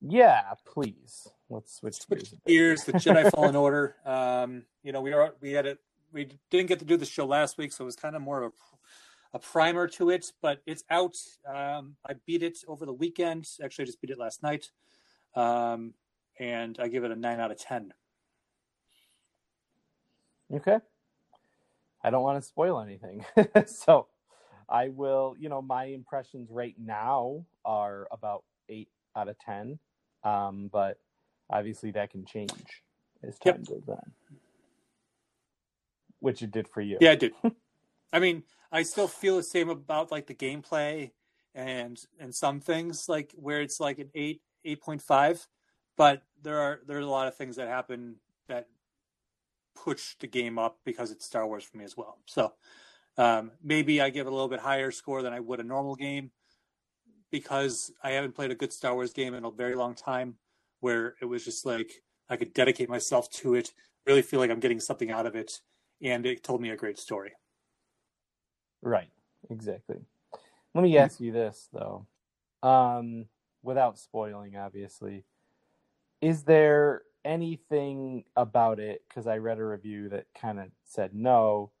Yeah, 0.00 0.42
please. 0.64 1.26
Let's 1.48 1.76
switch, 1.76 1.94
Switch 1.94 2.30
gears. 2.46 2.84
gears, 2.84 2.84
the 2.84 2.92
Jedi 2.92 3.30
Fallen 3.34 3.56
Order. 3.56 3.96
Um, 4.04 4.64
you 4.82 4.92
know, 4.92 5.00
we 5.00 5.12
are 5.12 5.34
we 5.40 5.52
had 5.52 5.66
it. 5.66 5.78
We 6.12 6.28
didn't 6.50 6.68
get 6.68 6.78
to 6.80 6.84
do 6.84 6.96
the 6.96 7.06
show 7.06 7.26
last 7.26 7.58
week, 7.58 7.72
so 7.72 7.84
it 7.84 7.86
was 7.86 7.96
kind 7.96 8.14
of 8.16 8.22
more 8.22 8.42
of 8.42 8.52
a, 8.52 8.54
a 9.34 9.38
primer 9.38 9.88
to 9.88 10.10
it. 10.10 10.32
But 10.42 10.62
it's 10.66 10.84
out. 10.90 11.16
Um, 11.46 11.96
I 12.08 12.14
beat 12.26 12.42
it 12.42 12.58
over 12.68 12.86
the 12.86 12.92
weekend. 12.92 13.48
Actually, 13.62 13.84
I 13.84 13.86
just 13.86 14.00
beat 14.00 14.10
it 14.10 14.18
last 14.18 14.42
night, 14.42 14.70
um, 15.34 15.94
and 16.38 16.78
I 16.80 16.88
give 16.88 17.04
it 17.04 17.10
a 17.10 17.16
nine 17.16 17.40
out 17.40 17.50
of 17.50 17.58
ten. 17.58 17.92
Okay. 20.52 20.78
I 22.02 22.10
don't 22.10 22.22
want 22.22 22.40
to 22.40 22.46
spoil 22.46 22.80
anything. 22.80 23.24
so 23.66 24.06
I 24.68 24.88
will, 24.88 25.34
you 25.38 25.48
know, 25.48 25.60
my 25.60 25.86
impressions 25.86 26.50
right 26.50 26.74
now 26.78 27.44
are 27.64 28.06
about 28.12 28.44
eight 28.68 28.88
out 29.16 29.28
of 29.28 29.36
10. 29.40 29.78
Um, 30.22 30.70
but 30.72 31.00
obviously 31.50 31.90
that 31.92 32.10
can 32.10 32.24
change 32.24 32.82
as 33.24 33.38
time 33.38 33.64
Yep. 33.66 33.66
goes 33.66 33.88
on. 33.88 34.12
Which 36.20 36.42
it 36.42 36.52
did 36.52 36.68
for 36.68 36.80
you. 36.80 36.98
Yeah, 37.00 37.10
I 37.10 37.16
did. 37.16 37.32
I 38.12 38.20
mean, 38.20 38.44
I 38.76 38.82
still 38.82 39.08
feel 39.08 39.38
the 39.38 39.42
same 39.42 39.70
about 39.70 40.12
like 40.12 40.26
the 40.26 40.34
gameplay 40.34 41.12
and 41.54 41.98
and 42.20 42.34
some 42.34 42.60
things 42.60 43.08
like 43.08 43.32
where 43.34 43.62
it's 43.62 43.80
like 43.80 43.98
an 43.98 44.10
eight 44.14 44.42
eight 44.66 44.82
point 44.82 45.00
five, 45.00 45.48
but 45.96 46.24
there 46.42 46.58
are 46.60 46.80
there's 46.86 47.06
a 47.06 47.08
lot 47.08 47.26
of 47.26 47.34
things 47.34 47.56
that 47.56 47.68
happen 47.68 48.16
that 48.48 48.66
push 49.74 50.16
the 50.20 50.26
game 50.26 50.58
up 50.58 50.76
because 50.84 51.10
it's 51.10 51.24
Star 51.24 51.46
Wars 51.46 51.64
for 51.64 51.78
me 51.78 51.84
as 51.84 51.96
well. 51.96 52.18
So 52.26 52.52
um, 53.16 53.52
maybe 53.62 54.02
I 54.02 54.10
give 54.10 54.26
it 54.26 54.30
a 54.30 54.34
little 54.34 54.46
bit 54.46 54.60
higher 54.60 54.90
score 54.90 55.22
than 55.22 55.32
I 55.32 55.40
would 55.40 55.60
a 55.60 55.64
normal 55.64 55.94
game 55.94 56.30
because 57.30 57.90
I 58.04 58.10
haven't 58.10 58.34
played 58.34 58.50
a 58.50 58.54
good 58.54 58.74
Star 58.74 58.92
Wars 58.92 59.14
game 59.14 59.32
in 59.32 59.46
a 59.46 59.50
very 59.50 59.74
long 59.74 59.94
time 59.94 60.34
where 60.80 61.14
it 61.22 61.24
was 61.24 61.46
just 61.46 61.64
like 61.64 62.02
I 62.28 62.36
could 62.36 62.52
dedicate 62.52 62.90
myself 62.90 63.30
to 63.40 63.54
it, 63.54 63.72
really 64.06 64.20
feel 64.20 64.38
like 64.38 64.50
I'm 64.50 64.60
getting 64.60 64.80
something 64.80 65.10
out 65.10 65.24
of 65.24 65.34
it, 65.34 65.62
and 66.02 66.26
it 66.26 66.44
told 66.44 66.60
me 66.60 66.68
a 66.68 66.76
great 66.76 66.98
story. 66.98 67.32
Right. 68.86 69.10
Exactly. 69.50 69.96
Let 70.72 70.82
me 70.82 70.96
ask 70.96 71.18
you 71.18 71.32
this 71.32 71.68
though. 71.72 72.06
Um, 72.62 73.26
without 73.62 73.98
spoiling, 73.98 74.56
obviously. 74.56 75.24
Is 76.20 76.44
there 76.44 77.02
anything 77.24 78.24
about 78.36 78.78
it, 78.78 79.02
because 79.08 79.26
I 79.26 79.38
read 79.38 79.58
a 79.58 79.64
review 79.64 80.08
that 80.10 80.26
kind 80.40 80.60
of 80.60 80.66
said 80.84 81.14
no, 81.14 81.72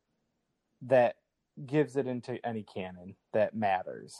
that 0.82 1.16
gives 1.64 1.96
it 1.96 2.08
into 2.08 2.44
any 2.44 2.64
canon 2.64 3.14
that 3.32 3.54
matters? 3.54 4.16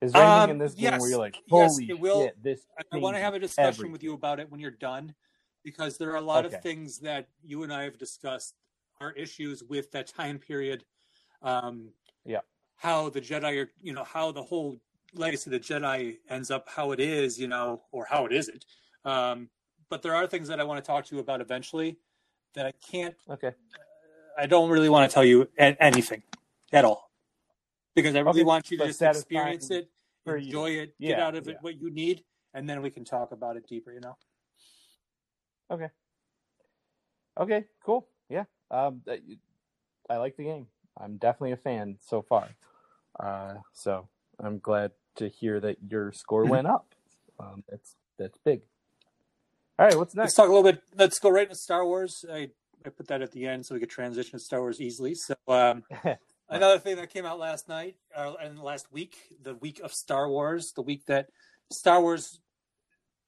Is 0.00 0.12
there 0.12 0.22
anything 0.22 0.42
Um, 0.44 0.50
in 0.50 0.58
this 0.58 0.74
game 0.74 0.82
yes, 0.82 1.00
where 1.00 1.10
you're 1.10 1.18
like, 1.18 1.34
yes, 1.48 1.72
holy 1.72 1.90
it 1.90 1.98
will. 1.98 2.20
shit, 2.20 2.42
this 2.42 2.66
I 2.92 2.98
want 2.98 3.16
to 3.16 3.20
have 3.20 3.34
a 3.34 3.40
discussion 3.40 3.68
everything." 3.68 3.92
with 3.92 4.02
you 4.04 4.14
about 4.14 4.38
it 4.38 4.48
when 4.48 4.60
you're 4.60 4.70
done, 4.70 5.12
because 5.64 5.98
there 5.98 6.12
are 6.12 6.16
a 6.16 6.20
lot 6.22 6.44
Okay. 6.44 6.54
of 6.56 6.62
things 6.62 6.98
that 7.00 7.28
you 7.42 7.64
and 7.64 7.72
I 7.72 7.82
have 7.82 7.98
discussed 7.98 8.54
are 9.02 9.12
issues 9.12 9.62
with 9.64 9.90
that 9.92 10.06
time 10.06 10.38
period. 10.38 10.84
Um, 11.42 11.92
Yeah. 12.24 12.40
How 12.76 13.10
the 13.10 13.20
Jedi 13.20 13.62
are, 13.64 13.70
you 13.80 13.92
know, 13.92 14.04
how 14.04 14.32
the 14.32 14.42
whole 14.42 14.80
Legacy 15.14 15.50
of 15.50 15.52
the 15.52 15.60
Jedi 15.60 16.18
ends 16.30 16.50
up 16.50 16.68
how 16.68 16.92
it 16.92 17.00
is, 17.00 17.38
you 17.38 17.46
know, 17.46 17.82
or 17.92 18.06
how 18.06 18.24
it 18.26 18.32
isn't. 18.32 18.64
Um, 19.04 19.50
but 19.90 20.00
there 20.02 20.14
are 20.14 20.26
things 20.26 20.48
that 20.48 20.58
I 20.58 20.64
want 20.64 20.82
to 20.82 20.86
talk 20.86 21.04
to 21.06 21.14
you 21.14 21.20
about 21.20 21.40
eventually 21.40 21.98
that 22.54 22.64
I 22.64 22.72
can't. 22.90 23.14
Okay. 23.28 23.52
I 24.38 24.46
don't 24.46 24.70
really 24.70 24.88
want 24.88 25.08
to 25.10 25.12
tell 25.12 25.24
you 25.24 25.48
anything 25.58 26.22
at 26.72 26.84
all 26.84 27.10
because 27.94 28.14
I 28.16 28.20
really 28.20 28.40
Okay, 28.40 28.44
want 28.44 28.70
you 28.70 28.78
to 28.78 28.84
but 28.84 28.86
just 28.88 29.02
experience 29.02 29.70
it, 29.70 29.90
for 30.24 30.38
you. 30.38 30.46
enjoy 30.46 30.70
it, 30.70 30.94
get 30.98 31.18
out 31.18 31.34
of 31.34 31.46
it 31.48 31.58
what 31.60 31.78
you 31.78 31.90
need, 31.90 32.24
and 32.54 32.68
then 32.68 32.80
we 32.80 32.90
can 32.90 33.04
talk 33.04 33.32
about 33.32 33.56
it 33.56 33.66
deeper. 33.68 33.92
You 33.92 34.00
know. 34.00 34.16
Okay. 35.70 35.88
Okay, 37.38 37.64
cool. 37.84 38.08
Yeah. 38.28 38.44
Um, 38.72 39.02
that- 39.04 39.20
I 40.10 40.16
like 40.16 40.36
the 40.36 40.44
game. 40.44 40.66
I'm 40.98 41.16
definitely 41.16 41.52
a 41.52 41.56
fan 41.56 41.96
so 42.00 42.22
far. 42.22 42.48
Uh, 43.18 43.54
so 43.72 44.08
I'm 44.40 44.58
glad 44.58 44.92
to 45.16 45.28
hear 45.28 45.60
that 45.60 45.76
your 45.88 46.12
score 46.12 46.44
went 46.44 46.66
up. 46.66 46.94
Um, 47.38 47.64
that's 47.68 47.96
that's 48.18 48.38
big. 48.38 48.62
All 49.78 49.86
right, 49.86 49.96
what's 49.96 50.14
next? 50.14 50.24
Let's 50.24 50.34
talk 50.34 50.46
a 50.48 50.52
little 50.52 50.70
bit. 50.70 50.82
Let's 50.94 51.18
go 51.18 51.30
right 51.30 51.44
into 51.44 51.54
Star 51.54 51.84
Wars. 51.84 52.24
I, 52.30 52.50
I 52.84 52.90
put 52.90 53.08
that 53.08 53.22
at 53.22 53.32
the 53.32 53.46
end 53.46 53.64
so 53.64 53.74
we 53.74 53.80
could 53.80 53.90
transition 53.90 54.32
to 54.32 54.44
Star 54.44 54.60
Wars 54.60 54.80
easily. 54.80 55.14
So 55.14 55.34
um, 55.48 55.84
another 56.48 56.78
thing 56.78 56.96
that 56.96 57.10
came 57.10 57.24
out 57.24 57.38
last 57.38 57.68
night 57.68 57.96
uh, 58.14 58.34
and 58.40 58.58
last 58.58 58.92
week, 58.92 59.16
the 59.42 59.54
week 59.54 59.80
of 59.80 59.92
Star 59.92 60.28
Wars, 60.28 60.72
the 60.76 60.82
week 60.82 61.06
that 61.06 61.30
Star 61.72 62.00
Wars 62.00 62.40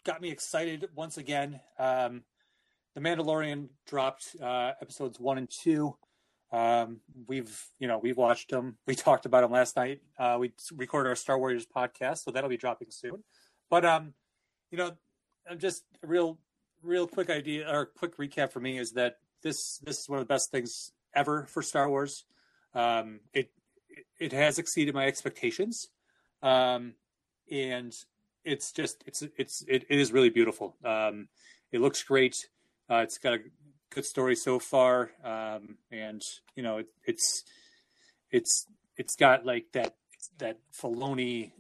got 0.05 0.21
me 0.21 0.31
excited 0.31 0.89
once 0.95 1.17
again. 1.17 1.61
Um, 1.79 2.23
the 2.95 3.01
Mandalorian 3.01 3.69
dropped 3.87 4.37
uh, 4.43 4.73
episodes 4.81 5.19
one 5.19 5.39
and 5.39 5.51
two. 5.51 5.97
Um, 6.53 7.01
we've 7.27 7.67
you 7.79 7.89
know 7.89 7.99
we've 7.99 8.17
watched 8.17 8.51
them. 8.51 8.77
We 8.87 8.95
talked 8.95 9.27
about 9.27 9.43
them 9.43 9.51
last 9.51 9.77
night. 9.77 10.01
Uh, 10.19 10.37
we 10.39 10.53
recorded 10.75 11.09
our 11.09 11.17
Star 11.17 11.39
Warriors 11.39 11.67
podcast, 11.67 12.19
so 12.19 12.31
that'll 12.31 12.51
be 12.51 12.57
dropping 12.57 12.91
soon. 12.91 13.25
But 13.69 13.85
um, 13.85 14.15
you 14.71 14.79
know, 14.79 14.93
I'm 15.51 15.59
just 15.59 15.85
a 16.03 16.07
real 16.07 16.39
real 16.83 17.07
quick 17.07 17.31
idea 17.31 17.69
or 17.69 17.87
quick 17.87 18.17
recap 18.19 18.53
for 18.53 18.61
me 18.61 18.79
is 18.79 18.93
that 18.93 19.17
this 19.43 19.79
this 19.79 20.01
is 20.01 20.09
one 20.09 20.19
of 20.21 20.27
the 20.27 20.33
best 20.33 20.51
things 20.51 20.93
ever 21.15 21.47
for 21.47 21.63
Star 21.63 21.89
Wars. 21.89 22.25
Um, 22.75 23.21
it 23.33 23.51
it 24.19 24.33
has 24.33 24.59
exceeded 24.59 24.95
my 24.95 25.07
expectations, 25.07 25.89
um, 26.43 26.95
and 27.51 27.93
it's 28.45 28.73
just 28.73 29.03
it's 29.07 29.23
it's 29.37 29.65
it, 29.67 29.87
it 29.89 29.99
is 29.99 30.13
really 30.13 30.31
beautiful. 30.31 30.77
Um, 30.85 31.29
it 31.73 31.81
looks 31.81 32.03
great. 32.03 32.49
Uh, 32.91 32.97
it's 32.97 33.19
got 33.19 33.35
a 33.35 33.39
good 33.91 34.05
story 34.05 34.37
so 34.37 34.59
far, 34.59 35.11
um, 35.25 35.79
and 35.91 36.23
you 36.55 36.63
know 36.63 36.79
it, 36.79 36.87
it's 37.07 37.45
it's 38.31 38.67
it's 38.97 39.17
got 39.17 39.47
like 39.47 39.67
that 39.73 39.95
that 40.39 40.59
Filoni 40.73 41.53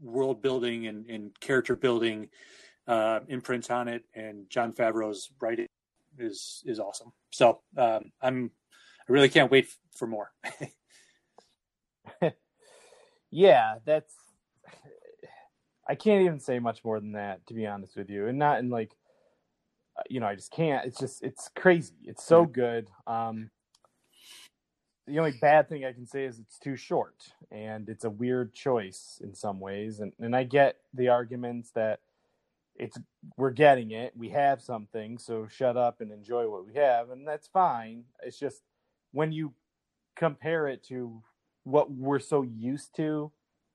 world 0.00 0.42
building 0.42 0.86
and, 0.86 1.06
and 1.08 1.38
character 1.40 1.76
building 1.76 2.28
uh, 2.86 3.20
imprint 3.28 3.70
on 3.70 3.88
it, 3.88 4.04
and 4.14 4.50
Jon 4.50 4.72
Favreau's 4.72 5.30
writing 5.40 5.66
is 6.18 6.62
is 6.66 6.78
awesome. 6.78 7.12
So 7.30 7.60
um, 7.76 8.12
I'm 8.20 8.50
I 9.08 9.12
really 9.12 9.28
can't 9.28 9.50
wait 9.50 9.68
for 9.96 10.06
more. 10.06 10.32
yeah, 13.30 13.74
that's. 13.84 14.14
I 15.88 15.96
can't 15.96 16.22
even 16.22 16.38
say 16.38 16.60
much 16.60 16.84
more 16.84 17.00
than 17.00 17.12
that, 17.12 17.44
to 17.48 17.54
be 17.54 17.66
honest 17.66 17.96
with 17.96 18.08
you, 18.08 18.28
and 18.28 18.38
not 18.38 18.60
in 18.60 18.70
like, 18.70 18.92
you 20.08 20.20
know, 20.20 20.26
I 20.26 20.34
just 20.34 20.52
can't. 20.52 20.86
It's 20.86 20.98
just 20.98 21.22
it's 21.22 21.50
crazy. 21.56 21.94
It's 22.04 22.24
so 22.24 22.44
good. 22.44 22.88
Um, 23.06 23.50
the 25.06 25.18
only 25.18 25.32
bad 25.40 25.68
thing 25.68 25.84
I 25.84 25.92
can 25.92 26.06
say 26.06 26.24
is 26.24 26.38
it's 26.38 26.58
too 26.58 26.76
short, 26.76 27.14
and 27.50 27.88
it's 27.88 28.04
a 28.04 28.10
weird 28.10 28.54
choice 28.54 29.20
in 29.22 29.34
some 29.34 29.60
ways. 29.60 30.00
And 30.00 30.12
and 30.20 30.36
I 30.36 30.44
get 30.44 30.76
the 30.94 31.08
arguments 31.08 31.70
that 31.74 32.00
it's 32.76 32.98
we're 33.36 33.50
getting 33.50 33.90
it, 33.90 34.12
we 34.16 34.30
have 34.30 34.62
something, 34.62 35.18
so 35.18 35.46
shut 35.48 35.76
up 35.76 36.00
and 36.00 36.10
enjoy 36.10 36.48
what 36.48 36.66
we 36.66 36.74
have, 36.74 37.10
and 37.10 37.26
that's 37.26 37.48
fine. 37.48 38.04
It's 38.22 38.38
just 38.38 38.62
when 39.12 39.32
you 39.32 39.52
compare 40.16 40.68
it 40.68 40.82
to 40.84 41.22
what 41.64 41.90
we're 41.90 42.18
so 42.18 42.42
used 42.42 42.96
to, 42.96 43.30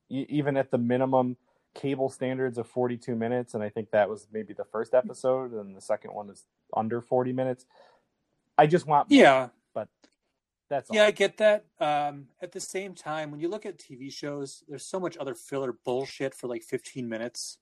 even 0.08 0.56
at 0.56 0.70
the 0.70 0.78
minimum 0.78 1.36
cable 1.78 2.08
standards 2.08 2.58
of 2.58 2.66
42 2.66 3.14
minutes, 3.14 3.54
and 3.54 3.62
I 3.62 3.68
think 3.68 3.92
that 3.92 4.08
was 4.10 4.26
maybe 4.32 4.52
the 4.52 4.64
first 4.64 4.94
episode, 4.94 5.52
and 5.52 5.76
the 5.76 5.80
second 5.80 6.12
one 6.12 6.28
is 6.28 6.44
under 6.76 7.00
40 7.00 7.32
minutes. 7.32 7.66
I 8.56 8.66
just 8.66 8.86
want 8.86 9.08
more, 9.08 9.20
yeah, 9.20 9.48
But 9.74 9.88
that's 10.68 10.90
all. 10.90 10.96
yeah, 10.96 11.04
I 11.04 11.12
get 11.12 11.36
that. 11.38 11.66
Um, 11.78 12.26
at 12.42 12.50
the 12.50 12.60
same 12.60 12.94
time, 12.94 13.30
when 13.30 13.38
you 13.38 13.48
look 13.48 13.64
at 13.64 13.78
TV 13.78 14.12
shows, 14.12 14.64
there's 14.68 14.84
so 14.84 14.98
much 14.98 15.16
other 15.18 15.34
filler 15.36 15.72
bullshit 15.84 16.34
for 16.34 16.48
like 16.48 16.62
15 16.64 17.08
minutes 17.08 17.58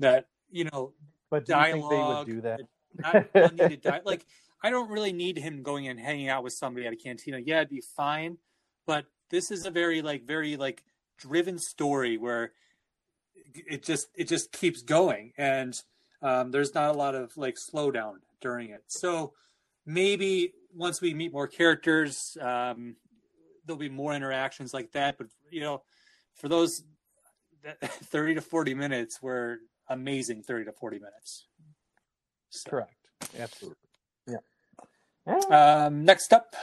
that 0.00 0.26
you 0.50 0.64
know 0.64 0.92
but 1.30 1.44
do 1.44 1.54
you 1.54 1.62
think 1.72 1.90
they 1.90 1.96
would 1.96 2.26
do 2.26 2.40
that? 2.40 2.60
not 2.94 3.26
unneeded 3.34 3.82
di- 3.82 4.00
like 4.04 4.24
I 4.62 4.70
don't 4.70 4.90
really 4.90 5.12
need 5.12 5.38
him 5.38 5.62
going 5.62 5.86
and 5.86 6.00
hanging 6.00 6.28
out 6.28 6.42
with 6.42 6.52
somebody 6.54 6.86
at 6.86 6.92
a 6.92 6.96
cantina. 6.96 7.38
Yeah, 7.38 7.58
it'd 7.58 7.68
be 7.68 7.82
fine, 7.82 8.38
but 8.86 9.06
this 9.30 9.50
is 9.52 9.66
a 9.66 9.70
very 9.70 10.02
like 10.02 10.26
very 10.26 10.56
like 10.56 10.82
driven 11.18 11.58
story 11.58 12.16
where 12.16 12.52
it 13.54 13.82
just 13.82 14.08
it 14.14 14.28
just 14.28 14.52
keeps 14.52 14.82
going 14.82 15.32
and 15.36 15.80
um, 16.22 16.50
there's 16.50 16.74
not 16.74 16.94
a 16.94 16.98
lot 16.98 17.14
of 17.14 17.36
like 17.36 17.56
slowdown 17.56 18.14
during 18.40 18.70
it. 18.70 18.82
So 18.88 19.34
maybe 19.86 20.52
once 20.74 21.00
we 21.00 21.14
meet 21.14 21.32
more 21.32 21.46
characters, 21.46 22.36
um, 22.40 22.96
there'll 23.64 23.78
be 23.78 23.88
more 23.88 24.14
interactions 24.14 24.74
like 24.74 24.92
that. 24.92 25.18
But 25.18 25.28
you 25.50 25.60
know, 25.60 25.82
for 26.34 26.48
those 26.48 26.82
30 27.84 28.34
to 28.34 28.40
40 28.40 28.74
minutes 28.74 29.22
were 29.22 29.58
amazing 29.88 30.42
30 30.42 30.66
to 30.66 30.72
40 30.72 30.98
minutes. 30.98 31.46
So, 32.50 32.70
Correct. 32.70 32.94
Absolutely. 33.38 33.76
Yeah. 34.26 34.38
Um, 35.50 36.04
next 36.04 36.32
up, 36.32 36.54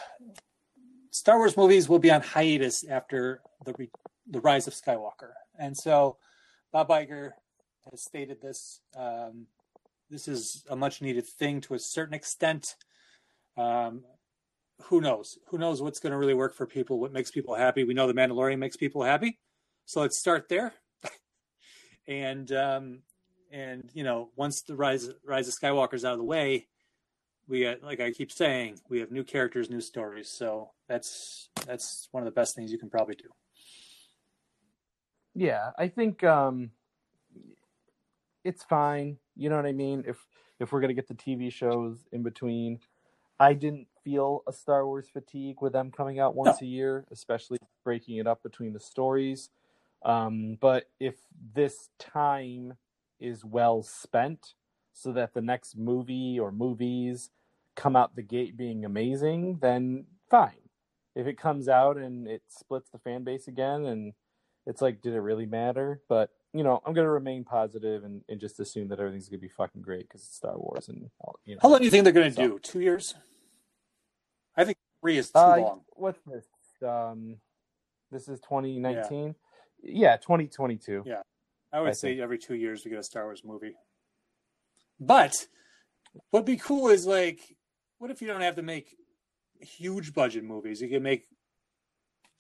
Star 1.11 1.37
Wars 1.37 1.55
movies 1.55 1.87
will 1.87 1.99
be 1.99 2.11
on 2.11 2.21
hiatus 2.21 2.83
after 2.83 3.41
the 3.63 3.73
re- 3.77 3.91
the 4.27 4.41
Rise 4.41 4.65
of 4.65 4.73
Skywalker, 4.73 5.33
and 5.59 5.77
so 5.77 6.17
Bob 6.75 6.89
Iger 6.89 7.31
has 7.89 8.03
stated 8.03 8.41
this. 8.41 8.81
Um, 8.97 9.47
this 10.09 10.27
is 10.27 10.61
a 10.69 10.75
much 10.75 11.01
needed 11.01 11.25
thing 11.25 11.61
to 11.61 11.73
a 11.73 11.79
certain 11.79 12.13
extent. 12.13 12.75
Um, 13.55 14.03
who 14.81 14.99
knows? 14.99 15.37
Who 15.47 15.57
knows 15.57 15.81
what's 15.81 16.01
going 16.01 16.11
to 16.11 16.17
really 16.17 16.33
work 16.33 16.53
for 16.53 16.65
people? 16.65 16.99
What 16.99 17.13
makes 17.13 17.31
people 17.31 17.55
happy? 17.55 17.85
We 17.85 17.93
know 17.93 18.07
the 18.07 18.13
Mandalorian 18.13 18.59
makes 18.59 18.75
people 18.75 19.03
happy, 19.03 19.39
so 19.85 20.01
let's 20.01 20.19
start 20.19 20.49
there. 20.49 20.73
and 22.09 22.51
um, 22.51 23.03
and 23.53 23.89
you 23.93 24.03
know, 24.03 24.31
once 24.35 24.61
the 24.63 24.75
Rise 24.75 25.09
Rise 25.25 25.47
of 25.47 25.53
Skywalker's 25.53 26.03
out 26.03 26.11
of 26.11 26.19
the 26.19 26.25
way, 26.25 26.67
we 27.47 27.63
got, 27.63 27.83
like 27.83 28.01
I 28.01 28.11
keep 28.11 28.33
saying, 28.33 28.81
we 28.89 28.99
have 28.99 29.11
new 29.11 29.23
characters, 29.23 29.69
new 29.69 29.79
stories. 29.79 30.29
So 30.29 30.71
that's 30.89 31.47
that's 31.65 32.09
one 32.11 32.23
of 32.23 32.25
the 32.25 32.37
best 32.37 32.53
things 32.53 32.69
you 32.69 32.77
can 32.77 32.89
probably 32.89 33.15
do. 33.15 33.29
Yeah, 35.35 35.71
I 35.77 35.89
think 35.89 36.23
um 36.23 36.71
it's 38.43 38.63
fine. 38.63 39.17
You 39.35 39.49
know 39.49 39.55
what 39.57 39.65
I 39.65 39.73
mean? 39.73 40.03
If 40.07 40.25
if 40.59 40.71
we're 40.71 40.81
gonna 40.81 40.93
get 40.93 41.07
the 41.07 41.15
TV 41.15 41.51
shows 41.51 42.07
in 42.11 42.23
between, 42.23 42.79
I 43.39 43.53
didn't 43.53 43.87
feel 44.03 44.43
a 44.47 44.53
Star 44.53 44.85
Wars 44.85 45.09
fatigue 45.09 45.61
with 45.61 45.73
them 45.73 45.91
coming 45.91 46.19
out 46.19 46.35
once 46.35 46.61
a 46.61 46.65
year, 46.65 47.05
especially 47.11 47.57
breaking 47.83 48.17
it 48.17 48.27
up 48.27 48.41
between 48.43 48.73
the 48.73 48.79
stories. 48.79 49.49
Um, 50.03 50.57
but 50.61 50.89
if 50.99 51.15
this 51.53 51.89
time 51.99 52.75
is 53.19 53.43
well 53.43 53.81
spent, 53.83 54.53
so 54.93 55.11
that 55.11 55.33
the 55.33 55.41
next 55.41 55.75
movie 55.77 56.39
or 56.39 56.51
movies 56.51 57.31
come 57.75 57.95
out 57.95 58.15
the 58.15 58.21
gate 58.21 58.55
being 58.55 58.85
amazing, 58.85 59.57
then 59.61 60.05
fine. 60.29 60.69
If 61.15 61.27
it 61.27 61.37
comes 61.37 61.67
out 61.67 61.97
and 61.97 62.27
it 62.27 62.43
splits 62.47 62.89
the 62.91 62.99
fan 62.99 63.23
base 63.23 63.47
again 63.47 63.85
and 63.85 64.13
it's 64.65 64.81
like, 64.81 65.01
did 65.01 65.13
it 65.13 65.19
really 65.19 65.45
matter? 65.45 66.01
But 66.09 66.31
you 66.53 66.63
know, 66.63 66.81
I'm 66.85 66.93
gonna 66.93 67.09
remain 67.09 67.43
positive 67.43 68.03
and, 68.03 68.21
and 68.29 68.39
just 68.39 68.59
assume 68.59 68.87
that 68.89 68.99
everything's 68.99 69.27
gonna 69.29 69.39
be 69.41 69.49
fucking 69.49 69.81
great 69.81 70.07
because 70.07 70.21
it's 70.21 70.35
Star 70.35 70.57
Wars 70.57 70.87
and 70.89 71.09
you 71.45 71.55
know. 71.55 71.59
How 71.61 71.69
long 71.69 71.79
do 71.79 71.85
you 71.85 71.91
think 71.91 72.03
they're 72.05 72.13
going 72.13 72.29
to 72.29 72.35
So- 72.35 72.47
do? 72.47 72.59
Two 72.59 72.79
years? 72.81 73.13
I 74.55 74.63
think 74.63 74.77
three 75.01 75.17
is 75.17 75.31
too 75.31 75.37
Uh, 75.39 75.57
long. 75.57 75.81
What's 75.89 76.19
this? 76.25 76.45
Um, 76.81 77.37
this 78.11 78.27
is 78.29 78.39
2019. 78.39 79.35
Yeah, 79.83 80.15
2022. 80.17 81.03
Yeah. 81.05 81.21
I 81.73 81.81
would 81.81 81.89
I 81.89 81.91
say 81.93 82.11
think- 82.11 82.21
every 82.21 82.37
two 82.37 82.55
years 82.55 82.85
we 82.85 82.91
get 82.91 82.99
a 82.99 83.03
Star 83.03 83.25
Wars 83.25 83.43
movie. 83.43 83.75
But 84.99 85.47
what'd 86.29 86.45
be 86.45 86.55
cool 86.55 86.87
is 86.87 87.05
like, 87.05 87.57
what 87.97 88.11
if 88.11 88.21
you 88.21 88.27
don't 88.27 88.39
have 88.41 88.55
to 88.55 88.61
make 88.61 88.95
huge 89.59 90.13
budget 90.13 90.45
movies? 90.45 90.81
You 90.81 90.87
can 90.87 91.03
make 91.03 91.27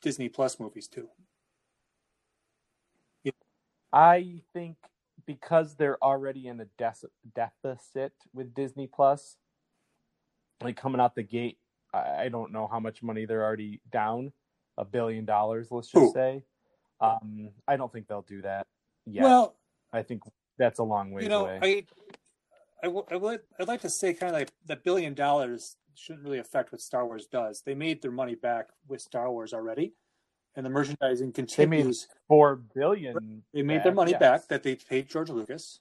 Disney 0.01 0.29
Plus 0.29 0.57
movies 0.59 0.87
too. 0.87 1.09
I 3.95 4.41
think 4.53 4.75
because 5.25 5.75
they're 5.75 5.97
already 6.03 6.47
in 6.47 6.59
a 6.59 6.65
des- 6.77 7.07
deficit 7.33 8.13
with 8.33 8.53
Disney 8.53 8.87
Plus, 8.87 9.37
like 10.61 10.75
coming 10.75 10.99
out 10.99 11.15
the 11.15 11.23
gate, 11.23 11.57
I, 11.93 12.25
I 12.25 12.29
don't 12.29 12.51
know 12.51 12.67
how 12.67 12.79
much 12.79 13.01
money 13.01 13.25
they're 13.25 13.43
already 13.43 13.79
down. 13.91 14.33
A 14.77 14.83
billion 14.83 15.23
dollars, 15.23 15.69
let's 15.71 15.87
just 15.87 16.07
Who? 16.07 16.11
say. 16.13 16.43
Um, 16.99 17.49
I 17.65 17.77
don't 17.77 17.91
think 17.91 18.09
they'll 18.09 18.23
do 18.23 18.41
that. 18.41 18.67
Yet. 19.05 19.23
Well, 19.23 19.55
I 19.93 20.03
think 20.03 20.23
that's 20.57 20.79
a 20.79 20.83
long 20.83 21.11
way 21.11 21.23
you 21.23 21.29
know, 21.29 21.45
away. 21.45 21.59
I, 21.61 21.85
I, 22.83 22.87
w- 22.87 23.05
I 23.09 23.15
would, 23.15 23.39
I'd 23.57 23.69
like 23.69 23.81
to 23.81 23.89
say 23.89 24.13
kind 24.13 24.33
of 24.33 24.39
like 24.39 24.51
that 24.65 24.83
billion 24.83 25.13
dollars 25.13 25.77
shouldn't 25.95 26.25
really 26.25 26.39
affect 26.39 26.73
what 26.73 26.81
Star 26.81 27.05
Wars 27.05 27.25
does. 27.25 27.61
They 27.65 27.73
made 27.73 28.01
their 28.01 28.11
money 28.11 28.35
back 28.35 28.67
with 28.87 28.99
Star 28.99 29.31
Wars 29.31 29.53
already, 29.53 29.93
and 30.55 30.65
the 30.65 30.69
merchandising 30.69 31.33
continues. 31.33 32.07
Four 32.27 32.55
billion. 32.55 33.43
They 33.53 33.61
made 33.61 33.83
their 33.83 33.93
money 33.93 34.11
yes. 34.11 34.19
back 34.19 34.47
that 34.47 34.63
they 34.63 34.75
paid 34.75 35.09
George 35.09 35.29
Lucas. 35.29 35.79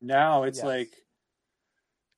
Now 0.00 0.42
it's 0.44 0.58
Yes. 0.58 0.64
like, 0.66 0.90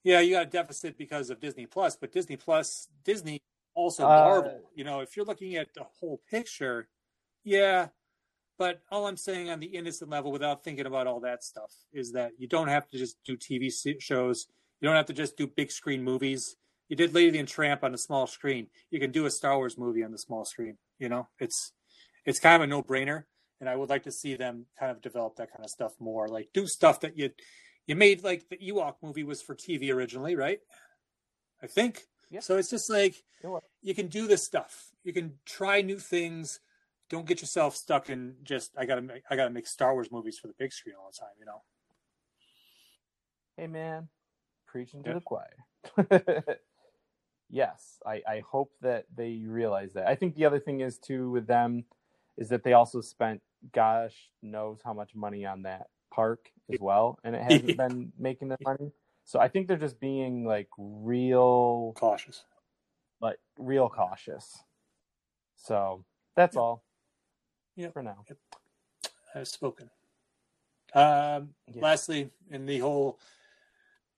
yeah, 0.03 0.21
you 0.21 0.35
got 0.35 0.47
a 0.47 0.51
deficit 0.51 0.97
because 0.97 1.31
of 1.31 1.41
Disney 1.41 1.67
Plus, 1.67 1.97
but 1.97 2.13
Disney 2.13 2.37
Plus, 2.37 2.89
Disney 3.05 3.43
also 3.75 4.05
Uh, 4.05 4.09
Marvel. 4.09 4.71
You 4.75 4.85
know, 4.85 5.01
if 5.01 5.17
you're 5.17 5.27
looking 5.27 5.57
at 5.57 5.75
the 5.75 5.85
whole 5.85 6.21
picture, 6.31 6.89
yeah. 7.45 7.89
But 8.59 8.83
all 8.91 9.07
I'm 9.07 9.17
saying 9.17 9.49
on 9.49 9.61
the 9.61 9.67
innocent 9.67 10.11
level, 10.11 10.33
without 10.33 10.63
thinking 10.63 10.85
about 10.85 11.07
all 11.07 11.21
that 11.21 11.43
stuff, 11.43 11.73
is 11.93 12.13
that 12.13 12.33
you 12.39 12.47
don't 12.47 12.69
have 12.69 12.89
to 12.91 12.99
just 12.99 13.17
do 13.25 13.37
TV 13.37 13.71
shows. 14.01 14.49
You 14.81 14.87
don't 14.89 14.97
have 14.97 15.07
to 15.07 15.15
just 15.15 15.37
do 15.37 15.47
big 15.47 15.71
screen 15.71 16.03
movies. 16.03 16.57
You 16.89 16.97
did 16.97 17.15
Lady 17.15 17.39
and 17.39 17.49
Tramp 17.49 17.85
on 17.85 17.93
the 17.93 17.99
small 17.99 18.27
screen. 18.27 18.67
You 18.91 19.01
can 19.01 19.13
do 19.13 19.25
a 19.25 19.31
Star 19.31 19.57
Wars 19.57 19.79
movie 19.79 20.03
on 20.03 20.11
the 20.13 20.19
small 20.19 20.45
screen. 20.45 20.77
You 20.99 21.09
know, 21.09 21.29
it's 21.39 21.73
it's 22.25 22.39
kind 22.41 22.57
of 22.57 22.63
a 22.63 22.67
no 22.67 22.83
brainer 22.83 23.25
and 23.61 23.69
I 23.69 23.77
would 23.77 23.91
like 23.91 24.05
to 24.05 24.13
see 24.13 24.35
them 24.35 24.67
kind 24.79 24.91
of 24.91 25.03
develop 25.03 25.37
that 25.37 25.53
kind 25.53 25.65
of 25.65 25.71
stuff 25.71 25.93
more. 26.01 26.29
Like 26.29 26.49
do 26.55 26.67
stuff 26.67 27.01
that 27.01 27.17
you 27.17 27.31
you 27.87 27.95
made 27.95 28.25
like 28.25 28.49
the 28.49 28.57
Ewok 28.57 28.95
movie 29.03 29.25
was 29.25 29.43
for 29.43 29.55
TV 29.55 29.93
originally, 29.93 30.35
right? 30.35 30.61
I 31.63 31.67
think. 31.67 32.03
Yeah. 32.31 32.41
So 32.41 32.57
it's 32.57 32.71
just 32.71 32.89
like 32.89 33.17
was. 33.43 33.63
you 33.83 33.95
can 33.95 34.07
do 34.07 34.27
this 34.27 34.45
stuff. 34.45 34.91
You 35.05 35.13
can 35.13 35.35
try 35.45 35.83
new 35.83 35.99
things. 35.99 36.61
Don't 37.11 37.27
get 37.27 37.41
yourself 37.41 37.77
stuck 37.77 38.09
in 38.09 38.37
just 38.43 38.73
I 38.79 38.87
gotta 38.87 39.03
make 39.03 39.23
I 39.31 39.37
gotta 39.37 39.51
make 39.51 39.67
Star 39.67 39.93
Wars 39.93 40.11
movies 40.11 40.39
for 40.39 40.47
the 40.47 40.55
big 40.59 40.73
screen 40.73 40.95
all 40.99 41.11
the 41.13 41.19
time. 41.19 41.35
You 41.39 41.47
know. 41.47 41.63
Hey 43.57 43.67
man, 43.67 44.09
preaching 44.67 45.03
to 45.03 45.11
Yeah. 45.11 45.15
the 45.15 45.21
choir. 45.21 46.57
yes, 47.51 47.99
I, 48.07 48.23
I 48.27 48.43
hope 48.49 48.73
that 48.81 49.05
they 49.15 49.43
realize 49.45 49.93
that. 49.95 50.07
I 50.07 50.15
think 50.15 50.35
the 50.35 50.47
other 50.47 50.61
thing 50.61 50.81
is 50.81 50.99
too 50.99 51.31
with 51.31 51.47
them 51.47 51.85
is 52.41 52.49
that 52.49 52.65
they 52.65 52.73
also 52.73 53.01
spent 53.01 53.41
gosh 53.73 54.15
knows 54.43 54.81
how 54.85 54.93
much 54.95 55.15
money 55.15 55.47
on 55.47 55.63
that 55.63 55.87
park 56.11 56.51
as 56.73 56.81
well, 56.81 57.21
and 57.23 57.37
it 57.37 57.43
hasn't 57.43 57.77
been 57.85 58.13
making 58.19 58.49
the 58.49 58.57
money. 58.65 58.91
So 59.25 59.39
I 59.39 59.47
think 59.47 59.69
they're 59.69 59.77
just 59.77 60.01
being 60.01 60.45
like 60.45 60.69
real, 60.77 61.93
Cautious. 61.97 62.43
like 63.21 63.39
real 63.59 63.89
cautious. 63.89 64.65
So 65.57 66.05
that's 66.35 66.57
all. 66.57 66.83
Yeah. 67.77 67.91
For 67.91 68.03
now. 68.03 68.25
I've 69.35 69.47
spoken. 69.47 69.91
Um, 70.95 71.55
Yeah. 71.73 71.83
Lastly, 71.83 72.31
in 72.51 72.67
the 72.67 72.79
whole 72.81 73.21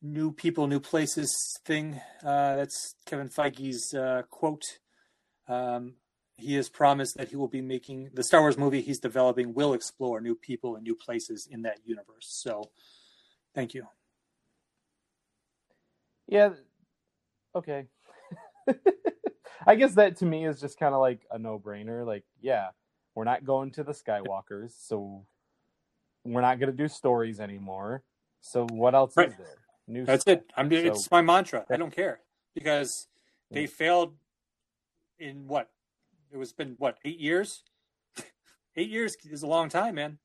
new 0.00 0.32
people, 0.32 0.66
new 0.66 0.80
places 0.80 1.30
thing, 1.66 2.00
uh, 2.24 2.56
that's 2.56 2.94
Kevin 3.04 3.28
Feige's 3.28 3.92
uh, 3.92 4.22
quote. 4.30 4.78
Um, 5.48 5.94
he 6.42 6.54
has 6.54 6.68
promised 6.68 7.16
that 7.16 7.28
he 7.28 7.36
will 7.36 7.48
be 7.48 7.60
making 7.60 8.10
the 8.14 8.22
Star 8.22 8.40
Wars 8.40 8.58
movie 8.58 8.80
he's 8.82 8.98
developing 8.98 9.54
will 9.54 9.72
explore 9.74 10.20
new 10.20 10.34
people 10.34 10.76
and 10.76 10.84
new 10.84 10.94
places 10.94 11.46
in 11.50 11.62
that 11.62 11.78
universe. 11.84 12.26
So, 12.28 12.70
thank 13.54 13.74
you. 13.74 13.86
Yeah. 16.28 16.50
Okay. 17.54 17.86
I 19.66 19.74
guess 19.76 19.94
that 19.94 20.16
to 20.18 20.24
me 20.24 20.46
is 20.46 20.60
just 20.60 20.78
kind 20.78 20.94
of 20.94 21.00
like 21.00 21.20
a 21.30 21.38
no-brainer. 21.38 22.06
Like, 22.06 22.24
yeah, 22.40 22.68
we're 23.14 23.24
not 23.24 23.44
going 23.44 23.70
to 23.72 23.84
the 23.84 23.92
Skywalkers, 23.92 24.72
so 24.76 25.26
we're 26.24 26.40
not 26.40 26.58
going 26.58 26.70
to 26.70 26.76
do 26.76 26.88
stories 26.88 27.40
anymore. 27.40 28.02
So 28.40 28.66
what 28.70 28.94
else 28.94 29.16
Right. 29.16 29.28
is 29.28 29.36
there? 29.36 29.58
New 29.86 30.04
That's 30.04 30.22
stuff. 30.22 30.38
it. 30.38 30.52
I'm. 30.56 30.70
It's 30.72 31.10
my 31.10 31.22
mantra. 31.22 31.64
I 31.70 31.76
don't 31.76 31.94
care 31.94 32.20
because 32.54 33.08
they 33.50 33.66
failed 33.66 34.14
in 35.18 35.46
what 35.48 35.68
it 36.32 36.36
was 36.36 36.52
been 36.52 36.74
what 36.78 36.98
eight 37.04 37.20
years. 37.20 37.62
eight 38.76 38.90
years 38.90 39.16
is 39.30 39.42
a 39.42 39.46
long 39.46 39.68
time, 39.68 39.96
man. 39.96 40.18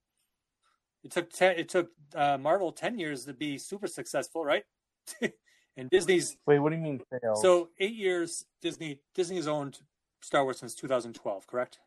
It 1.03 1.11
took 1.11 1.31
ten. 1.31 1.57
It 1.57 1.69
took 1.69 1.89
uh, 2.15 2.37
Marvel 2.37 2.71
ten 2.71 2.97
years 2.97 3.25
to 3.25 3.33
be 3.33 3.57
super 3.57 3.87
successful, 3.87 4.43
right? 4.43 4.63
and 5.77 5.89
Disney's 5.89 6.37
Wait, 6.45 6.59
what 6.59 6.69
do 6.69 6.75
you 6.75 6.81
mean 6.81 7.01
fail? 7.09 7.35
so 7.35 7.69
eight 7.79 7.95
years. 7.95 8.45
Disney 8.61 9.01
Disney 9.13 9.35
has 9.37 9.47
owned 9.47 9.79
Star 10.21 10.43
Wars 10.43 10.59
since 10.59 10.73
2012, 10.75 11.47
correct? 11.47 11.79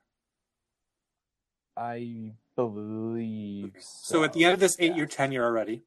I 1.77 2.33
believe 2.57 3.73
so. 3.79 4.19
So 4.19 4.25
at 4.25 4.33
the 4.33 4.45
end 4.45 4.55
of 4.55 4.61
this 4.61 4.77
yeah. 4.79 4.87
eight-year 4.87 5.07
tenure 5.07 5.45
already, 5.45 5.83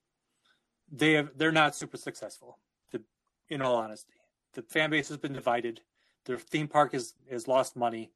they 0.92 1.14
have 1.14 1.32
they're 1.36 1.52
not 1.52 1.76
super 1.76 1.98
successful. 1.98 2.58
The, 2.92 3.02
in 3.50 3.62
all 3.62 3.76
honesty, 3.76 4.14
the 4.54 4.62
fan 4.62 4.90
base 4.90 5.10
has 5.10 5.18
been 5.18 5.34
divided. 5.34 5.82
Their 6.26 6.38
theme 6.38 6.68
park 6.68 6.94
has 6.94 7.14
has 7.30 7.48
lost 7.48 7.76
money. 7.76 8.12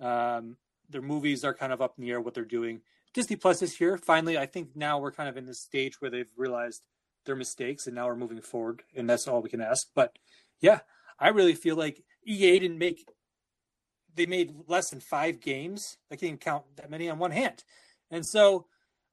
Um, 0.00 0.56
their 0.88 1.02
movies 1.02 1.44
are 1.44 1.54
kind 1.54 1.72
of 1.72 1.80
up 1.80 1.94
in 1.98 2.04
the 2.04 2.10
air 2.10 2.20
what 2.20 2.34
they're 2.34 2.44
doing. 2.44 2.80
Disney 3.12 3.36
Plus 3.36 3.62
is 3.62 3.76
here 3.76 3.96
finally. 3.96 4.38
I 4.38 4.46
think 4.46 4.76
now 4.76 4.98
we're 4.98 5.12
kind 5.12 5.28
of 5.28 5.36
in 5.36 5.46
this 5.46 5.60
stage 5.60 6.00
where 6.00 6.10
they've 6.10 6.30
realized 6.36 6.82
their 7.26 7.36
mistakes 7.36 7.86
and 7.86 7.94
now 7.94 8.06
we're 8.06 8.16
moving 8.16 8.40
forward, 8.40 8.82
and 8.96 9.08
that's 9.08 9.28
all 9.28 9.42
we 9.42 9.50
can 9.50 9.60
ask. 9.60 9.88
But 9.94 10.18
yeah, 10.60 10.80
I 11.18 11.28
really 11.28 11.54
feel 11.54 11.76
like 11.76 12.02
EA 12.24 12.58
didn't 12.58 12.78
make. 12.78 13.06
They 14.14 14.26
made 14.26 14.54
less 14.66 14.90
than 14.90 15.00
five 15.00 15.40
games. 15.40 15.98
I 16.10 16.16
can't 16.16 16.24
even 16.24 16.38
count 16.38 16.64
that 16.76 16.90
many 16.90 17.08
on 17.08 17.18
one 17.18 17.30
hand. 17.30 17.62
And 18.10 18.26
so 18.26 18.66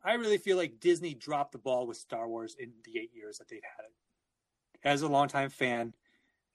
I 0.04 0.14
really 0.14 0.38
feel 0.38 0.58
like 0.58 0.80
Disney 0.80 1.14
dropped 1.14 1.52
the 1.52 1.58
ball 1.58 1.86
with 1.86 1.98
Star 1.98 2.28
Wars 2.28 2.56
in 2.58 2.72
the 2.84 3.00
eight 3.00 3.12
years 3.14 3.38
that 3.38 3.48
they've 3.50 3.62
had 3.78 3.86
it. 3.86 4.88
As 4.88 5.02
a 5.02 5.08
longtime 5.08 5.50
fan, 5.50 5.94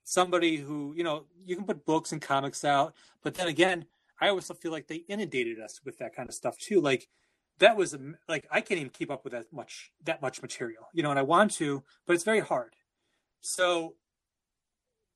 somebody 0.05 0.57
who, 0.57 0.95
you 0.97 1.05
know, 1.05 1.25
you 1.37 1.55
can 1.55 1.65
put 1.65 1.85
books 1.85 2.13
and 2.13 2.21
comics 2.21 2.65
out, 2.65 2.95
but 3.23 3.35
then 3.35 3.47
again, 3.47 3.87
I 4.23 4.29
always 4.29 4.49
feel 4.61 4.71
like 4.71 4.87
they 4.87 5.03
inundated 5.09 5.59
us 5.59 5.81
with 5.85 5.99
that 5.99 6.15
kind 6.15 6.29
of 6.29 6.35
stuff 6.37 6.57
too. 6.57 6.81
Like 6.81 7.09
that 7.59 7.77
was 7.77 7.97
like 8.29 8.47
I 8.53 8.61
can't 8.61 8.79
even 8.79 8.91
keep 8.91 9.11
up 9.11 9.25
with 9.25 9.33
that 9.33 9.53
much 9.53 9.91
that 10.05 10.23
much 10.23 10.41
material, 10.41 10.85
you 10.95 11.03
know, 11.03 11.11
and 11.11 11.19
I 11.19 11.23
want 11.23 11.51
to, 11.55 11.83
but 12.07 12.13
it's 12.15 12.23
very 12.23 12.39
hard. 12.39 12.77
So 13.41 13.97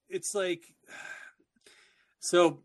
it's 0.08 0.34
like 0.34 0.74
so 2.18 2.58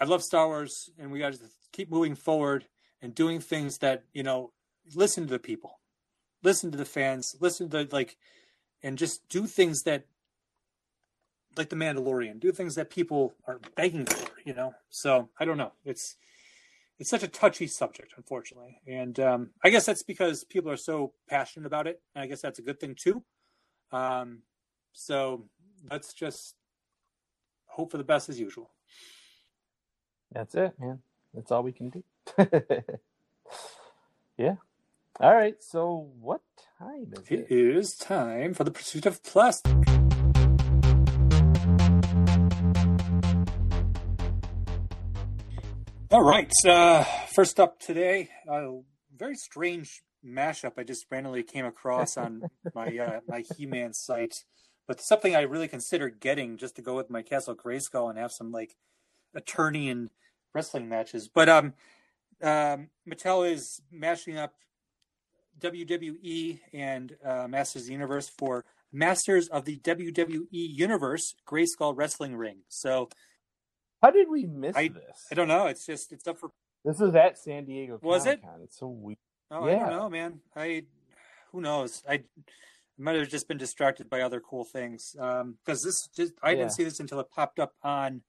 I 0.00 0.04
love 0.04 0.22
Star 0.22 0.46
Wars 0.46 0.88
and 0.98 1.12
we 1.12 1.18
got 1.18 1.34
to 1.34 1.40
keep 1.70 1.90
moving 1.90 2.14
forward 2.14 2.64
and 3.02 3.14
doing 3.14 3.38
things 3.38 3.76
that 3.78 4.04
you 4.14 4.22
know 4.22 4.52
listen 4.94 5.24
to 5.24 5.30
the 5.34 5.38
people 5.38 5.80
listen 6.42 6.70
to 6.70 6.78
the 6.78 6.86
fans 6.86 7.36
listen 7.40 7.68
to 7.68 7.86
like 7.92 8.16
and 8.82 8.96
just 8.96 9.28
do 9.28 9.46
things 9.46 9.82
that 9.82 10.06
like 11.56 11.68
the 11.68 11.76
mandalorian 11.76 12.40
do 12.40 12.52
things 12.52 12.74
that 12.74 12.90
people 12.90 13.34
are 13.46 13.60
begging 13.76 14.06
for 14.06 14.30
you 14.44 14.54
know 14.54 14.74
so 14.90 15.28
i 15.38 15.44
don't 15.44 15.58
know 15.58 15.72
it's 15.84 16.16
it's 16.98 17.10
such 17.10 17.22
a 17.22 17.28
touchy 17.28 17.66
subject 17.66 18.14
unfortunately 18.16 18.80
and 18.86 19.18
um, 19.20 19.50
i 19.64 19.70
guess 19.70 19.84
that's 19.86 20.02
because 20.02 20.44
people 20.44 20.70
are 20.70 20.76
so 20.76 21.12
passionate 21.28 21.66
about 21.66 21.86
it 21.86 22.00
and 22.14 22.22
i 22.22 22.26
guess 22.26 22.40
that's 22.40 22.58
a 22.58 22.62
good 22.62 22.78
thing 22.80 22.94
too 22.94 23.22
um, 23.92 24.38
so 24.92 25.44
let's 25.90 26.12
just 26.14 26.54
hope 27.66 27.90
for 27.90 27.98
the 27.98 28.04
best 28.04 28.28
as 28.28 28.38
usual 28.40 28.70
That's 30.32 30.54
it, 30.54 30.72
man. 30.80 31.00
That's 31.34 31.50
all 31.52 31.62
we 31.62 31.72
can 31.72 31.90
do. 31.90 32.02
yeah. 34.38 34.56
All 35.20 35.34
right. 35.34 35.62
So 35.62 36.08
what 36.20 36.40
time 36.78 37.12
is 37.12 37.24
It 37.28 37.40
it? 37.40 37.50
is 37.50 37.94
time 37.96 38.54
for 38.54 38.64
the 38.64 38.70
pursuit 38.70 39.04
of 39.06 39.22
plastic. 39.22 39.76
All 46.12 46.22
right. 46.22 46.52
Uh, 46.66 47.04
first 47.34 47.58
up 47.58 47.80
today, 47.80 48.28
a 48.46 48.80
very 49.16 49.34
strange 49.34 50.02
mashup 50.22 50.72
I 50.76 50.82
just 50.82 51.06
randomly 51.10 51.42
came 51.42 51.64
across 51.64 52.18
on 52.18 52.42
my 52.74 52.98
uh, 52.98 53.20
my 53.28 53.44
He-Man 53.56 53.94
site, 53.94 54.34
but 54.86 55.00
something 55.00 55.34
I 55.34 55.40
really 55.40 55.68
considered 55.68 56.20
getting 56.20 56.58
just 56.58 56.76
to 56.76 56.82
go 56.82 56.94
with 56.94 57.08
my 57.08 57.22
Castle 57.22 57.56
Grayskull 57.56 58.10
and 58.10 58.18
have 58.18 58.30
some 58.30 58.52
like 58.52 58.76
attorney 59.34 59.88
and 59.88 60.10
wrestling 60.52 60.86
matches. 60.86 61.30
But 61.34 61.48
um, 61.48 61.72
um, 62.42 62.90
Mattel 63.08 63.50
is 63.50 63.80
mashing 63.90 64.36
up 64.36 64.52
WWE 65.60 66.60
and 66.74 67.16
uh, 67.24 67.48
Masters 67.48 67.84
of 67.84 67.86
the 67.86 67.94
Universe 67.94 68.28
for 68.28 68.66
Masters 68.92 69.48
of 69.48 69.64
the 69.64 69.78
WWE 69.78 70.46
Universe 70.50 71.36
Grayskull 71.48 71.96
Wrestling 71.96 72.36
Ring. 72.36 72.58
So 72.68 73.08
How 74.02 74.10
did 74.10 74.28
we 74.28 74.44
miss 74.46 74.76
I- 74.76 74.88
this? 74.88 75.26
I 75.30 75.34
don't 75.34 75.48
know. 75.48 75.66
It's 75.66 75.86
just 75.86 76.12
it's 76.12 76.26
up 76.26 76.38
for. 76.38 76.50
This 76.84 77.00
is 77.00 77.14
at 77.14 77.38
San 77.38 77.64
Diego. 77.64 77.98
Was 78.02 78.26
it? 78.26 78.40
Comic-Con. 78.42 78.60
It's 78.64 78.78
so 78.78 78.88
weird. 78.88 79.18
Oh, 79.52 79.64
I 79.64 79.74
don't 79.74 79.90
know, 79.90 80.08
man. 80.10 80.40
I 80.56 80.84
who 81.52 81.60
knows. 81.60 82.02
I 82.08 82.24
might 82.98 83.14
have 83.16 83.28
just 83.28 83.46
been 83.46 83.58
distracted 83.58 84.10
by 84.10 84.20
other 84.22 84.40
cool 84.40 84.64
things. 84.64 85.14
Um, 85.18 85.58
because 85.64 85.82
this 85.84 86.08
just 86.08 86.32
I 86.42 86.50
Yeah. 86.50 86.56
didn't 86.56 86.72
see 86.72 86.84
this 86.84 86.98
until 87.00 87.20
it 87.20 87.30
popped 87.30 87.58
up 87.60 87.74
on 87.82 88.22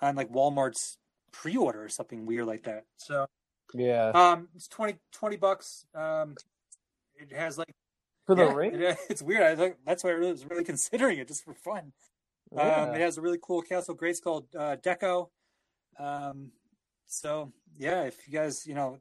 on 0.00 0.16
like 0.16 0.30
Walmart's 0.30 0.98
pre-order 1.30 1.84
or 1.84 1.88
something 1.88 2.26
weird 2.26 2.46
like 2.46 2.64
that. 2.64 2.86
So 2.96 3.26
Yeah. 3.74 4.08
Um, 4.14 4.48
it's 4.56 4.66
20, 4.66 4.98
20 5.12 5.36
bucks. 5.36 5.86
Um, 5.94 6.34
it 7.14 7.30
has 7.32 7.56
like 7.58 7.72
For 8.26 8.34
the 8.34 8.46
yeah, 8.46 8.52
ring? 8.54 8.74
it- 8.82 8.98
it's 9.10 9.22
weird. 9.22 9.42
I 9.42 9.54
think 9.54 9.76
that's 9.86 10.02
why 10.02 10.10
I 10.12 10.14
was 10.18 10.44
really 10.46 10.64
considering 10.64 11.18
it 11.18 11.28
just 11.28 11.44
for 11.44 11.54
fun. 11.54 11.92
Um, 12.56 12.94
it 12.94 13.00
has 13.00 13.16
a 13.16 13.20
really 13.20 13.38
cool 13.40 13.62
Castle 13.62 13.94
Grace 13.94 14.20
called 14.20 14.46
uh, 14.56 14.76
Deco. 14.76 15.28
Um, 15.98 16.50
so 17.06 17.52
yeah, 17.76 18.02
if 18.02 18.26
you 18.26 18.32
guys, 18.32 18.66
you 18.66 18.74
know, 18.74 18.98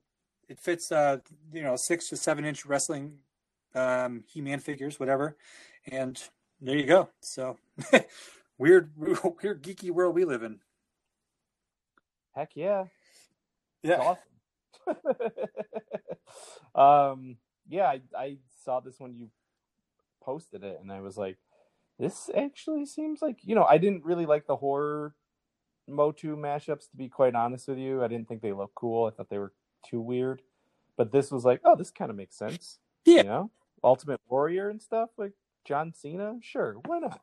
it 0.47 0.59
fits, 0.59 0.91
uh, 0.91 1.17
you 1.51 1.61
know, 1.61 1.75
six 1.75 2.09
to 2.09 2.17
seven 2.17 2.45
inch 2.45 2.65
wrestling, 2.65 3.19
um, 3.75 4.23
He-Man 4.27 4.59
figures, 4.59 4.99
whatever, 4.99 5.35
and 5.87 6.21
there 6.61 6.77
you 6.77 6.85
go. 6.85 7.09
So 7.21 7.57
weird, 8.57 8.91
weird 8.97 9.63
geeky 9.63 9.91
world 9.91 10.15
we 10.15 10.25
live 10.25 10.43
in. 10.43 10.59
Heck 12.35 12.51
yeah. 12.55 12.85
Yeah, 13.81 14.13
It's 14.85 14.97
awesome. 14.97 15.19
um, 16.75 17.37
yeah, 17.67 17.85
I, 17.85 18.01
I 18.17 18.37
saw 18.63 18.79
this 18.79 18.99
when 18.99 19.15
you 19.15 19.29
posted 20.21 20.63
it, 20.63 20.79
and 20.81 20.91
I 20.91 21.01
was 21.01 21.17
like, 21.17 21.37
this 21.99 22.29
actually 22.35 22.85
seems 22.85 23.21
like 23.21 23.39
you 23.43 23.55
know 23.55 23.65
I 23.65 23.77
didn't 23.77 24.05
really 24.05 24.25
like 24.25 24.47
the 24.47 24.55
horror 24.55 25.13
Motu 25.87 26.35
mashups 26.37 26.89
to 26.89 26.97
be 26.97 27.09
quite 27.09 27.35
honest 27.35 27.67
with 27.67 27.77
you. 27.77 28.03
I 28.03 28.07
didn't 28.07 28.27
think 28.27 28.41
they 28.41 28.53
looked 28.53 28.75
cool. 28.75 29.05
I 29.05 29.11
thought 29.11 29.29
they 29.29 29.39
were 29.39 29.53
too 29.87 30.01
weird. 30.01 30.41
But 30.97 31.11
this 31.11 31.31
was 31.31 31.45
like, 31.45 31.61
oh, 31.63 31.75
this 31.75 31.91
kind 31.91 32.11
of 32.11 32.17
makes 32.17 32.37
sense. 32.37 32.79
Yeah. 33.05 33.17
You 33.17 33.23
know, 33.23 33.51
Ultimate 33.83 34.19
Warrior 34.27 34.69
and 34.69 34.81
stuff 34.81 35.09
like 35.17 35.31
John 35.65 35.93
Cena. 35.93 36.35
Sure, 36.41 36.75
why 36.85 36.99
not? 36.99 37.19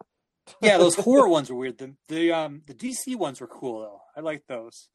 yeah, 0.60 0.78
those 0.78 0.94
horror 0.96 1.28
ones 1.28 1.50
were 1.50 1.56
weird. 1.56 1.78
The 1.78 1.94
the 2.08 2.32
um 2.32 2.62
the 2.66 2.74
DC 2.74 3.16
ones 3.16 3.40
were 3.40 3.46
cool 3.46 3.80
though. 3.80 4.00
I 4.16 4.20
like 4.20 4.46
those. 4.46 4.88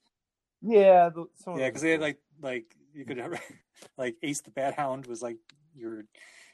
Yeah, 0.61 1.09
the, 1.09 1.25
some 1.43 1.57
Yeah, 1.57 1.67
because 1.67 1.81
they 1.81 1.91
had 1.91 2.01
like 2.01 2.19
like 2.41 2.75
you 2.93 3.05
could 3.05 3.17
have 3.17 3.39
like 3.97 4.15
Ace 4.23 4.41
the 4.41 4.51
Bat 4.51 4.75
Hound 4.75 5.05
was 5.07 5.21
like 5.21 5.37
your 5.75 6.05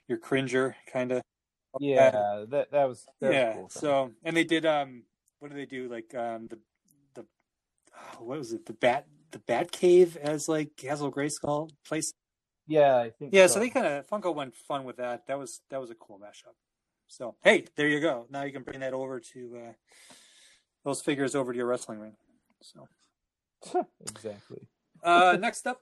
your 0.07 0.17
cringer 0.17 0.75
kind 0.91 1.11
of. 1.11 1.21
Yeah, 1.79 2.45
that 2.49 2.71
that 2.71 2.85
was 2.87 3.05
that 3.21 3.27
was 3.27 3.35
yeah. 3.35 3.53
cool. 3.53 3.69
So 3.69 4.11
and 4.23 4.35
they 4.35 4.43
did 4.43 4.65
um 4.65 5.03
what 5.39 5.51
do 5.51 5.57
they 5.57 5.65
do 5.65 5.89
like 5.89 6.13
um 6.15 6.47
the 6.47 6.59
the 7.15 7.25
oh, 7.95 8.23
what 8.23 8.39
was 8.39 8.53
it 8.53 8.65
the 8.65 8.73
bat 8.73 9.07
the 9.31 9.39
Bat 9.39 9.71
Cave 9.71 10.17
as 10.17 10.47
like 10.47 10.75
Castle 10.77 11.11
Grayskull 11.11 11.69
place. 11.85 12.13
yeah, 12.67 12.97
I 12.97 13.09
think 13.09 13.33
Yeah, 13.33 13.47
so 13.47 13.59
they 13.59 13.69
kind 13.69 13.85
of 13.85 14.07
Funko 14.07 14.33
went 14.33 14.55
fun 14.55 14.83
with 14.83 14.97
that. 14.97 15.27
That 15.27 15.37
was 15.37 15.61
that 15.69 15.81
was 15.81 15.89
a 15.89 15.95
cool 15.95 16.19
mashup. 16.19 16.55
So 17.07 17.35
hey, 17.43 17.65
there 17.75 17.87
you 17.87 17.99
go. 17.99 18.27
Now 18.29 18.43
you 18.43 18.51
can 18.51 18.63
bring 18.63 18.79
that 18.81 18.93
over 18.93 19.19
to 19.33 19.61
uh, 19.67 19.73
those 20.83 21.01
figures 21.01 21.35
over 21.35 21.51
to 21.51 21.57
your 21.57 21.67
wrestling 21.67 21.99
ring. 21.99 22.15
So. 22.61 22.87
exactly. 24.01 24.67
Uh, 25.03 25.37
next 25.41 25.67
up, 25.67 25.81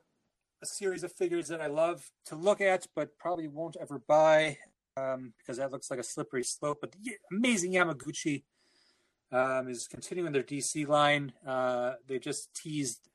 a 0.62 0.66
series 0.66 1.04
of 1.04 1.12
figures 1.12 1.48
that 1.50 1.62
I 1.62 1.68
love 1.68 2.10
to 2.26 2.36
look 2.36 2.62
at, 2.62 2.88
but 2.96 3.18
probably 3.18 3.48
won't 3.48 3.78
ever 3.80 4.00
buy 4.00 4.58
um, 4.98 5.34
because 5.38 5.58
that 5.58 5.72
looks 5.72 5.89
like 5.89 6.00
a 6.00 6.04
slippery 6.04 6.43
slope. 6.43 6.80
But 6.82 6.91
the 6.91 7.18
amazing 7.32 7.74
Yamaguchi 7.74 8.43
um, 9.32 9.68
is 9.68 9.88
continuing 9.88 10.32
their 10.32 10.43
DC 10.43 10.88
line. 10.88 11.34
Uh, 11.46 11.93
they 12.08 12.20
just 12.20 12.54
teased 12.54 13.10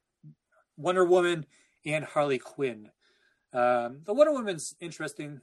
Wonder 0.77 1.05
Woman 1.05 1.47
and 1.85 2.05
Harley 2.05 2.39
Quinn. 2.39 2.91
Um, 3.53 4.01
the 4.05 4.15
Wonder 4.15 4.33
Woman's 4.33 4.75
interesting 4.81 5.41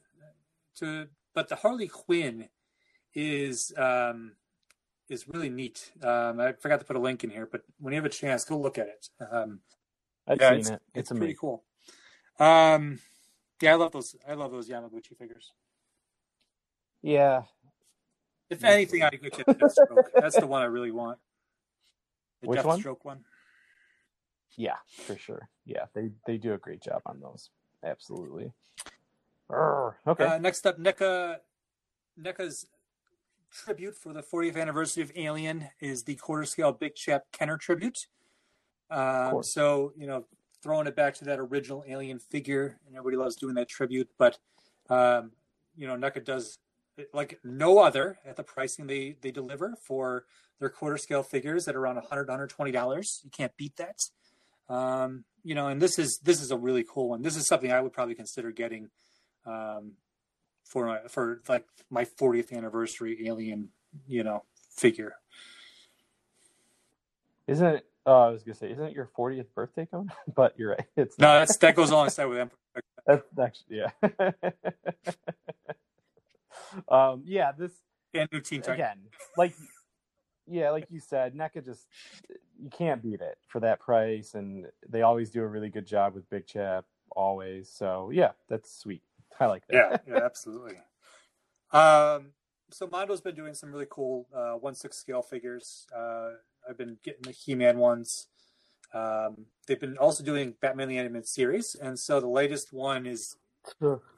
to, 0.78 1.08
but 1.34 1.50
the 1.50 1.56
Harley 1.56 1.88
Quinn 1.88 2.50
is 3.14 3.74
um, 3.78 4.34
is 5.10 5.28
really 5.28 5.50
neat. 5.50 5.92
Um, 6.04 6.40
I 6.40 6.54
forgot 6.54 6.80
to 6.80 6.86
put 6.86 6.96
a 6.96 7.00
link 7.00 7.24
in 7.24 7.30
here, 7.30 7.48
but 7.52 7.62
when 7.80 7.94
you 7.94 7.98
have 7.98 8.06
a 8.06 8.10
chance, 8.10 8.46
go 8.46 8.58
look 8.58 8.78
at 8.78 8.88
it. 8.88 9.10
Um, 9.32 9.60
I've 10.28 10.40
yeah, 10.40 10.50
seen 10.50 10.60
it's, 10.60 10.70
it. 10.70 10.82
It's, 10.94 11.12
it's 11.12 11.18
pretty 11.18 11.36
cool. 11.40 11.64
Um, 12.40 13.00
yeah, 13.62 13.74
I 13.74 13.76
love 13.76 13.92
those. 13.92 14.16
I 14.28 14.34
love 14.34 14.52
those 14.52 14.70
Yamaguchi 14.70 15.18
figures. 15.18 15.54
Yeah, 17.02 17.44
If 18.50 18.62
Me 18.62 18.70
anything, 18.70 19.00
too. 19.02 19.06
I 19.06 19.10
could 19.12 19.32
get 19.32 19.46
Deathstroke. 19.48 20.06
That's 20.16 20.36
the 20.40 20.48
one 20.48 20.62
I 20.62 20.66
really 20.66 20.92
want. 20.92 21.20
The 22.42 22.48
Which 22.50 22.64
one? 22.64 22.82
Deathstroke 22.82 23.04
one. 23.04 23.20
yeah, 24.58 24.76
for 25.06 25.18
sure. 25.18 25.48
Yeah, 25.66 25.86
they 25.94 26.12
they 26.26 26.38
do 26.38 26.54
a 26.54 26.58
great 26.58 26.82
job 26.82 27.02
on 27.06 27.20
those. 27.20 27.50
Absolutely. 27.84 28.52
Arr, 29.50 29.98
okay. 30.08 30.26
Uh, 30.26 30.38
next 30.40 30.66
up, 30.66 30.80
NECA. 30.80 31.38
NECA's 32.20 32.66
tribute 33.52 33.96
for 33.96 34.12
the 34.12 34.22
40th 34.22 34.58
anniversary 34.60 35.04
of 35.04 35.12
Alien 35.16 35.70
is 35.80 36.04
the 36.04 36.16
quarter 36.16 36.46
scale 36.46 36.72
Big 36.72 36.96
Chap 36.96 37.26
Kenner 37.32 37.58
tribute. 37.58 38.08
Um, 38.90 39.44
so 39.44 39.94
you 39.96 40.08
know, 40.08 40.26
throwing 40.64 40.88
it 40.88 40.96
back 40.96 41.14
to 41.16 41.26
that 41.26 41.40
original 41.40 41.84
Alien 41.88 42.20
figure, 42.20 42.80
and 42.88 42.96
everybody 42.96 43.18
loves 43.18 43.36
doing 43.36 43.56
that 43.56 43.68
tribute. 43.70 44.10
But 44.18 44.38
um, 44.90 45.32
you 45.76 45.88
know, 45.88 45.96
NECA 45.96 46.24
does 46.26 46.48
it 46.54 46.58
like 47.14 47.40
no 47.44 47.80
other 47.80 48.18
at 48.26 48.36
the 48.36 48.44
pricing 48.44 48.88
they 48.88 49.18
they 49.22 49.32
deliver 49.32 49.76
for 49.86 50.26
their 50.60 50.70
quarter 50.70 50.98
scale 50.98 51.24
figures 51.24 51.68
at 51.68 51.76
around 51.76 51.96
100 51.96 52.28
120 52.28 52.72
dollars. 52.72 53.22
You 53.24 53.30
can't 53.30 53.56
beat 53.58 53.78
that. 53.78 54.00
Um, 54.70 55.24
you 55.44 55.56
know, 55.56 55.68
and 55.68 55.82
this 55.82 55.98
is 55.98 56.20
this 56.24 56.42
is 56.42 56.52
a 56.52 56.58
really 56.58 56.84
cool 56.88 57.10
one. 57.10 57.22
This 57.22 57.36
is 57.36 57.48
something 57.48 57.72
I 57.72 57.82
would 57.82 57.94
probably 57.94 58.16
consider 58.16 58.52
getting 58.52 58.90
um, 59.46 59.94
for 60.64 60.86
my 60.86 61.00
for 61.08 61.42
like 61.48 61.66
my 61.90 62.06
40th 62.06 62.52
anniversary 62.52 63.28
Alien, 63.28 63.70
you 64.08 64.24
know, 64.24 64.44
figure. 64.76 65.14
Isn't 67.48 67.66
it? 67.66 67.86
Oh, 68.06 68.24
I 68.24 68.30
was 68.30 68.44
gonna 68.44 68.56
say, 68.56 68.72
isn't 68.72 68.84
it 68.84 68.94
your 68.94 69.10
40th 69.18 69.48
birthday 69.56 69.86
coming? 69.90 70.12
but 70.36 70.54
you're 70.58 70.72
right. 70.72 70.86
It's 70.96 71.18
No, 71.18 71.40
that's 71.40 71.58
that 71.58 71.76
goes 71.76 71.92
alongside 71.92 72.26
with 72.26 72.40
Empire. 72.40 72.84
that's 73.08 73.40
actually 73.40 73.78
yeah. 73.78 73.92
um, 76.90 77.24
yeah. 77.26 77.52
This 77.58 77.72
and 78.14 78.30
new 78.32 78.42
Teen 78.42 78.62
Titans. 78.62 78.76
again, 78.76 78.98
like 79.36 79.54
yeah, 80.48 80.72
like 80.72 80.88
you 80.90 81.00
said, 81.00 81.36
NECA 81.36 81.64
just 81.64 81.88
you 82.60 82.70
can't 82.70 83.02
beat 83.02 83.22
it 83.22 83.38
for 83.48 83.60
that 83.60 83.80
price, 83.80 84.34
and 84.34 84.66
they 84.88 85.02
always 85.02 85.30
do 85.30 85.42
a 85.42 85.48
really 85.48 85.70
good 85.70 85.86
job 85.86 86.16
with 86.16 86.30
Big 86.30 86.48
Chap, 86.48 86.86
always. 87.16 87.70
So 87.70 88.10
yeah, 88.12 88.32
that's 88.50 88.74
sweet. 88.74 89.04
I 89.40 89.46
like 89.46 89.68
that. 89.68 90.04
Yeah, 90.08 90.16
yeah, 90.16 90.24
absolutely. 90.24 90.78
Um, 91.72 92.32
so 92.72 92.88
Mondo's 92.88 93.22
been 93.22 93.36
doing 93.36 93.54
some 93.54 93.72
really 93.72 93.88
cool 93.90 94.28
uh, 94.34 94.54
one 94.54 94.76
six 94.76 94.98
scale 94.98 95.22
figures. 95.22 95.86
Uh, 95.96 96.32
I've 96.68 96.78
been 96.78 96.98
getting 97.04 97.22
the 97.24 97.32
He-Man 97.32 97.78
ones. 97.78 98.28
Um, 98.94 99.46
they've 99.68 99.80
been 99.80 99.98
also 99.98 100.24
doing 100.24 100.56
Batman 100.62 100.88
the 100.88 100.98
Animated 100.98 101.28
Series, 101.28 101.76
and 101.76 102.00
so 102.00 102.20
the 102.20 102.28
latest 102.28 102.74
one 102.74 103.06
is 103.06 103.36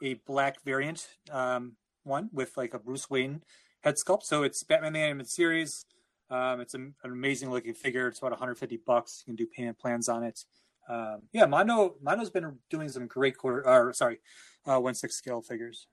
a 0.00 0.14
black 0.26 0.62
variant 0.64 1.08
um, 1.32 1.72
one 2.10 2.28
with 2.32 2.56
like 2.58 2.74
a 2.74 2.78
Bruce 2.78 3.08
Wayne 3.08 3.42
head 3.80 3.94
sculpt. 3.94 4.24
So 4.24 4.42
it's 4.42 4.62
Batman 4.62 4.92
the 4.92 5.00
Animated 5.00 5.30
Series. 5.30 5.86
Um, 6.28 6.60
it's 6.60 6.74
an, 6.74 6.94
an 7.02 7.10
amazing 7.10 7.50
looking 7.50 7.72
figure. 7.72 8.06
It's 8.06 8.18
about 8.18 8.32
150 8.32 8.76
bucks. 8.86 9.24
You 9.26 9.30
can 9.32 9.36
do 9.36 9.46
payment 9.46 9.78
plans 9.78 10.08
on 10.08 10.22
it. 10.22 10.44
Um, 10.88 11.22
yeah, 11.32 11.46
Mondo 11.46 11.96
Mondo's 12.02 12.30
been 12.30 12.58
doing 12.68 12.88
some 12.88 13.06
great 13.06 13.38
quarter. 13.38 13.66
Or 13.66 13.92
sorry, 13.94 14.18
uh, 14.66 14.78
one 14.78 14.94
six 14.94 15.16
scale 15.16 15.40
figures. 15.40 15.86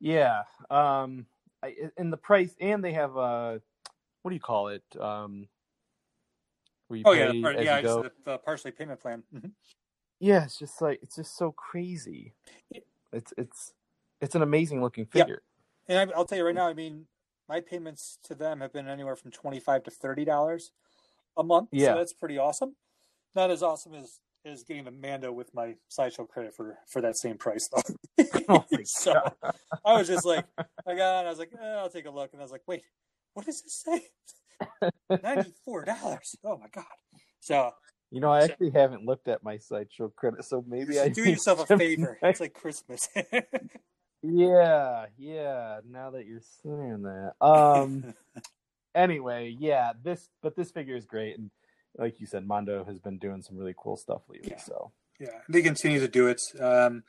Yeah. 0.00 0.42
Um 0.70 1.26
I, 1.62 1.74
and 1.96 2.12
the 2.12 2.18
price 2.18 2.54
and 2.60 2.84
they 2.84 2.92
have 2.92 3.16
uh 3.16 3.58
what 4.22 4.30
do 4.30 4.34
you 4.34 4.40
call 4.40 4.68
it? 4.68 4.82
Um 5.00 5.48
Oh 7.06 7.12
yeah, 7.12 7.28
the 7.32 7.42
par- 7.42 7.52
as 7.52 7.64
yeah, 7.64 7.80
the, 7.80 8.12
the 8.24 8.38
partially 8.38 8.70
payment 8.70 9.00
plan. 9.00 9.22
Mhm. 9.34 9.52
Yeah, 10.20 10.44
it's 10.44 10.58
just 10.58 10.80
like 10.82 11.00
it's 11.02 11.16
just 11.16 11.36
so 11.36 11.52
crazy. 11.52 12.34
It's 13.12 13.32
it's 13.36 13.72
it's 14.20 14.34
an 14.34 14.42
amazing 14.42 14.80
looking 14.80 15.06
Yeah. 15.12 15.22
figure. 15.22 15.42
And 15.88 16.10
I, 16.10 16.14
I'll 16.16 16.24
tell 16.24 16.38
you 16.38 16.44
right 16.44 16.54
now, 16.54 16.66
I 16.68 16.74
mean, 16.74 17.06
my 17.48 17.60
payments 17.60 18.18
to 18.24 18.34
them 18.34 18.60
have 18.60 18.72
been 18.72 18.88
anywhere 18.88 19.16
from 19.16 19.30
twenty 19.30 19.60
five 19.60 19.82
to 19.84 19.90
thirty 19.90 20.24
dollars 20.24 20.72
a 21.36 21.42
month. 21.42 21.68
Yeah. 21.72 21.92
so 21.92 21.98
that's 21.98 22.12
pretty 22.14 22.38
awesome. 22.38 22.76
Not 23.34 23.50
as 23.50 23.62
awesome 23.62 23.94
as 23.94 24.20
as 24.46 24.62
getting 24.62 24.84
the 24.84 24.90
Mando 24.90 25.32
with 25.32 25.52
my 25.54 25.74
sideshow 25.88 26.24
credit 26.26 26.54
for 26.54 26.78
for 26.88 27.00
that 27.02 27.16
same 27.16 27.36
price 27.38 27.68
though. 27.68 28.24
Oh 28.48 28.62
so 28.84 29.14
I 29.86 29.96
was 29.96 30.06
just 30.06 30.26
like, 30.26 30.44
I 30.86 30.94
got, 30.94 31.20
on, 31.20 31.26
I 31.26 31.30
was 31.30 31.38
like, 31.38 31.52
eh, 31.58 31.64
I'll 31.76 31.88
take 31.88 32.04
a 32.04 32.10
look, 32.10 32.30
and 32.34 32.42
I 32.42 32.44
was 32.44 32.52
like, 32.52 32.60
wait, 32.66 32.82
what 33.32 33.46
does 33.46 33.62
this 33.62 33.82
say? 33.82 34.90
Ninety 35.22 35.52
four 35.64 35.84
dollars. 35.84 36.36
Oh 36.44 36.58
my 36.58 36.68
god. 36.72 36.84
So 37.40 37.72
You 38.10 38.20
know, 38.20 38.30
I 38.30 38.42
actually 38.42 38.70
haven't 38.70 39.04
looked 39.04 39.28
at 39.28 39.42
my 39.42 39.56
sideshow 39.58 40.10
credit, 40.14 40.44
so 40.44 40.62
maybe 40.66 41.00
I 41.00 41.08
do 41.08 41.22
yourself 41.28 41.68
a 41.70 41.78
favor. 41.78 42.18
It's 42.22 42.40
like 42.40 42.52
Christmas. 42.52 43.08
Yeah, 44.26 45.06
yeah. 45.18 45.80
Now 45.86 46.10
that 46.10 46.26
you're 46.26 46.40
saying 46.62 47.02
that, 47.02 47.34
um, 47.46 48.14
anyway, 48.94 49.54
yeah. 49.58 49.92
This, 50.02 50.28
but 50.42 50.56
this 50.56 50.70
figure 50.70 50.96
is 50.96 51.04
great, 51.04 51.36
and 51.36 51.50
like 51.98 52.20
you 52.20 52.26
said, 52.26 52.46
Mondo 52.46 52.84
has 52.84 52.98
been 52.98 53.18
doing 53.18 53.42
some 53.42 53.58
really 53.58 53.74
cool 53.76 53.96
stuff 53.96 54.22
lately. 54.30 54.52
Yeah. 54.52 54.60
So 54.62 54.92
Yeah, 55.20 55.40
they 55.48 55.60
continue 55.60 56.00
to 56.00 56.08
do 56.08 56.26
it, 56.28 56.40
um, 56.58 57.02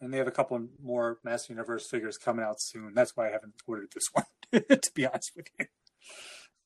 and 0.00 0.12
they 0.12 0.18
have 0.18 0.26
a 0.26 0.32
couple 0.32 0.60
more 0.82 1.18
Master 1.22 1.52
Universe 1.52 1.88
figures 1.88 2.18
coming 2.18 2.44
out 2.44 2.60
soon. 2.60 2.94
That's 2.94 3.16
why 3.16 3.28
I 3.28 3.32
haven't 3.32 3.54
ordered 3.66 3.92
this 3.94 4.08
one, 4.12 4.24
to 4.52 4.90
be 4.92 5.06
honest 5.06 5.32
with 5.36 5.46
you. 5.60 5.66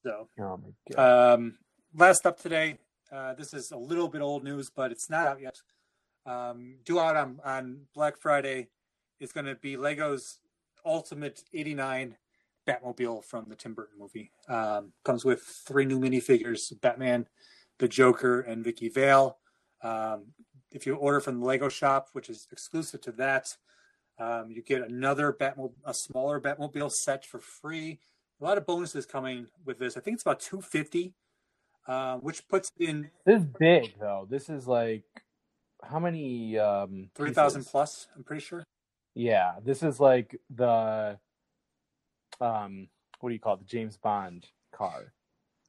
So, 0.02 0.28
oh 0.40 0.56
my 0.56 0.94
god, 0.96 1.34
um, 1.34 1.58
last 1.94 2.24
up 2.24 2.40
today, 2.40 2.78
Uh, 3.12 3.34
this 3.34 3.52
is 3.52 3.70
a 3.72 3.76
little 3.76 4.08
bit 4.08 4.22
old 4.22 4.44
news, 4.44 4.70
but 4.70 4.92
it's 4.92 5.10
not 5.10 5.26
out 5.26 5.40
yet. 5.40 5.56
Um, 6.24 6.78
due 6.84 7.00
out 7.00 7.16
on, 7.16 7.40
on 7.44 7.86
Black 7.92 8.16
Friday 8.18 8.68
is 9.20 9.32
going 9.32 9.46
to 9.46 9.54
be 9.54 9.76
Lego's 9.76 10.38
Ultimate 10.84 11.42
89 11.52 12.16
Batmobile 12.66 13.24
from 13.24 13.46
the 13.48 13.54
Tim 13.54 13.74
Burton 13.74 13.98
movie. 13.98 14.32
Um, 14.48 14.92
comes 15.04 15.24
with 15.24 15.42
three 15.42 15.84
new 15.84 16.00
minifigures 16.00 16.72
Batman, 16.80 17.26
the 17.78 17.88
Joker, 17.88 18.40
and 18.40 18.64
Vicki 18.64 18.88
Vale. 18.88 19.38
Um, 19.82 20.26
if 20.70 20.86
you 20.86 20.94
order 20.94 21.20
from 21.20 21.40
the 21.40 21.46
Lego 21.46 21.68
shop, 21.68 22.08
which 22.12 22.30
is 22.30 22.46
exclusive 22.52 23.00
to 23.02 23.12
that, 23.12 23.56
um, 24.18 24.50
you 24.50 24.62
get 24.62 24.82
another 24.82 25.32
Batmobile, 25.32 25.72
a 25.84 25.94
smaller 25.94 26.40
Batmobile 26.40 26.92
set 26.92 27.24
for 27.24 27.38
free. 27.38 28.00
A 28.40 28.44
lot 28.44 28.58
of 28.58 28.66
bonuses 28.66 29.06
coming 29.06 29.46
with 29.64 29.78
this. 29.78 29.96
I 29.96 30.00
think 30.00 30.14
it's 30.14 30.22
about 30.22 30.40
250 30.40 31.14
uh, 31.86 32.16
which 32.18 32.46
puts 32.48 32.70
in 32.78 33.10
This 33.24 33.40
is 33.40 33.46
big 33.58 33.98
though. 33.98 34.26
This 34.28 34.48
is 34.48 34.66
like 34.66 35.02
how 35.82 35.98
many 35.98 36.58
um 36.58 37.10
3,000 37.14 37.64
plus, 37.64 38.06
I'm 38.16 38.22
pretty 38.22 38.42
sure. 38.42 38.62
Yeah, 39.14 39.54
this 39.62 39.82
is 39.82 39.98
like 40.00 40.38
the 40.54 41.18
um 42.40 42.88
what 43.20 43.28
do 43.30 43.34
you 43.34 43.40
call 43.40 43.54
it? 43.54 43.60
The 43.60 43.66
James 43.66 43.96
Bond 43.96 44.46
car. 44.72 45.12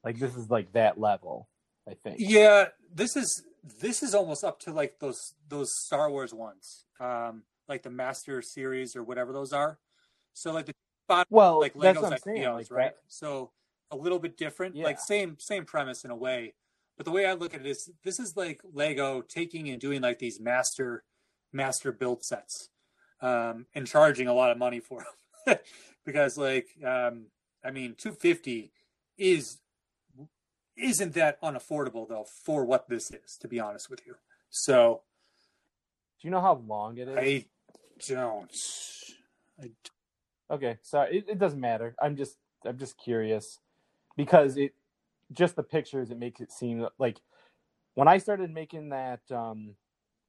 Like 0.03 0.17
this 0.19 0.35
is 0.35 0.49
like 0.49 0.71
that 0.73 0.99
level, 0.99 1.49
I 1.87 1.93
think. 1.95 2.17
Yeah, 2.19 2.69
this 2.93 3.15
is 3.15 3.43
this 3.79 4.01
is 4.01 4.15
almost 4.15 4.43
up 4.43 4.59
to 4.61 4.71
like 4.73 4.99
those 4.99 5.33
those 5.47 5.69
Star 5.85 6.09
Wars 6.09 6.33
ones, 6.33 6.85
um, 6.99 7.43
like 7.67 7.83
the 7.83 7.89
Master 7.89 8.41
series 8.41 8.95
or 8.95 9.03
whatever 9.03 9.31
those 9.33 9.53
are. 9.53 9.79
So 10.33 10.51
like 10.53 10.65
the 10.65 10.73
Bond, 11.07 11.25
Well, 11.29 11.59
like 11.59 11.73
that's 11.73 11.97
Legos 11.99 12.01
what 12.01 12.13
I'm 12.13 12.19
saying. 12.19 12.43
Like 12.53 12.67
right? 12.71 12.91
that, 12.93 12.97
So 13.07 13.51
a 13.91 13.95
little 13.97 14.19
bit 14.19 14.37
different, 14.37 14.75
Yeah. 14.75 14.85
like 14.85 14.99
same 14.99 15.37
same 15.39 15.65
premise 15.65 16.03
in 16.05 16.11
a 16.11 16.15
way. 16.15 16.53
But 16.97 17.05
the 17.05 17.11
way 17.11 17.25
I 17.25 17.33
look 17.33 17.53
at 17.53 17.61
it 17.61 17.67
is, 17.67 17.89
this 18.03 18.19
is 18.19 18.35
like 18.37 18.61
Lego 18.73 19.21
taking 19.21 19.69
and 19.69 19.79
doing 19.79 20.01
like 20.01 20.19
these 20.19 20.39
master 20.39 21.03
master 21.53 21.91
build 21.91 22.23
sets, 22.23 22.69
um, 23.21 23.65
and 23.75 23.87
charging 23.87 24.27
a 24.27 24.33
lot 24.33 24.51
of 24.51 24.57
money 24.57 24.79
for 24.79 25.05
them 25.45 25.57
because 26.05 26.37
like 26.37 26.67
um, 26.85 27.25
I 27.63 27.71
mean, 27.71 27.95
two 27.97 28.11
fifty 28.11 28.71
is 29.17 29.59
isn't 30.77 31.13
that 31.13 31.41
unaffordable 31.41 32.07
though 32.07 32.25
for 32.43 32.65
what 32.65 32.89
this 32.89 33.11
is, 33.11 33.37
to 33.41 33.47
be 33.47 33.59
honest 33.59 33.89
with 33.89 34.05
you. 34.05 34.15
So 34.49 35.01
do 36.21 36.27
you 36.27 36.31
know 36.31 36.41
how 36.41 36.61
long 36.67 36.97
it 36.97 37.07
is? 37.07 37.17
I 37.17 37.45
don't. 38.07 38.55
I 39.61 39.71
Okay, 40.51 40.77
sorry. 40.81 41.19
It, 41.19 41.25
it 41.29 41.39
doesn't 41.39 41.61
matter. 41.61 41.95
I'm 42.01 42.17
just 42.17 42.37
I'm 42.65 42.77
just 42.77 42.97
curious 42.97 43.57
because 44.17 44.57
it 44.57 44.73
just 45.31 45.55
the 45.55 45.63
pictures 45.63 46.11
it 46.11 46.19
makes 46.19 46.41
it 46.41 46.51
seem 46.51 46.85
like 46.99 47.17
when 47.93 48.09
I 48.09 48.17
started 48.17 48.51
making 48.51 48.89
that 48.89 49.21
um 49.31 49.75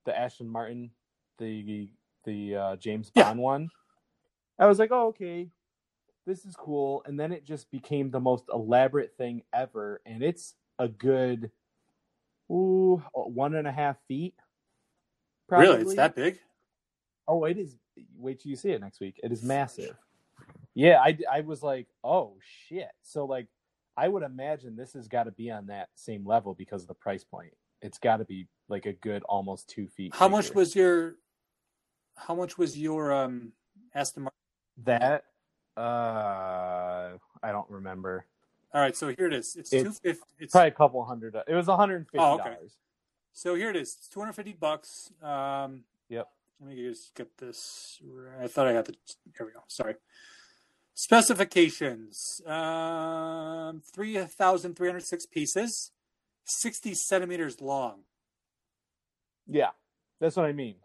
the 0.06 0.16
Aston 0.16 0.48
Martin 0.48 0.90
the 1.38 1.90
the 2.24 2.56
uh, 2.56 2.76
James 2.76 3.10
Yeah. 3.14 3.24
Bond 3.24 3.40
one, 3.40 3.70
I 4.58 4.66
was 4.66 4.78
like, 4.78 4.90
oh 4.92 5.08
okay, 5.08 5.50
this 6.26 6.44
is 6.44 6.54
cool, 6.56 7.02
and 7.06 7.18
then 7.18 7.32
it 7.32 7.44
just 7.44 7.70
became 7.70 8.10
the 8.10 8.20
most 8.20 8.44
elaborate 8.52 9.16
thing 9.16 9.42
ever, 9.52 10.00
and 10.06 10.22
it's 10.22 10.54
a 10.78 10.88
good 10.88 11.50
ooh 12.50 13.02
one 13.14 13.54
and 13.54 13.66
a 13.66 13.72
half 13.72 13.96
feet. 14.08 14.34
really, 15.48 15.82
it's 15.82 15.94
that 15.94 16.14
big? 16.14 16.38
Oh, 17.26 17.44
it 17.44 17.58
is. 17.58 17.76
Wait 18.16 18.40
till 18.40 18.50
you 18.50 18.56
see 18.56 18.70
it 18.70 18.80
next 18.80 19.00
week. 19.00 19.20
It 19.22 19.32
is 19.32 19.42
massive. 19.42 19.96
Yeah, 20.74 21.00
I, 21.00 21.18
I 21.30 21.40
was 21.40 21.62
like, 21.62 21.86
oh 22.02 22.36
shit. 22.68 22.90
So 23.02 23.24
like, 23.26 23.46
I 23.96 24.08
would 24.08 24.22
imagine 24.22 24.76
this 24.76 24.94
has 24.94 25.08
got 25.08 25.24
to 25.24 25.30
be 25.30 25.50
on 25.50 25.66
that 25.66 25.88
same 25.94 26.26
level 26.26 26.54
because 26.54 26.82
of 26.82 26.88
the 26.88 26.94
price 26.94 27.24
point. 27.24 27.52
It's 27.82 27.98
got 27.98 28.18
to 28.18 28.24
be 28.24 28.48
like 28.68 28.86
a 28.86 28.92
good 28.92 29.22
almost 29.24 29.68
two 29.68 29.88
feet. 29.88 30.14
How 30.14 30.28
much 30.28 30.54
was 30.54 30.74
your? 30.74 31.16
How 32.16 32.34
much 32.34 32.58
was 32.58 32.78
your 32.78 33.12
um 33.12 33.52
Aston 33.94 34.24
Martin? 34.24 34.38
that? 34.84 35.24
Uh, 35.76 37.16
I 37.42 37.50
don't 37.52 37.68
remember. 37.70 38.26
All 38.74 38.80
right, 38.80 38.96
so 38.96 39.08
here 39.08 39.26
it 39.26 39.34
is. 39.34 39.54
It's, 39.56 39.72
It's 39.72 39.82
two 39.82 39.92
fifty. 39.92 40.22
It's 40.38 40.52
Probably 40.52 40.68
a 40.68 40.72
couple 40.72 41.04
hundred. 41.04 41.36
It 41.46 41.54
was 41.54 41.66
one 41.66 41.78
hundred 41.78 41.96
and 41.96 42.06
fifty 42.06 42.18
dollars. 42.18 42.40
okay. 42.44 42.56
so 43.32 43.54
here 43.54 43.70
it 43.70 43.76
is. 43.76 43.96
It's 43.98 44.08
two 44.08 44.20
hundred 44.20 44.32
fifty 44.34 44.52
bucks. 44.52 45.12
Um, 45.22 45.84
Yep. 46.08 46.28
Let 46.60 46.70
me 46.70 46.88
just 46.88 47.14
get 47.14 47.38
this. 47.38 48.00
I 48.40 48.46
thought 48.46 48.68
I 48.68 48.72
had 48.72 48.84
the. 48.84 48.94
Here 49.36 49.46
we 49.46 49.52
go. 49.52 49.60
Sorry. 49.66 49.94
Specifications: 50.94 52.40
um, 52.46 53.82
three 53.94 54.16
thousand 54.18 54.76
three 54.76 54.88
hundred 54.88 55.04
six 55.04 55.26
pieces, 55.26 55.90
sixty 56.44 56.94
centimeters 56.94 57.60
long. 57.60 58.00
Yeah, 59.46 59.70
that's 60.20 60.36
what 60.36 60.46
I 60.46 60.52
mean. 60.52 60.76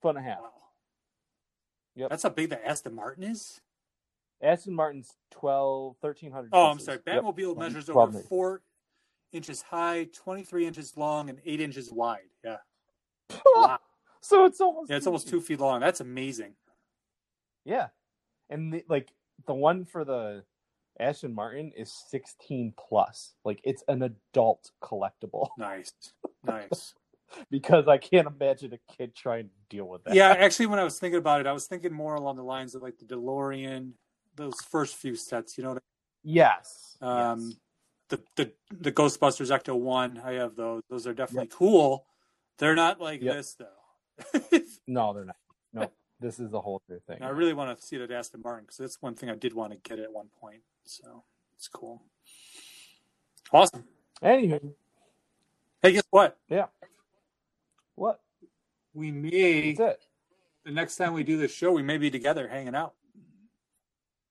Foot 0.00 0.16
and 0.16 0.18
a 0.18 0.22
half. 0.22 0.40
Wow. 0.40 0.50
Yep. 1.96 2.10
That's 2.10 2.22
how 2.22 2.30
big 2.30 2.50
the 2.50 2.66
Aston 2.66 2.94
Martin 2.94 3.24
is. 3.24 3.60
Aston 4.42 4.74
Martin's 4.74 5.14
12, 5.30 5.96
1300 6.00 6.50
Oh, 6.52 6.66
I'm 6.70 6.78
sorry. 6.78 6.98
Yep. 7.06 7.22
Batmobile 7.22 7.56
measures 7.58 7.88
over 7.88 8.18
four 8.20 8.62
inches 9.32 9.62
high, 9.62 10.08
23 10.12 10.66
inches 10.66 10.96
long, 10.96 11.28
and 11.30 11.38
eight 11.44 11.60
inches 11.60 11.92
wide. 11.92 12.30
Yeah. 12.44 12.56
Wow. 13.56 13.78
so 14.20 14.44
it's 14.44 14.60
almost 14.60 14.90
Yeah, 14.90 14.96
it's 14.96 15.04
two 15.04 15.08
almost 15.10 15.24
feet. 15.26 15.30
two 15.30 15.40
feet 15.40 15.60
long. 15.60 15.80
That's 15.80 16.00
amazing. 16.00 16.54
Yeah, 17.64 17.88
and 18.50 18.72
the, 18.72 18.84
like 18.88 19.10
the 19.46 19.54
one 19.54 19.84
for 19.84 20.04
the 20.04 20.44
Aston 20.98 21.34
Martin 21.34 21.72
is 21.76 21.92
16 22.10 22.74
plus. 22.78 23.34
Like 23.44 23.60
it's 23.64 23.82
an 23.88 24.02
adult 24.02 24.70
collectible 24.82 25.48
Nice. 25.56 25.92
Nice. 26.44 26.94
because 27.50 27.88
I 27.88 27.98
can't 27.98 28.26
imagine 28.26 28.72
a 28.74 28.92
kid 28.92 29.14
trying 29.14 29.44
to 29.44 29.50
deal 29.68 29.86
with 29.88 30.04
that. 30.04 30.14
yeah, 30.14 30.30
actually, 30.38 30.66
when 30.66 30.78
I 30.78 30.84
was 30.84 30.98
thinking 30.98 31.18
about 31.18 31.40
it, 31.40 31.46
I 31.46 31.52
was 31.52 31.66
thinking 31.66 31.92
more 31.92 32.14
along 32.14 32.36
the 32.36 32.42
lines 32.44 32.74
of 32.74 32.82
like 32.82 32.98
the 32.98 33.04
DeLorean, 33.04 33.92
those 34.36 34.60
first 34.60 34.96
few 34.96 35.14
sets. 35.16 35.56
You 35.58 35.64
know, 35.64 35.78
Yes. 36.24 36.96
um, 37.00 37.40
yes. 37.40 37.56
the 38.08 38.22
the 38.36 38.52
the 38.80 38.92
Ghostbusters 38.92 39.50
Ecto 39.56 39.74
One. 39.78 40.20
I 40.24 40.32
have 40.32 40.54
those. 40.56 40.82
Those 40.88 41.06
are 41.06 41.14
definitely 41.14 41.48
cool. 41.52 42.06
They're 42.58 42.74
not 42.76 43.00
like 43.00 43.22
Yep. 43.22 43.34
this 43.34 43.54
though. 43.54 44.40
No, 44.86 45.12
they're 45.14 45.24
not. 45.24 45.36
No, 45.72 45.90
this 46.20 46.38
is 46.38 46.50
the 46.50 46.60
whole 46.60 46.82
other 46.88 47.00
thing. 47.08 47.22
I 47.22 47.30
really 47.30 47.54
want 47.54 47.76
to 47.76 47.84
see 47.84 47.96
that 47.96 48.10
Aston 48.10 48.42
Martin 48.44 48.64
because 48.64 48.76
that's 48.76 49.00
one 49.00 49.14
thing 49.14 49.30
I 49.30 49.34
did 49.36 49.54
want 49.54 49.72
to 49.72 49.78
get 49.78 49.98
at 49.98 50.12
one 50.12 50.28
point. 50.40 50.60
So 50.84 51.24
it's 51.56 51.66
cool. 51.68 52.02
Awesome. 53.52 53.84
Anywho, 54.22 54.74
Hey, 55.82 55.92
guess 55.92 56.04
what? 56.10 56.38
What? 58.02 58.20
We 58.94 59.10
may 59.12 59.72
That's 59.74 60.02
it. 60.02 60.06
the 60.64 60.72
next 60.72 60.96
time 60.96 61.12
we 61.14 61.22
do 61.22 61.36
this 61.38 61.52
show, 61.54 61.70
we 61.72 61.82
may 61.82 61.98
be 61.98 62.10
together 62.10 62.48
hanging 62.48 62.74
out. 62.74 62.94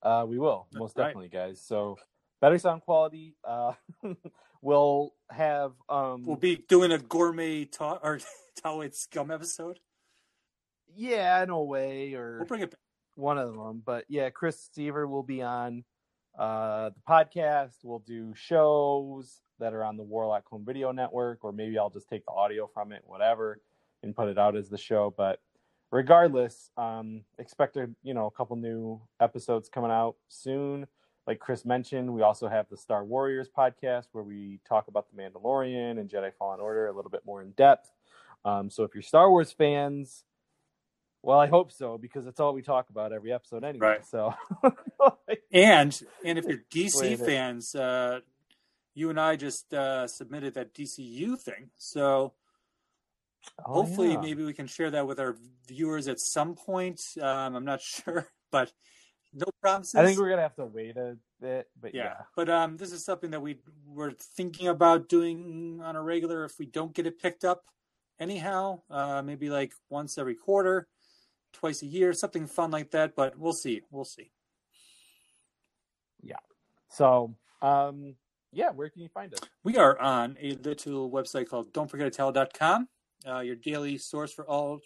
Uh, 0.03 0.25
we 0.27 0.37
will 0.37 0.67
That's 0.71 0.79
most 0.79 0.97
right. 0.97 1.05
definitely, 1.07 1.29
guys. 1.29 1.61
So 1.65 1.97
better 2.41 2.57
sound 2.59 2.81
quality. 2.81 3.35
Uh, 3.43 3.73
we'll 4.61 5.13
have 5.29 5.71
um. 5.89 6.23
We'll 6.25 6.35
be 6.35 6.57
doing 6.57 6.91
a 6.91 6.97
gourmet 6.97 7.65
ta- 7.65 7.99
or 8.03 8.19
Towel 8.61 8.87
Scum 8.91 9.31
episode. 9.31 9.79
yeah, 10.95 11.41
in 11.43 11.49
a 11.49 11.63
way, 11.63 12.13
or 12.13 12.37
We'll 12.39 12.47
bring 12.47 12.61
it. 12.63 12.71
Back. 12.71 12.79
one 13.15 13.37
of 13.37 13.53
them. 13.55 13.81
But 13.85 14.05
yeah, 14.09 14.29
Chris 14.31 14.69
Seaver 14.73 15.07
will 15.07 15.23
be 15.23 15.41
on 15.41 15.83
uh, 16.37 16.89
the 16.89 17.01
podcast. 17.07 17.75
We'll 17.83 17.99
do 18.05 18.33
shows 18.35 19.39
that 19.61 19.73
are 19.73 19.83
on 19.83 19.95
the 19.97 20.03
Warlock 20.03 20.47
Home 20.49 20.65
Video 20.65 20.91
Network, 20.91 21.43
or 21.43 21.51
maybe 21.51 21.77
I'll 21.79 21.89
just 21.89 22.09
take 22.09 22.25
the 22.25 22.31
audio 22.31 22.67
from 22.67 22.91
it, 22.91 23.03
whatever, 23.05 23.59
and 24.03 24.15
put 24.15 24.27
it 24.27 24.37
out 24.37 24.55
as 24.57 24.69
the 24.69 24.77
show. 24.77 25.13
But 25.15 25.39
regardless, 25.91 26.69
um, 26.77 27.23
expect 27.39 27.77
a 27.77 27.89
you 28.03 28.13
know 28.13 28.25
a 28.27 28.31
couple 28.31 28.55
new 28.57 29.01
episodes 29.19 29.69
coming 29.69 29.91
out 29.91 30.15
soon. 30.27 30.87
Like 31.27 31.39
Chris 31.39 31.63
mentioned, 31.65 32.13
we 32.13 32.23
also 32.23 32.47
have 32.47 32.67
the 32.69 32.77
Star 32.77 33.05
Warriors 33.05 33.47
podcast 33.55 34.07
where 34.11 34.23
we 34.23 34.59
talk 34.67 34.87
about 34.87 35.05
the 35.09 35.21
Mandalorian 35.21 35.99
and 35.99 36.09
Jedi 36.09 36.31
Fallen 36.37 36.59
Order 36.59 36.87
a 36.87 36.93
little 36.93 37.11
bit 37.11 37.21
more 37.25 37.41
in 37.41 37.51
depth. 37.51 37.91
Um, 38.43 38.71
so 38.71 38.83
if 38.83 38.95
you're 38.95 39.03
Star 39.03 39.29
Wars 39.29 39.51
fans, 39.51 40.23
well, 41.21 41.39
I 41.39 41.45
hope 41.45 41.71
so 41.71 41.99
because 41.99 42.25
that's 42.25 42.39
all 42.39 42.53
we 42.55 42.63
talk 42.63 42.89
about 42.89 43.13
every 43.13 43.31
episode 43.31 43.63
anyway. 43.63 43.87
Right. 43.87 44.05
So, 44.05 44.33
And 45.53 46.01
and 46.25 46.39
if 46.39 46.45
you're 46.45 46.63
DC 46.73 47.01
Wait 47.01 47.07
a 47.07 47.09
minute. 47.11 47.25
fans, 47.25 47.75
uh, 47.75 48.19
you 48.93 49.09
and 49.09 49.19
I 49.19 49.35
just 49.35 49.73
uh, 49.73 50.07
submitted 50.07 50.53
that 50.55 50.73
DCU 50.73 51.39
thing. 51.39 51.69
So 51.77 52.33
Oh, 53.65 53.73
hopefully, 53.73 54.11
yeah. 54.11 54.21
maybe 54.21 54.43
we 54.43 54.53
can 54.53 54.67
share 54.67 54.91
that 54.91 55.07
with 55.07 55.19
our 55.19 55.35
viewers 55.67 56.07
at 56.07 56.19
some 56.19 56.55
point. 56.55 57.01
Um, 57.19 57.55
I'm 57.55 57.65
not 57.65 57.81
sure, 57.81 58.27
but 58.51 58.71
no 59.33 59.45
promises. 59.61 59.95
I 59.95 60.05
think 60.05 60.19
we're 60.19 60.29
gonna 60.29 60.41
have 60.41 60.55
to 60.55 60.65
wait 60.65 60.97
a 60.97 61.17
bit, 61.39 61.67
but 61.79 61.95
yeah. 61.95 62.03
yeah, 62.03 62.13
But 62.35 62.49
um, 62.49 62.77
this 62.77 62.91
is 62.91 63.03
something 63.03 63.31
that 63.31 63.41
we 63.41 63.59
were 63.85 64.11
thinking 64.11 64.67
about 64.67 65.09
doing 65.09 65.79
on 65.83 65.95
a 65.95 66.03
regular 66.03 66.45
if 66.45 66.59
we 66.59 66.65
don't 66.65 66.93
get 66.93 67.07
it 67.07 67.19
picked 67.19 67.43
up. 67.43 67.63
Anyhow, 68.19 68.81
uh, 68.89 69.21
maybe 69.23 69.49
like 69.49 69.73
once 69.89 70.17
every 70.17 70.35
quarter, 70.35 70.87
twice 71.53 71.81
a 71.81 71.87
year, 71.87 72.13
something 72.13 72.45
fun 72.45 72.69
like 72.69 72.91
that. 72.91 73.15
But 73.15 73.37
we'll 73.37 73.53
see. 73.53 73.81
We'll 73.89 74.05
see. 74.05 74.31
Yeah. 76.21 76.35
So, 76.89 77.33
um, 77.63 78.15
yeah, 78.51 78.69
where 78.71 78.89
can 78.89 79.01
you 79.01 79.09
find 79.09 79.33
us? 79.33 79.39
We 79.63 79.77
are 79.77 79.97
on 79.99 80.37
a 80.41 80.53
little 80.55 81.09
website 81.09 81.47
called 81.49 81.73
don'tforgetatowel.com, 81.73 82.87
uh, 83.27 83.39
your 83.39 83.55
daily 83.55 83.97
source 83.97 84.33
for 84.33 84.45
all 84.45 84.81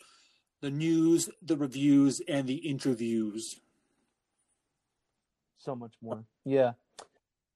the 0.62 0.70
news, 0.70 1.30
the 1.42 1.58
reviews, 1.58 2.22
and 2.28 2.48
the 2.48 2.56
interviews. 2.56 3.60
So 5.58 5.76
much 5.76 5.94
more. 6.02 6.26
Yeah. 6.44 6.74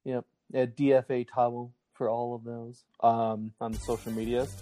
Yep. 0.04 0.26
At 0.54 0.76
DFA 0.76 1.28
towel 1.32 1.74
for 1.94 2.10
all 2.10 2.34
of 2.34 2.44
those 2.44 2.86
um, 3.02 3.54
on 3.62 3.72
the 3.72 3.80
social 3.80 4.12
medias. 4.12 4.56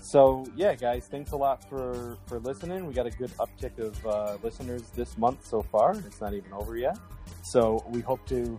So 0.00 0.46
yeah, 0.54 0.74
guys, 0.74 1.08
thanks 1.10 1.32
a 1.32 1.36
lot 1.36 1.68
for 1.68 2.16
for 2.26 2.38
listening. 2.38 2.86
We 2.86 2.94
got 2.94 3.06
a 3.06 3.10
good 3.10 3.32
uptick 3.38 3.78
of 3.78 4.06
uh, 4.06 4.38
listeners 4.42 4.82
this 4.94 5.18
month 5.18 5.44
so 5.44 5.62
far. 5.62 5.94
It's 6.06 6.20
not 6.20 6.32
even 6.32 6.52
over 6.52 6.76
yet. 6.76 6.96
So 7.42 7.84
we 7.88 8.00
hope 8.00 8.26
to 8.28 8.58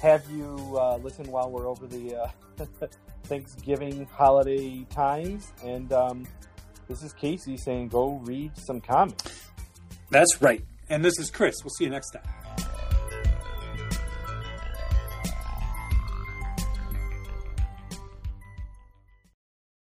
have 0.00 0.28
you 0.30 0.78
uh, 0.78 0.96
listen 0.96 1.30
while 1.30 1.50
we're 1.50 1.68
over 1.68 1.86
the 1.86 2.16
uh, 2.16 2.28
Thanksgiving 3.24 4.06
holiday 4.06 4.84
times. 4.90 5.52
And 5.64 5.92
um, 5.92 6.26
this 6.88 7.02
is 7.02 7.12
Casey 7.12 7.56
saying, 7.56 7.88
go 7.88 8.20
read 8.24 8.56
some 8.56 8.80
comics. 8.80 9.50
That's 10.10 10.40
right. 10.40 10.64
And 10.88 11.04
this 11.04 11.18
is 11.18 11.30
Chris. 11.30 11.54
We'll 11.62 11.70
see 11.70 11.84
you 11.84 11.90
next 11.90 12.10
time. 12.10 12.39